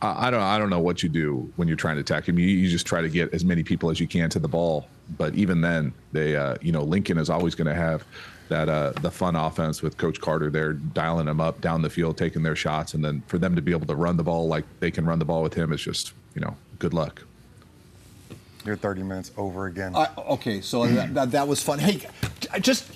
I, 0.00 0.28
I 0.28 0.30
don't, 0.30 0.40
I 0.42 0.58
don't 0.58 0.70
know 0.70 0.80
what 0.80 1.02
you 1.02 1.08
do 1.08 1.52
when 1.56 1.68
you're 1.68 1.76
trying 1.76 1.96
to 1.96 2.00
attack 2.00 2.28
him. 2.28 2.38
You, 2.38 2.46
you 2.46 2.68
just 2.68 2.86
try 2.86 3.00
to 3.00 3.08
get 3.08 3.32
as 3.34 3.44
many 3.44 3.62
people 3.62 3.90
as 3.90 4.00
you 4.00 4.06
can 4.06 4.30
to 4.30 4.38
the 4.38 4.48
ball. 4.48 4.86
But 5.18 5.34
even 5.34 5.60
then, 5.60 5.92
they, 6.12 6.36
uh, 6.36 6.56
you 6.60 6.72
know, 6.72 6.82
Lincoln 6.82 7.18
is 7.18 7.28
always 7.28 7.54
going 7.54 7.66
to 7.66 7.74
have 7.74 8.04
that 8.48 8.68
uh, 8.68 8.92
the 9.00 9.10
fun 9.10 9.34
offense 9.34 9.82
with 9.82 9.96
Coach 9.96 10.20
Carter 10.20 10.50
there, 10.50 10.74
dialing 10.74 11.26
them 11.26 11.40
up 11.40 11.60
down 11.60 11.82
the 11.82 11.90
field, 11.90 12.18
taking 12.18 12.42
their 12.42 12.56
shots, 12.56 12.94
and 12.94 13.04
then 13.04 13.22
for 13.26 13.38
them 13.38 13.56
to 13.56 13.62
be 13.62 13.72
able 13.72 13.86
to 13.86 13.94
run 13.94 14.16
the 14.16 14.22
ball 14.22 14.46
like 14.46 14.64
they 14.80 14.90
can 14.90 15.04
run 15.06 15.18
the 15.18 15.24
ball 15.24 15.42
with 15.42 15.54
him 15.54 15.72
is 15.72 15.80
just, 15.80 16.12
you 16.34 16.40
know, 16.40 16.56
good 16.78 16.92
luck. 16.92 17.22
You're 18.64 18.76
30 18.76 19.02
minutes 19.02 19.32
over 19.36 19.66
again. 19.66 19.94
Uh, 19.94 20.06
okay, 20.18 20.60
so 20.60 20.86
that, 20.86 21.14
that, 21.14 21.30
that 21.32 21.48
was 21.48 21.62
fun. 21.62 21.78
Hey, 21.78 22.06
I 22.52 22.58
just 22.58 22.90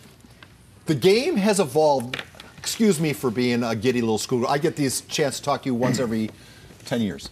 the 0.86 0.94
game 0.94 1.36
has 1.36 1.58
evolved. 1.58 2.22
Excuse 2.66 2.98
me 2.98 3.12
for 3.12 3.30
being 3.30 3.62
a 3.62 3.76
giddy 3.76 4.00
little 4.00 4.18
school. 4.18 4.44
I 4.44 4.58
get 4.58 4.74
these 4.74 5.02
chance 5.02 5.36
to 5.36 5.44
talk 5.44 5.62
to 5.62 5.68
you 5.68 5.74
once 5.76 6.00
every 6.00 6.30
ten 6.84 7.00
years. 7.00 7.30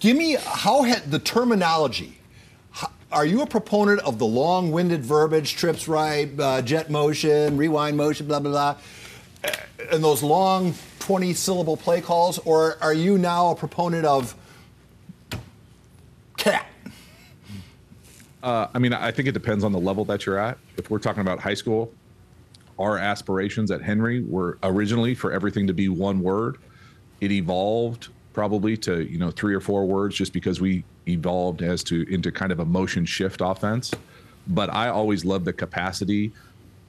Give 0.00 0.16
me 0.16 0.38
how 0.42 0.82
had 0.82 1.10
the 1.10 1.18
terminology. 1.18 2.16
Are 3.12 3.26
you 3.26 3.42
a 3.42 3.46
proponent 3.46 4.00
of 4.00 4.18
the 4.18 4.24
long-winded 4.24 5.04
verbiage, 5.04 5.56
trips 5.56 5.88
right, 5.88 6.30
uh, 6.40 6.62
jet 6.62 6.88
motion, 6.88 7.58
rewind 7.58 7.98
motion, 7.98 8.26
blah 8.26 8.40
blah 8.40 8.50
blah, 8.50 8.76
uh, 9.44 9.56
and 9.92 10.02
those 10.02 10.22
long 10.22 10.72
twenty-syllable 11.00 11.76
play 11.76 12.00
calls, 12.00 12.38
or 12.38 12.78
are 12.80 12.94
you 12.94 13.18
now 13.18 13.50
a 13.50 13.54
proponent 13.54 14.06
of 14.06 14.34
cat? 16.38 16.66
Uh, 18.42 18.68
I 18.72 18.78
mean, 18.78 18.94
I 18.94 19.10
think 19.10 19.28
it 19.28 19.32
depends 19.32 19.64
on 19.64 19.72
the 19.72 19.80
level 19.80 20.06
that 20.06 20.24
you're 20.24 20.38
at. 20.38 20.56
If 20.78 20.88
we're 20.88 20.98
talking 20.98 21.20
about 21.20 21.40
high 21.40 21.52
school, 21.52 21.92
our 22.78 22.98
aspirations 22.98 23.70
at 23.70 23.82
Henry 23.82 24.22
were 24.22 24.58
originally 24.62 25.14
for 25.14 25.32
everything 25.32 25.66
to 25.66 25.74
be 25.74 25.88
one 25.88 26.20
word. 26.20 26.58
It 27.20 27.32
evolved 27.32 28.08
probably 28.32 28.76
to 28.76 29.02
you 29.04 29.18
know 29.18 29.30
three 29.30 29.54
or 29.54 29.60
four 29.60 29.86
words 29.86 30.14
just 30.14 30.32
because 30.32 30.60
we 30.60 30.84
evolved 31.08 31.62
as 31.62 31.82
to 31.84 32.02
into 32.12 32.30
kind 32.30 32.52
of 32.52 32.60
a 32.60 32.64
motion 32.64 33.04
shift 33.04 33.40
offense. 33.42 33.92
But 34.48 34.72
I 34.72 34.88
always 34.88 35.24
love 35.24 35.44
the 35.44 35.52
capacity 35.52 36.32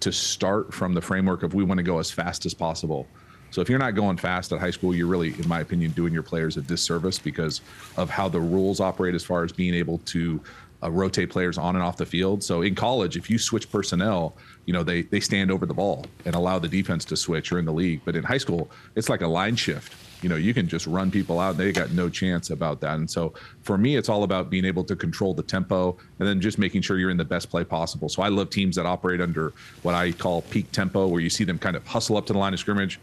to 0.02 0.12
start 0.12 0.74
from 0.74 0.94
the 0.94 1.02
framework 1.02 1.44
of 1.44 1.54
we 1.54 1.64
want 1.64 1.80
to 1.80 1.84
go 1.84 2.00
as 2.00 2.12
fast 2.12 2.46
as 2.46 2.54
possible. 2.54 3.08
So 3.50 3.62
if 3.62 3.70
you're 3.70 3.80
not 3.80 3.96
going 3.96 4.18
fast 4.18 4.52
at 4.52 4.60
high 4.60 4.72
school, 4.72 4.94
you're 4.94 5.08
really, 5.08 5.30
in 5.40 5.48
my 5.48 5.62
opinion, 5.62 5.92
doing 5.92 6.14
your 6.14 6.22
players 6.22 6.58
a 6.58 6.62
disservice 6.62 7.18
because 7.18 7.62
of 7.96 8.10
how 8.10 8.28
the 8.28 8.40
rules 8.40 8.80
operate 8.80 9.16
as 9.16 9.24
far 9.24 9.44
as 9.44 9.52
being 9.52 9.74
able 9.74 10.00
to 10.00 10.42
uh, 10.88 10.92
rotate 10.92 11.30
players 11.30 11.58
on 11.58 11.76
and 11.76 11.84
off 11.84 11.98
the 11.98 12.06
field. 12.06 12.44
So 12.44 12.62
in 12.62 12.76
college, 12.76 13.18
if 13.18 13.30
you 13.30 13.38
switch 13.38 13.70
personnel, 13.70 14.36
you 14.66 14.74
know 14.74 14.84
they 14.84 15.04
they 15.04 15.20
stand 15.20 15.52
over 15.52 15.66
the 15.66 15.74
ball 15.74 16.06
and 16.26 16.36
allow 16.36 16.60
the 16.60 16.68
defense 16.68 17.06
to 17.06 17.18
switch. 17.18 17.52
You're 17.52 17.60
in 17.60 17.66
the 17.66 17.74
league, 17.74 18.02
but 18.06 18.16
in 18.16 18.24
high 18.24 18.38
school, 18.38 18.70
it's 18.96 19.10
like 19.10 19.22
a 19.22 19.28
line 19.28 19.56
shift. 19.56 19.94
You 20.24 20.30
know, 20.30 20.36
you 20.36 20.54
can 20.54 20.68
just 20.68 20.88
run 20.88 21.12
people 21.12 21.40
out. 21.40 21.58
They 21.58 21.72
got 21.72 21.92
no 21.92 22.10
chance 22.10 22.50
about 22.50 22.82
that. 22.82 22.96
And 22.96 23.10
so 23.10 23.34
for 23.62 23.78
me, 23.78 23.98
it's 23.98 24.10
all 24.10 24.24
about 24.24 24.50
being 24.50 24.66
able 24.66 24.84
to 24.86 24.96
control 24.96 25.36
the 25.36 25.44
tempo 25.44 25.96
and 26.18 26.28
then 26.28 26.42
just 26.42 26.58
making 26.58 26.82
sure 26.82 26.98
you're 26.98 27.12
in 27.12 27.18
the 27.18 27.26
best 27.26 27.52
play 27.52 27.64
possible. 27.64 28.10
So 28.10 28.24
I 28.24 28.30
love 28.30 28.50
teams 28.50 28.78
that 28.78 28.88
operate 28.88 29.22
under 29.22 29.54
what 29.84 29.94
I 29.94 30.12
call 30.12 30.42
peak 30.42 30.72
tempo, 30.72 31.06
where 31.08 31.22
you 31.22 31.30
see 31.30 31.44
them 31.44 31.60
kind 31.60 31.76
of 31.76 31.86
hustle 31.86 32.18
up 32.18 32.26
to 32.28 32.34
the 32.34 32.40
line 32.40 32.54
of 32.54 32.60
scrimmage, 32.60 33.00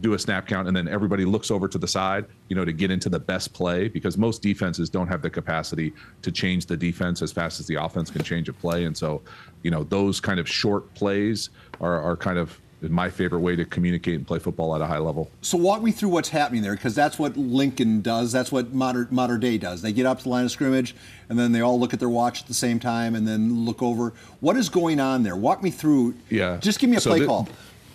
do 0.00 0.14
a 0.14 0.18
snap 0.18 0.46
count 0.46 0.68
and 0.68 0.76
then 0.76 0.86
everybody 0.88 1.24
looks 1.24 1.50
over 1.50 1.66
to 1.68 1.78
the 1.78 1.88
side, 1.88 2.24
you 2.48 2.56
know, 2.56 2.64
to 2.64 2.72
get 2.72 2.90
into 2.90 3.08
the 3.08 3.18
best 3.18 3.52
play 3.52 3.88
because 3.88 4.16
most 4.16 4.42
defenses 4.42 4.88
don't 4.88 5.08
have 5.08 5.22
the 5.22 5.30
capacity 5.30 5.92
to 6.22 6.30
change 6.30 6.66
the 6.66 6.76
defense 6.76 7.22
as 7.22 7.32
fast 7.32 7.58
as 7.60 7.66
the 7.66 7.74
offense 7.74 8.10
can 8.10 8.22
change 8.22 8.48
a 8.48 8.52
play. 8.52 8.84
And 8.84 8.96
so, 8.96 9.20
you 9.62 9.70
know, 9.70 9.84
those 9.84 10.20
kind 10.20 10.38
of 10.38 10.48
short 10.48 10.92
plays 10.94 11.50
are, 11.80 12.00
are 12.00 12.16
kind 12.16 12.38
of 12.38 12.58
my 12.80 13.10
favorite 13.10 13.40
way 13.40 13.56
to 13.56 13.64
communicate 13.64 14.14
and 14.14 14.24
play 14.24 14.38
football 14.38 14.72
at 14.76 14.80
a 14.80 14.86
high 14.86 14.98
level. 14.98 15.28
So 15.42 15.58
walk 15.58 15.82
me 15.82 15.90
through 15.90 16.10
what's 16.10 16.28
happening 16.28 16.62
there, 16.62 16.76
because 16.76 16.94
that's 16.94 17.18
what 17.18 17.36
Lincoln 17.36 18.02
does. 18.02 18.30
That's 18.30 18.52
what 18.52 18.72
modern 18.72 19.08
modern 19.10 19.40
day 19.40 19.58
does. 19.58 19.82
They 19.82 19.92
get 19.92 20.06
up 20.06 20.18
to 20.18 20.22
the 20.22 20.30
line 20.30 20.44
of 20.44 20.52
scrimmage, 20.52 20.94
and 21.28 21.36
then 21.36 21.50
they 21.50 21.60
all 21.60 21.80
look 21.80 21.92
at 21.92 21.98
their 21.98 22.08
watch 22.08 22.42
at 22.42 22.46
the 22.46 22.54
same 22.54 22.78
time, 22.78 23.16
and 23.16 23.26
then 23.26 23.64
look 23.64 23.82
over. 23.82 24.12
What 24.38 24.56
is 24.56 24.68
going 24.68 25.00
on 25.00 25.24
there? 25.24 25.34
Walk 25.34 25.60
me 25.60 25.72
through. 25.72 26.14
Yeah. 26.30 26.58
Just 26.58 26.78
give 26.78 26.88
me 26.88 26.98
a 26.98 27.00
So 27.00 27.10
play 27.10 27.18
thi- 27.18 27.26
call. 27.26 27.48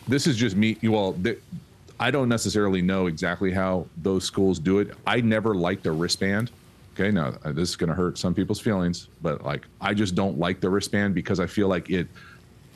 This 0.10 0.28
is 0.28 0.36
just 0.36 0.58
me. 0.58 0.76
Well, 0.84 1.14
th- 1.14 1.40
I 2.00 2.12
don't 2.12 2.30
necessarily 2.30 2.82
know 2.82 3.08
exactly 3.08 3.52
how 3.52 3.88
those 4.02 4.24
schools 4.26 4.60
do 4.60 4.80
it. 4.80 4.92
I 5.08 5.22
never 5.22 5.56
liked 5.56 5.86
a 5.86 5.92
wristband. 5.92 6.52
Okay, 6.96 7.12
now 7.12 7.34
uh, 7.44 7.52
this 7.52 7.70
is 7.70 7.76
going 7.76 7.90
to 7.90 7.96
hurt 7.96 8.18
some 8.18 8.34
people's 8.34 8.60
feelings, 8.60 9.08
but 9.22 9.44
like 9.44 9.66
I 9.82 9.94
just 9.94 10.14
don't 10.16 10.38
like 10.38 10.60
the 10.60 10.70
wristband 10.70 11.16
because 11.16 11.40
I 11.40 11.48
feel 11.48 11.68
like 11.68 11.90
it 11.90 12.08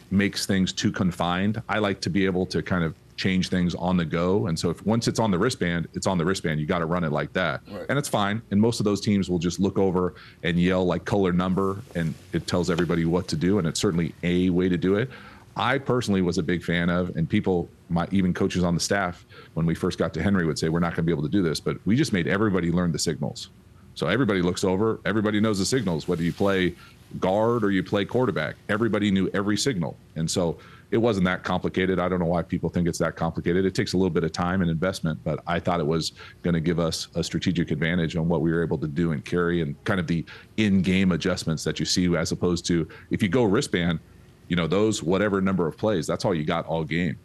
makes 0.10 0.46
things 0.46 0.74
too 0.74 0.92
confined. 0.92 1.62
I 1.70 1.80
like 1.80 2.02
to 2.02 2.10
be 2.10 2.26
able 2.26 2.46
to 2.48 2.62
kind 2.62 2.84
of 2.84 2.96
change 3.18 3.50
things 3.50 3.76
on 3.76 3.98
the 3.98 4.06
go. 4.06 4.48
And 4.48 4.58
so 4.58 4.70
if 4.70 4.86
once 4.86 5.08
it's 5.08 5.20
on 5.20 5.32
the 5.32 5.40
wristband, 5.40 5.88
it's 5.94 6.08
on 6.08 6.18
the 6.18 6.26
wristband. 6.26 6.60
You 6.60 6.66
got 6.68 6.80
to 6.80 6.86
run 6.86 7.04
it 7.04 7.12
like 7.12 7.34
that. 7.34 7.62
And 7.90 7.98
it's 7.98 8.08
fine. 8.08 8.42
And 8.52 8.62
most 8.62 8.80
of 8.80 8.84
those 8.86 9.02
teams 9.02 9.30
will 9.30 9.40
just 9.40 9.60
look 9.60 9.78
over 9.78 10.14
and 10.44 10.60
yell 10.60 10.86
like 10.86 11.04
color 11.04 11.34
number 11.34 11.82
and 11.96 12.14
it 12.32 12.48
tells 12.48 12.70
everybody 12.70 13.06
what 13.06 13.28
to 13.30 13.36
do. 13.36 13.58
And 13.58 13.68
it's 13.68 13.80
certainly 13.80 14.14
a 14.24 14.50
way 14.52 14.70
to 14.70 14.78
do 14.78 14.96
it. 14.96 15.10
I 15.56 15.80
personally 15.80 16.22
was 16.22 16.38
a 16.38 16.44
big 16.44 16.64
fan 16.64 16.90
of, 16.92 17.16
and 17.18 17.28
people, 17.28 17.68
my 17.89 18.08
even 18.12 18.34
coaches 18.34 18.63
on 18.63 18.73
the 18.73 18.80
staff, 18.80 19.26
when 19.54 19.65
we 19.65 19.76
first 19.76 19.97
got 19.97 20.13
to 20.13 20.21
Henry, 20.21 20.45
would 20.45 20.60
say, 20.60 20.69
We're 20.69 20.80
not 20.80 20.89
going 20.89 20.97
to 20.97 21.04
be 21.04 21.12
able 21.12 21.23
to 21.23 21.30
do 21.30 21.41
this. 21.41 21.60
But 21.60 21.78
we 21.86 21.95
just 21.95 22.13
made 22.13 22.28
everybody 22.28 22.71
learn 22.71 22.91
the 22.91 23.00
signals. 23.00 23.50
So 23.95 24.08
everybody 24.08 24.43
looks 24.43 24.63
over, 24.63 25.00
everybody 25.06 25.39
knows 25.39 25.58
the 25.58 25.65
signals, 25.65 26.08
whether 26.08 26.21
you 26.21 26.32
play 26.32 26.76
guard 27.19 27.63
or 27.63 27.71
you 27.71 27.84
play 27.84 28.06
quarterback. 28.06 28.56
Everybody 28.69 29.10
knew 29.12 29.30
every 29.34 29.58
signal. 29.58 29.97
And 30.15 30.30
so 30.30 30.58
it 30.91 30.97
wasn't 30.97 31.26
that 31.26 31.43
complicated. 31.43 32.00
I 32.00 32.08
don't 32.08 32.19
know 32.19 32.26
why 32.26 32.43
people 32.43 32.69
think 32.69 32.88
it's 32.88 33.00
that 33.00 33.15
complicated. 33.15 33.65
It 33.65 33.76
takes 33.76 33.93
a 33.93 33.97
little 33.97 34.10
bit 34.10 34.23
of 34.23 34.32
time 34.32 34.62
and 34.62 34.69
investment, 34.69 35.19
but 35.23 35.39
I 35.47 35.60
thought 35.60 35.80
it 35.80 35.88
was 35.88 36.13
going 36.43 36.54
to 36.54 36.60
give 36.60 36.80
us 36.80 37.08
a 37.15 37.23
strategic 37.23 37.71
advantage 37.71 38.15
on 38.15 38.28
what 38.28 38.41
we 38.41 38.52
were 38.52 38.63
able 38.63 38.78
to 38.78 38.88
do 38.88 39.12
and 39.12 39.23
carry 39.26 39.62
and 39.62 39.82
kind 39.84 40.00
of 40.00 40.08
the 40.08 40.23
in 40.58 40.82
game 40.82 41.12
adjustments 41.12 41.63
that 41.65 41.80
you 41.80 41.86
see 41.86 42.15
as 42.15 42.32
opposed 42.32 42.65
to 42.67 42.88
if 43.10 43.21
you 43.21 43.30
go 43.30 43.43
wristband, 43.43 44.00
you 44.47 44.56
know, 44.56 44.67
those 44.67 45.04
whatever 45.04 45.41
number 45.41 45.67
of 45.67 45.78
plays, 45.78 46.08
that's 46.08 46.23
all 46.23 46.34
you 46.34 46.45
got 46.45 46.65
all 46.67 46.84
game. 46.84 47.17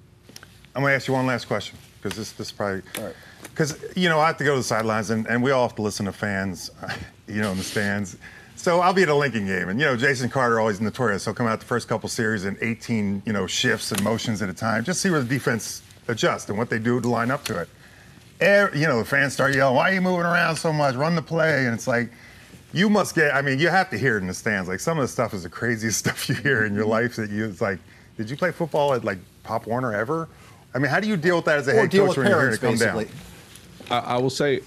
I'm 0.75 0.83
gonna 0.83 0.95
ask 0.95 1.07
you 1.07 1.15
one 1.15 1.27
last 1.27 1.47
question 1.47 1.79
because 2.01 2.17
this 2.17 2.33
this 2.33 2.51
probably 2.51 2.83
because 3.43 3.85
you 3.97 4.09
know 4.09 4.19
I 4.19 4.27
have 4.29 4.39
to 4.39 4.45
go 4.45 4.53
to 4.53 4.59
the 4.59 4.65
sidelines 4.65 5.11
and, 5.11 5.27
and 5.27 5.43
we 5.43 5.51
all 5.51 5.67
have 5.67 5.77
to 5.77 5.83
listen 5.83 6.07
to 6.07 6.13
fans, 6.13 6.71
you 7.29 7.41
know, 7.41 7.51
in 7.51 7.59
the 7.59 7.65
stands. 7.65 8.17
So 8.57 8.81
I'll 8.81 8.93
be 8.93 9.03
at 9.03 9.09
a 9.09 9.15
Lincoln 9.15 9.47
game, 9.47 9.69
and 9.69 9.79
you 9.79 9.87
know 9.87 9.97
Jason 9.97 10.31
Carter 10.31 10.61
always 10.61 10.81
notorious. 10.81 11.25
He'll 11.25 11.35
come 11.35 11.47
out 11.47 11.61
the 11.61 11.67
first 11.67 11.89
couple 11.89 12.09
series 12.09 12.45
in 12.45 12.57
18 12.61 13.23
you 13.27 13.33
know 13.33 13.47
shifts 13.47 13.93
and 13.93 14.03
motions 14.03 14.41
at 14.41 14.49
a 14.49 14.55
time, 14.55 14.85
just 14.85 15.01
see 15.01 15.11
where 15.11 15.21
the 15.21 15.29
defense 15.29 15.83
adjusts 16.09 16.49
and 16.49 16.57
what 16.57 16.71
they 16.71 16.79
do 16.79 17.01
to 17.01 17.09
line 17.09 17.31
up 17.31 17.45
to 17.45 17.61
it. 17.61 17.69
Er- 18.41 18.71
you 18.75 18.87
know 18.87 18.99
the 18.99 19.05
fans 19.05 19.33
start 19.35 19.55
yelling, 19.55 19.77
"Why 19.77 19.91
are 19.91 19.95
you 19.95 20.01
moving 20.01 20.27
around 20.27 20.57
so 20.57 20.73
much? 20.73 20.95
Run 20.95 21.15
the 21.15 21.23
play!" 21.23 21.67
And 21.67 21.75
it's 21.75 21.87
like. 21.87 22.11
You 22.75 22.89
must 22.89 23.15
get. 23.15 23.35
I 23.35 23.43
mean, 23.43 23.59
you 23.59 23.69
have 23.69 23.91
to 23.91 23.99
hear 23.99 24.17
it 24.17 24.23
in 24.23 24.29
the 24.29 24.33
stands. 24.33 24.67
Like 24.67 24.81
some 24.81 24.97
of 24.97 25.03
the 25.03 25.09
stuff 25.09 25.35
is 25.35 25.43
the 25.43 25.51
craziest 25.51 25.99
stuff 25.99 26.27
you 26.27 26.35
hear 26.37 26.65
in 26.65 26.75
your 26.75 26.87
life. 26.87 27.17
That 27.17 27.29
you. 27.29 27.45
It's 27.45 27.61
like, 27.61 27.79
did 28.17 28.31
you 28.31 28.37
play 28.39 28.51
football 28.51 28.95
at 28.95 29.05
like 29.05 29.19
Pop 29.43 29.67
Warner 29.67 29.93
ever? 29.93 30.27
I 30.75 30.79
mean, 30.79 30.91
how 30.91 31.01
do 31.01 31.09
you 31.09 31.17
deal 31.17 31.37
with 31.37 31.45
that 31.47 31.59
as 31.59 31.69
a 31.69 31.73
Or 31.73 31.81
head 31.83 31.91
deal 31.91 32.07
coach 32.07 32.17
with 32.17 32.25
when 32.25 32.33
you're 32.33 32.41
hearing 32.41 32.59
parents, 32.59 32.83
it 32.83 32.89
come 32.89 33.05
basically. 33.05 33.89
down? 33.89 34.05
I, 34.05 34.15
I 34.15 34.17
will 34.19 34.31
say 34.31 34.61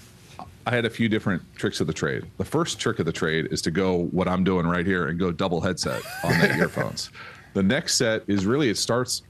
I 0.66 0.70
had 0.70 0.84
a 0.84 0.90
few 0.90 1.08
different 1.08 1.42
tricks 1.56 1.80
of 1.80 1.86
the 1.86 1.92
trade. 1.92 2.24
The 2.38 2.44
first 2.44 2.78
trick 2.78 2.98
of 2.98 3.06
the 3.06 3.12
trade 3.12 3.48
is 3.50 3.62
to 3.62 3.70
go 3.70 4.04
what 4.06 4.28
I'm 4.28 4.44
doing 4.44 4.66
right 4.66 4.86
here 4.86 5.08
and 5.08 5.18
go 5.18 5.32
double 5.32 5.60
headset 5.60 6.02
on 6.24 6.38
the 6.38 6.54
earphones. 6.58 7.10
The 7.54 7.62
next 7.62 7.94
set 7.94 8.22
is 8.26 8.46
really 8.46 8.68
it 8.68 8.78
starts 8.78 9.22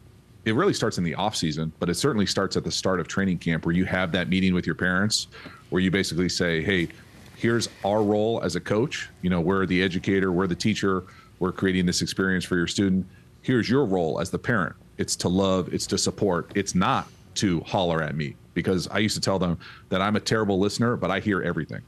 it 0.44 0.54
really 0.54 0.74
starts 0.74 0.96
in 0.96 1.02
the 1.02 1.14
off 1.16 1.34
season, 1.34 1.72
but 1.80 1.90
it 1.90 1.94
certainly 1.94 2.24
starts 2.26 2.56
at 2.56 2.62
the 2.62 2.70
start 2.70 3.00
of 3.00 3.08
training 3.08 3.38
camp 3.38 3.66
where 3.66 3.74
you 3.74 3.84
have 3.84 4.12
that 4.12 4.28
meeting 4.28 4.54
with 4.54 4.64
your 4.64 4.76
parents 4.76 5.26
where 5.70 5.82
you 5.82 5.90
basically 5.90 6.28
say, 6.28 6.62
"Hey, 6.62 6.88
here's 7.36 7.68
our 7.84 8.02
role 8.02 8.40
as 8.42 8.54
a 8.54 8.60
coach. 8.60 9.08
You 9.22 9.30
know, 9.30 9.40
we're 9.40 9.66
the 9.66 9.82
educator, 9.82 10.32
we're 10.32 10.46
the 10.46 10.54
teacher, 10.54 11.04
we're 11.38 11.52
creating 11.52 11.84
this 11.84 12.00
experience 12.00 12.44
for 12.44 12.56
your 12.56 12.66
student. 12.66 13.06
Here's 13.42 13.68
your 13.68 13.84
role 13.84 14.20
as 14.20 14.30
the 14.30 14.38
parent. 14.38 14.74
It's 14.98 15.16
to 15.16 15.28
love, 15.28 15.72
it's 15.72 15.86
to 15.88 15.98
support. 15.98 16.50
It's 16.54 16.74
not 16.74 17.08
to 17.36 17.60
holler 17.60 18.02
at 18.02 18.16
me 18.16 18.34
because 18.54 18.88
I 18.88 18.98
used 18.98 19.14
to 19.14 19.20
tell 19.20 19.38
them 19.38 19.58
that 19.90 20.00
I'm 20.00 20.16
a 20.16 20.20
terrible 20.20 20.58
listener, 20.58 20.96
but 20.96 21.10
I 21.10 21.20
hear 21.20 21.42
everything. 21.42 21.82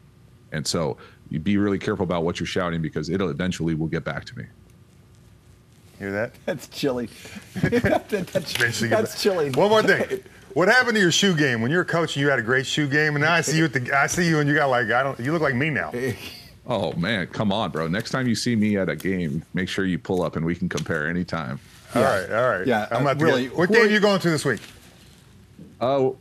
And 0.53 0.67
so 0.67 0.97
you 1.31 1.39
be 1.39 1.57
really 1.57 1.79
careful 1.79 2.05
about 2.05 2.25
what 2.25 2.41
you're 2.41 2.47
shouting 2.47 2.83
because 2.83 3.09
it'll 3.09 3.31
eventually 3.31 3.75
will 3.75 3.87
get 3.87 4.05
back 4.05 4.25
to 4.27 4.39
me. 4.39 4.45
Hear 5.99 6.13
that? 6.13 6.33
That's 6.47 6.69
chilly. 6.69 7.09
that's 7.55 8.13
Eventually 8.13 8.89
that's 8.89 9.21
chilly. 9.21 9.51
One 9.51 9.71
more 9.71 9.83
thing. 9.83 10.21
What 10.55 10.69
happened 10.69 10.95
to 10.95 11.01
your 11.01 11.11
shoe 11.11 11.35
game 11.35 11.61
when 11.61 11.71
you 11.71 11.77
were 11.77 11.85
coaching? 11.85 12.23
You 12.23 12.31
had 12.31 12.39
a 12.39 12.43
great 12.43 12.67
shoe 12.67 12.89
game, 12.89 13.17
and 13.17 13.25
now 13.25 13.33
I 13.33 13.41
see 13.41 13.59
you 13.59 13.65
at 13.65 13.73
the. 13.73 13.93
I 13.93 14.07
see 14.07 14.27
you, 14.27 14.39
and 14.39 14.49
you 14.49 14.55
got 14.55 14.71
like 14.71 14.91
I 14.91 15.03
don't. 15.03 15.19
You 15.19 15.33
look 15.33 15.43
like 15.43 15.55
me 15.55 15.71
now. 15.71 15.93
Oh 16.67 16.93
man, 16.93 17.27
come 17.29 17.53
on, 17.53 17.71
bro. 17.71 17.89
Next 17.89 18.11
time 18.11 18.29
you 18.29 18.35
see 18.35 18.55
me 18.55 18.77
at 18.77 18.89
a 18.89 18.97
game, 18.97 19.45
make 19.55 19.69
sure 19.69 19.85
you 19.85 19.99
pull 19.99 20.23
up 20.23 20.37
and 20.37 20.45
we 20.45 20.55
can 20.55 20.69
compare 20.69 21.09
anytime. 21.09 21.59
All 21.95 22.03
right, 22.03 22.31
all 22.31 22.49
right. 22.51 22.67
Yeah, 22.67 22.87
I'm 22.91 23.07
uh, 23.07 23.15
really, 23.15 23.45
Get, 23.49 23.57
what 23.57 23.71
game 23.71 23.83
are 23.83 23.85
are 23.85 23.89
you 23.89 24.01
going 24.01 24.21
to 24.21 24.31
this 24.31 24.45
week? 24.45 24.61
Oh, 25.81 26.17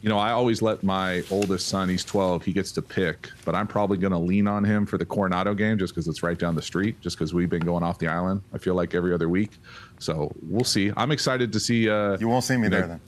you 0.00 0.08
know, 0.08 0.18
I 0.18 0.30
always 0.30 0.62
let 0.62 0.82
my 0.82 1.22
oldest 1.30 1.68
son, 1.68 1.88
he's 1.88 2.04
12, 2.04 2.44
he 2.44 2.52
gets 2.52 2.70
to 2.72 2.82
pick, 2.82 3.28
but 3.44 3.54
I'm 3.54 3.66
probably 3.66 3.98
going 3.98 4.12
to 4.12 4.18
lean 4.18 4.46
on 4.46 4.64
him 4.64 4.86
for 4.86 4.96
the 4.96 5.04
Coronado 5.04 5.54
game 5.54 5.76
just 5.78 5.92
because 5.94 6.06
it's 6.08 6.22
right 6.22 6.38
down 6.38 6.54
the 6.54 6.62
street, 6.62 7.00
just 7.00 7.16
because 7.18 7.34
we've 7.34 7.50
been 7.50 7.64
going 7.64 7.82
off 7.82 7.98
the 7.98 8.06
island, 8.06 8.42
I 8.54 8.58
feel 8.58 8.74
like 8.74 8.94
every 8.94 9.12
other 9.12 9.28
week. 9.28 9.50
So 9.98 10.32
we'll 10.42 10.64
see. 10.64 10.92
I'm 10.96 11.10
excited 11.10 11.52
to 11.52 11.60
see. 11.60 11.90
Uh, 11.90 12.16
You 12.18 12.28
won't 12.28 12.44
see 12.44 12.56
me 12.56 12.64
you 12.64 12.68
know, 12.70 12.76
there 12.78 12.86
then. 12.86 13.00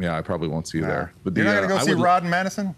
Yeah, 0.00 0.16
I 0.18 0.20
probably 0.22 0.48
won't 0.48 0.68
see 0.68 0.78
you 0.78 0.82
Nah. 0.82 0.88
there. 0.90 1.12
But 1.24 1.36
You're 1.36 1.46
the, 1.46 1.52
not 1.52 1.60
gonna 1.62 1.66
uh, 1.74 1.76
go 1.78 1.82
I 1.82 1.86
see 1.86 1.94
would- 1.94 2.02
Rod 2.04 2.22
and 2.22 2.30
Madison? 2.30 2.74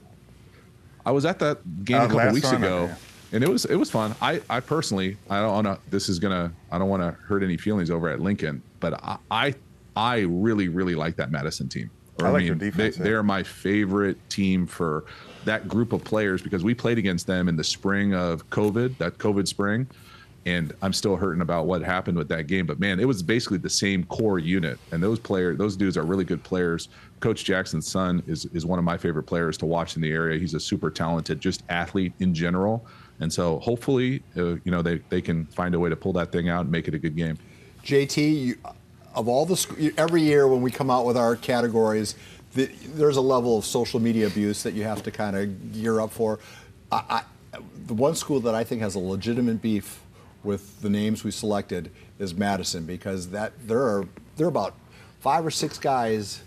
I 1.04 1.10
was 1.10 1.24
at 1.24 1.38
that 1.40 1.84
game 1.84 2.00
Oh, 2.02 2.04
a 2.04 2.08
couple 2.08 2.32
weeks 2.34 2.50
time? 2.50 2.62
ago, 2.62 2.78
Okay. 2.84 2.94
And 3.32 3.44
it 3.44 3.48
was 3.48 3.64
it 3.66 3.76
was 3.76 3.90
fun. 3.90 4.14
I 4.20 4.40
I 4.48 4.60
personally 4.60 5.16
I 5.28 5.40
don't 5.40 5.52
want 5.52 5.66
to. 5.66 5.90
This 5.90 6.08
is 6.08 6.18
gonna 6.18 6.52
I 6.70 6.78
don't 6.78 6.88
want 6.88 7.02
to 7.02 7.10
hurt 7.22 7.42
any 7.42 7.56
feelings 7.56 7.90
over 7.90 8.08
at 8.08 8.20
Lincoln, 8.20 8.62
but 8.80 8.94
I 9.02 9.18
I, 9.30 9.54
I 9.96 10.18
really 10.20 10.68
really 10.68 10.94
like 10.94 11.16
that 11.16 11.30
Madison 11.30 11.68
team. 11.68 11.90
Or, 12.20 12.26
I 12.26 12.30
like 12.30 12.46
their 12.46 12.54
defense, 12.54 12.96
They, 12.96 13.00
yeah. 13.00 13.10
They're 13.10 13.22
my 13.22 13.42
favorite 13.42 14.16
team 14.28 14.66
for 14.66 15.04
that 15.44 15.68
group 15.68 15.92
of 15.92 16.02
players 16.02 16.42
because 16.42 16.64
we 16.64 16.74
played 16.74 16.98
against 16.98 17.26
them 17.26 17.48
in 17.48 17.56
the 17.56 17.62
spring 17.64 18.12
of 18.14 18.48
COVID, 18.50 18.98
that 18.98 19.18
COVID 19.18 19.46
spring, 19.46 19.86
and 20.44 20.72
I'm 20.82 20.92
still 20.92 21.14
hurting 21.14 21.42
about 21.42 21.66
what 21.66 21.80
happened 21.82 22.18
with 22.18 22.28
that 22.28 22.46
game. 22.48 22.66
But 22.66 22.80
man, 22.80 22.98
it 22.98 23.06
was 23.06 23.22
basically 23.22 23.58
the 23.58 23.70
same 23.70 24.04
core 24.04 24.38
unit, 24.38 24.78
and 24.90 25.02
those 25.02 25.18
players, 25.18 25.58
those 25.58 25.76
dudes 25.76 25.96
are 25.96 26.02
really 26.02 26.24
good 26.24 26.42
players. 26.42 26.88
Coach 27.20 27.44
Jackson's 27.44 27.86
son 27.86 28.22
is 28.26 28.46
is 28.46 28.66
one 28.66 28.78
of 28.78 28.84
my 28.84 28.96
favorite 28.96 29.24
players 29.24 29.56
to 29.58 29.66
watch 29.66 29.94
in 29.94 30.02
the 30.02 30.10
area. 30.10 30.40
He's 30.40 30.54
a 30.54 30.60
super 30.60 30.90
talented, 30.90 31.40
just 31.40 31.62
athlete 31.68 32.14
in 32.18 32.34
general, 32.34 32.86
and 33.20 33.32
so 33.32 33.58
hopefully, 33.58 34.22
uh, 34.36 34.56
you 34.64 34.70
know, 34.70 34.82
they 34.82 34.98
they 35.08 35.20
can 35.20 35.46
find 35.46 35.74
a 35.74 35.80
way 35.80 35.90
to 35.90 35.96
pull 35.96 36.12
that 36.14 36.32
thing 36.32 36.48
out 36.48 36.62
and 36.62 36.70
make 36.70 36.88
it 36.88 36.94
a 36.94 36.98
good 36.98 37.16
game. 37.16 37.38
JT, 37.84 38.44
you, 38.44 38.56
of 39.14 39.28
all 39.28 39.46
the 39.46 39.92
every 39.96 40.22
year 40.22 40.46
when 40.46 40.62
we 40.62 40.70
come 40.70 40.90
out 40.90 41.04
with 41.04 41.16
our 41.16 41.36
categories, 41.36 42.14
the, 42.54 42.66
there's 42.94 43.16
a 43.16 43.22
level 43.22 43.58
of 43.58 43.64
social 43.64 44.00
media 44.00 44.26
abuse 44.26 44.62
that 44.62 44.74
you 44.74 44.84
have 44.84 45.02
to 45.02 45.10
kind 45.10 45.36
of 45.36 45.72
gear 45.72 46.00
up 46.00 46.12
for. 46.12 46.38
I, 46.90 47.22
I, 47.52 47.58
the 47.86 47.94
one 47.94 48.14
school 48.14 48.40
that 48.40 48.54
I 48.54 48.64
think 48.64 48.82
has 48.82 48.94
a 48.94 48.98
legitimate 48.98 49.62
beef 49.62 50.00
with 50.44 50.80
the 50.80 50.90
names 50.90 51.24
we 51.24 51.30
selected 51.30 51.90
is 52.18 52.34
Madison 52.34 52.84
because 52.84 53.30
that 53.30 53.52
there 53.66 53.82
are 53.82 54.06
there 54.36 54.46
are 54.46 54.50
about 54.50 54.74
five 55.20 55.44
or 55.44 55.50
six 55.50 55.78
guys 55.78 56.42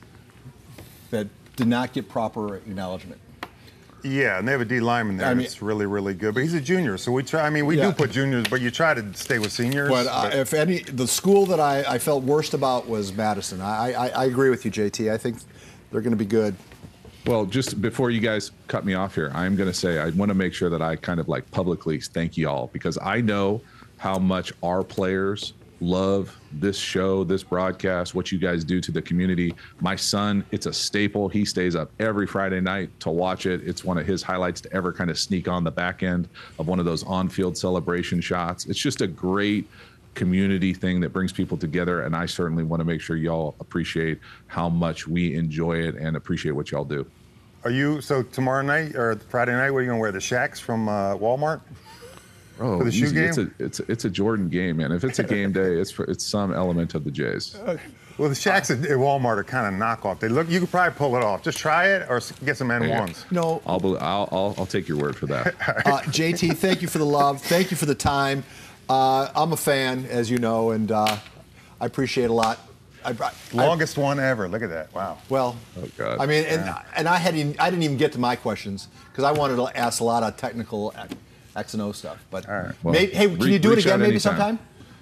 that 1.11 1.27
did 1.55 1.67
not 1.67 1.93
get 1.93 2.09
proper 2.09 2.55
acknowledgement. 2.55 3.20
Yeah, 4.03 4.39
and 4.39 4.47
they 4.47 4.51
have 4.51 4.61
a 4.61 4.65
D 4.65 4.79
lineman 4.79 5.17
there. 5.17 5.27
I 5.27 5.33
mean- 5.33 5.43
that's 5.43 5.61
really, 5.61 5.85
really 5.85 6.13
good. 6.13 6.33
But 6.33 6.43
he's 6.43 6.53
a 6.53 6.61
junior, 6.61 6.97
so 6.97 7.11
we 7.11 7.23
try. 7.23 7.45
I 7.45 7.49
mean, 7.49 7.65
we 7.65 7.77
Yeah. 7.77 7.87
do 7.87 7.93
put 7.93 8.11
juniors, 8.11 8.45
but 8.49 8.61
you 8.61 8.71
try 8.71 8.93
to 8.93 9.13
stay 9.13 9.39
with 9.39 9.51
seniors. 9.51 9.89
But 9.89 10.07
uh, 10.07 10.29
if 10.33 10.53
any, 10.53 10.79
the 10.79 11.07
school 11.07 11.45
that 11.47 11.59
I, 11.59 11.83
I 11.87 11.97
felt 11.99 12.23
worst 12.23 12.53
about 12.53 12.87
was 12.87 13.13
Madison. 13.13 13.61
I, 13.61 13.93
I, 13.93 14.07
I 14.09 14.25
agree 14.25 14.49
with 14.49 14.65
you, 14.65 14.71
JT. 14.71 15.11
I 15.11 15.17
think 15.17 15.37
They're 15.91 16.01
going 16.01 16.11
to 16.11 16.17
be 16.17 16.25
good. 16.25 16.55
Well, 17.27 17.45
just 17.45 17.81
before 17.81 18.09
you 18.09 18.19
guys 18.19 18.51
cut 18.67 18.83
me 18.85 18.93
off 18.95 19.13
here, 19.13 19.31
I'm 19.35 19.55
going 19.55 19.69
to 19.69 19.77
say 19.77 19.99
I 19.99 20.09
want 20.09 20.29
to 20.29 20.33
make 20.35 20.53
sure 20.53 20.69
that 20.71 20.81
I 20.81 20.95
kind 20.95 21.19
of 21.19 21.27
like 21.27 21.49
publicly 21.51 21.99
thank 21.99 22.35
you 22.37 22.49
all 22.49 22.69
because 22.73 22.97
I 23.01 23.21
know 23.21 23.61
how 23.97 24.17
much 24.17 24.51
our 24.63 24.83
players 24.83 25.53
love 25.81 26.37
this 26.53 26.77
show, 26.77 27.23
this 27.23 27.43
broadcast, 27.43 28.13
what 28.15 28.31
you 28.31 28.37
guys 28.37 28.63
do 28.63 28.79
to 28.79 28.91
the 28.91 29.01
community. 29.01 29.53
My 29.81 29.95
son, 29.95 30.45
it's 30.51 30.67
a 30.67 30.73
staple. 30.73 31.27
He 31.27 31.43
stays 31.43 31.75
up 31.75 31.91
every 31.99 32.27
Friday 32.27 32.61
night 32.61 32.97
to 33.01 33.09
watch 33.09 33.47
it. 33.47 33.67
It's 33.67 33.83
one 33.83 33.97
of 33.97 34.05
his 34.05 34.21
highlights 34.21 34.61
to 34.61 34.73
ever 34.73 34.93
kind 34.93 35.09
of 35.09 35.17
sneak 35.17 35.47
on 35.47 35.63
the 35.63 35.71
back 35.71 36.03
end 36.03 36.29
of 36.59 36.67
one 36.67 36.79
of 36.79 36.85
those 36.85 37.03
on 37.03 37.27
field 37.27 37.57
celebration 37.57 38.21
shots. 38.21 38.67
It's 38.67 38.79
just 38.79 39.01
a 39.01 39.07
great 39.07 39.67
community 40.13 40.73
thing 40.73 40.99
that 41.01 41.09
brings 41.09 41.31
people 41.31 41.57
together. 41.57 42.03
And 42.03 42.15
I 42.15 42.27
certainly 42.27 42.63
want 42.63 42.79
to 42.81 42.85
make 42.85 43.01
sure 43.01 43.15
y'all 43.15 43.55
appreciate 43.59 44.19
how 44.47 44.69
much 44.69 45.07
we 45.07 45.35
enjoy 45.35 45.77
it 45.79 45.95
and 45.95 46.15
appreciate 46.15 46.51
what 46.51 46.71
y'all 46.71 46.85
do. 46.85 47.05
Are 47.63 47.71
you 47.71 48.01
so 48.01 48.23
tomorrow 48.23 48.63
night 48.63 48.95
or 48.95 49.15
Friday 49.29 49.53
night? 49.53 49.71
What 49.71 49.79
are 49.79 49.81
you 49.83 49.89
gonna 49.89 49.99
wear? 49.99 50.11
The 50.11 50.19
Shaqs 50.19 50.59
from 50.59 50.89
uh, 50.89 51.15
Walmart? 51.15 51.61
Oh, 52.61 52.77
For 52.79 52.83
the 52.85 52.91
shoe 52.91 53.05
easy. 53.05 53.19
It's 53.21 53.37
a 53.37 53.51
it's 53.59 53.79
a, 53.79 53.91
it's 53.91 54.05
a 54.05 54.09
Jordan 54.09 54.49
game, 54.49 54.77
man. 54.77 54.91
If 54.91 55.03
it's 55.03 55.19
a 55.19 55.23
game 55.23 55.51
day, 55.51 55.79
it's 55.79 55.91
for, 55.91 56.05
it's 56.05 56.25
some 56.25 56.53
element 56.53 56.95
of 56.95 57.03
the 57.03 57.11
Jays. 57.11 57.57
Well, 58.17 58.27
the 58.29 58.35
Shaqs 58.35 58.69
at, 58.69 58.85
at 58.85 58.97
Walmart 58.97 59.37
are 59.37 59.43
kind 59.43 59.73
of 59.73 59.81
knockoff. 59.81 60.19
They 60.19 60.27
look. 60.27 60.47
You 60.47 60.59
could 60.59 60.69
probably 60.69 60.95
pull 60.95 61.15
it 61.15 61.23
off. 61.23 61.41
Just 61.41 61.57
try 61.57 61.87
it 61.87 62.07
or 62.07 62.21
get 62.45 62.55
some 62.57 62.67
N1s. 62.67 63.31
No, 63.31 63.63
I'll, 63.65 63.79
bel- 63.79 63.97
I'll 63.97 64.29
I'll 64.31 64.55
I'll 64.59 64.65
take 64.67 64.87
your 64.87 64.97
word 64.97 65.15
for 65.15 65.25
that. 65.27 65.47
uh, 65.85 66.01
JT, 66.01 66.57
thank 66.57 66.83
you 66.83 66.87
for 66.87 66.99
the 66.99 67.05
love. 67.05 67.41
Thank 67.41 67.71
you 67.71 67.77
for 67.77 67.87
the 67.87 67.95
time. 67.95 68.43
Uh, 68.89 69.29
I'm 69.33 69.53
a 69.53 69.57
fan, 69.57 70.05
as 70.05 70.29
you 70.29 70.37
know, 70.37 70.71
and 70.71 70.91
uh, 70.91 71.17
I 71.79 71.85
appreciate 71.85 72.29
a 72.29 72.33
lot. 72.33 72.59
I, 73.03 73.15
I, 73.19 73.31
Longest 73.53 73.97
one 73.97 74.19
ever. 74.19 74.47
Look 74.47 74.61
at 74.61 74.69
that. 74.69 74.93
Wow. 74.93 75.17
well, 75.29 75.55
Oh, 75.81 75.87
God. 75.97 76.19
I 76.19 76.27
mean, 76.27 76.43
and, 76.45 76.75
and 76.95 77.07
I 77.07 77.17
hadn't, 77.17 77.59
I 77.59 77.71
didn't 77.71 77.83
even 77.83 77.97
get 77.97 78.11
to 78.11 78.19
my 78.19 78.35
questions 78.35 78.89
because 79.09 79.23
I 79.23 79.31
wanted 79.31 79.55
to 79.55 79.75
ask 79.75 80.01
a 80.01 80.03
lot 80.03 80.21
of 80.21 80.37
technical 80.37 80.93
X 81.55 81.73
and 81.73 81.83
O 81.83 81.91
stuff. 81.91 82.23
But 82.29 82.47
right. 82.47 82.75
Well, 82.83 82.93
maybe, 82.93 83.13
hey, 83.13 83.27
can 83.27 83.39
re- 83.39 83.53
you 83.53 83.59
do 83.59 83.73
it 83.73 83.79
again 83.79 83.99
maybe 83.99 84.11
anytime. 84.11 84.37
sometime? 84.37 84.59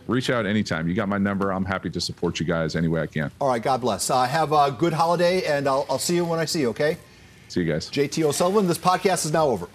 Reach 0.07 0.31
out 0.31 0.47
anytime. 0.47 0.87
You 0.87 0.95
got 0.95 1.07
my 1.07 1.19
number. 1.19 1.51
I'm 1.51 1.65
happy 1.65 1.89
to 1.91 2.01
support 2.01 2.39
you 2.39 2.45
guys 2.45 2.75
any 2.75 2.87
way 2.87 3.01
I 3.01 3.07
can. 3.07 3.29
All 3.39 3.49
right, 3.49 3.61
God 3.61 3.81
bless. 3.81 4.09
Uh, 4.09 4.23
have 4.25 4.51
a 4.51 4.71
good 4.71 4.93
holiday, 4.93 5.45
and 5.45 5.67
I'll, 5.67 5.85
I'll 5.87 5.99
see 5.99 6.15
you 6.15 6.25
when 6.25 6.39
I 6.39 6.45
see 6.45 6.61
you, 6.61 6.69
okay? 6.69 6.97
See 7.47 7.61
you 7.61 7.71
guys. 7.71 7.89
JT 7.91 8.23
O'Sullivan, 8.23 8.67
this 8.67 8.77
podcast 8.79 9.25
is 9.25 9.33
now 9.33 9.47
over. 9.47 9.67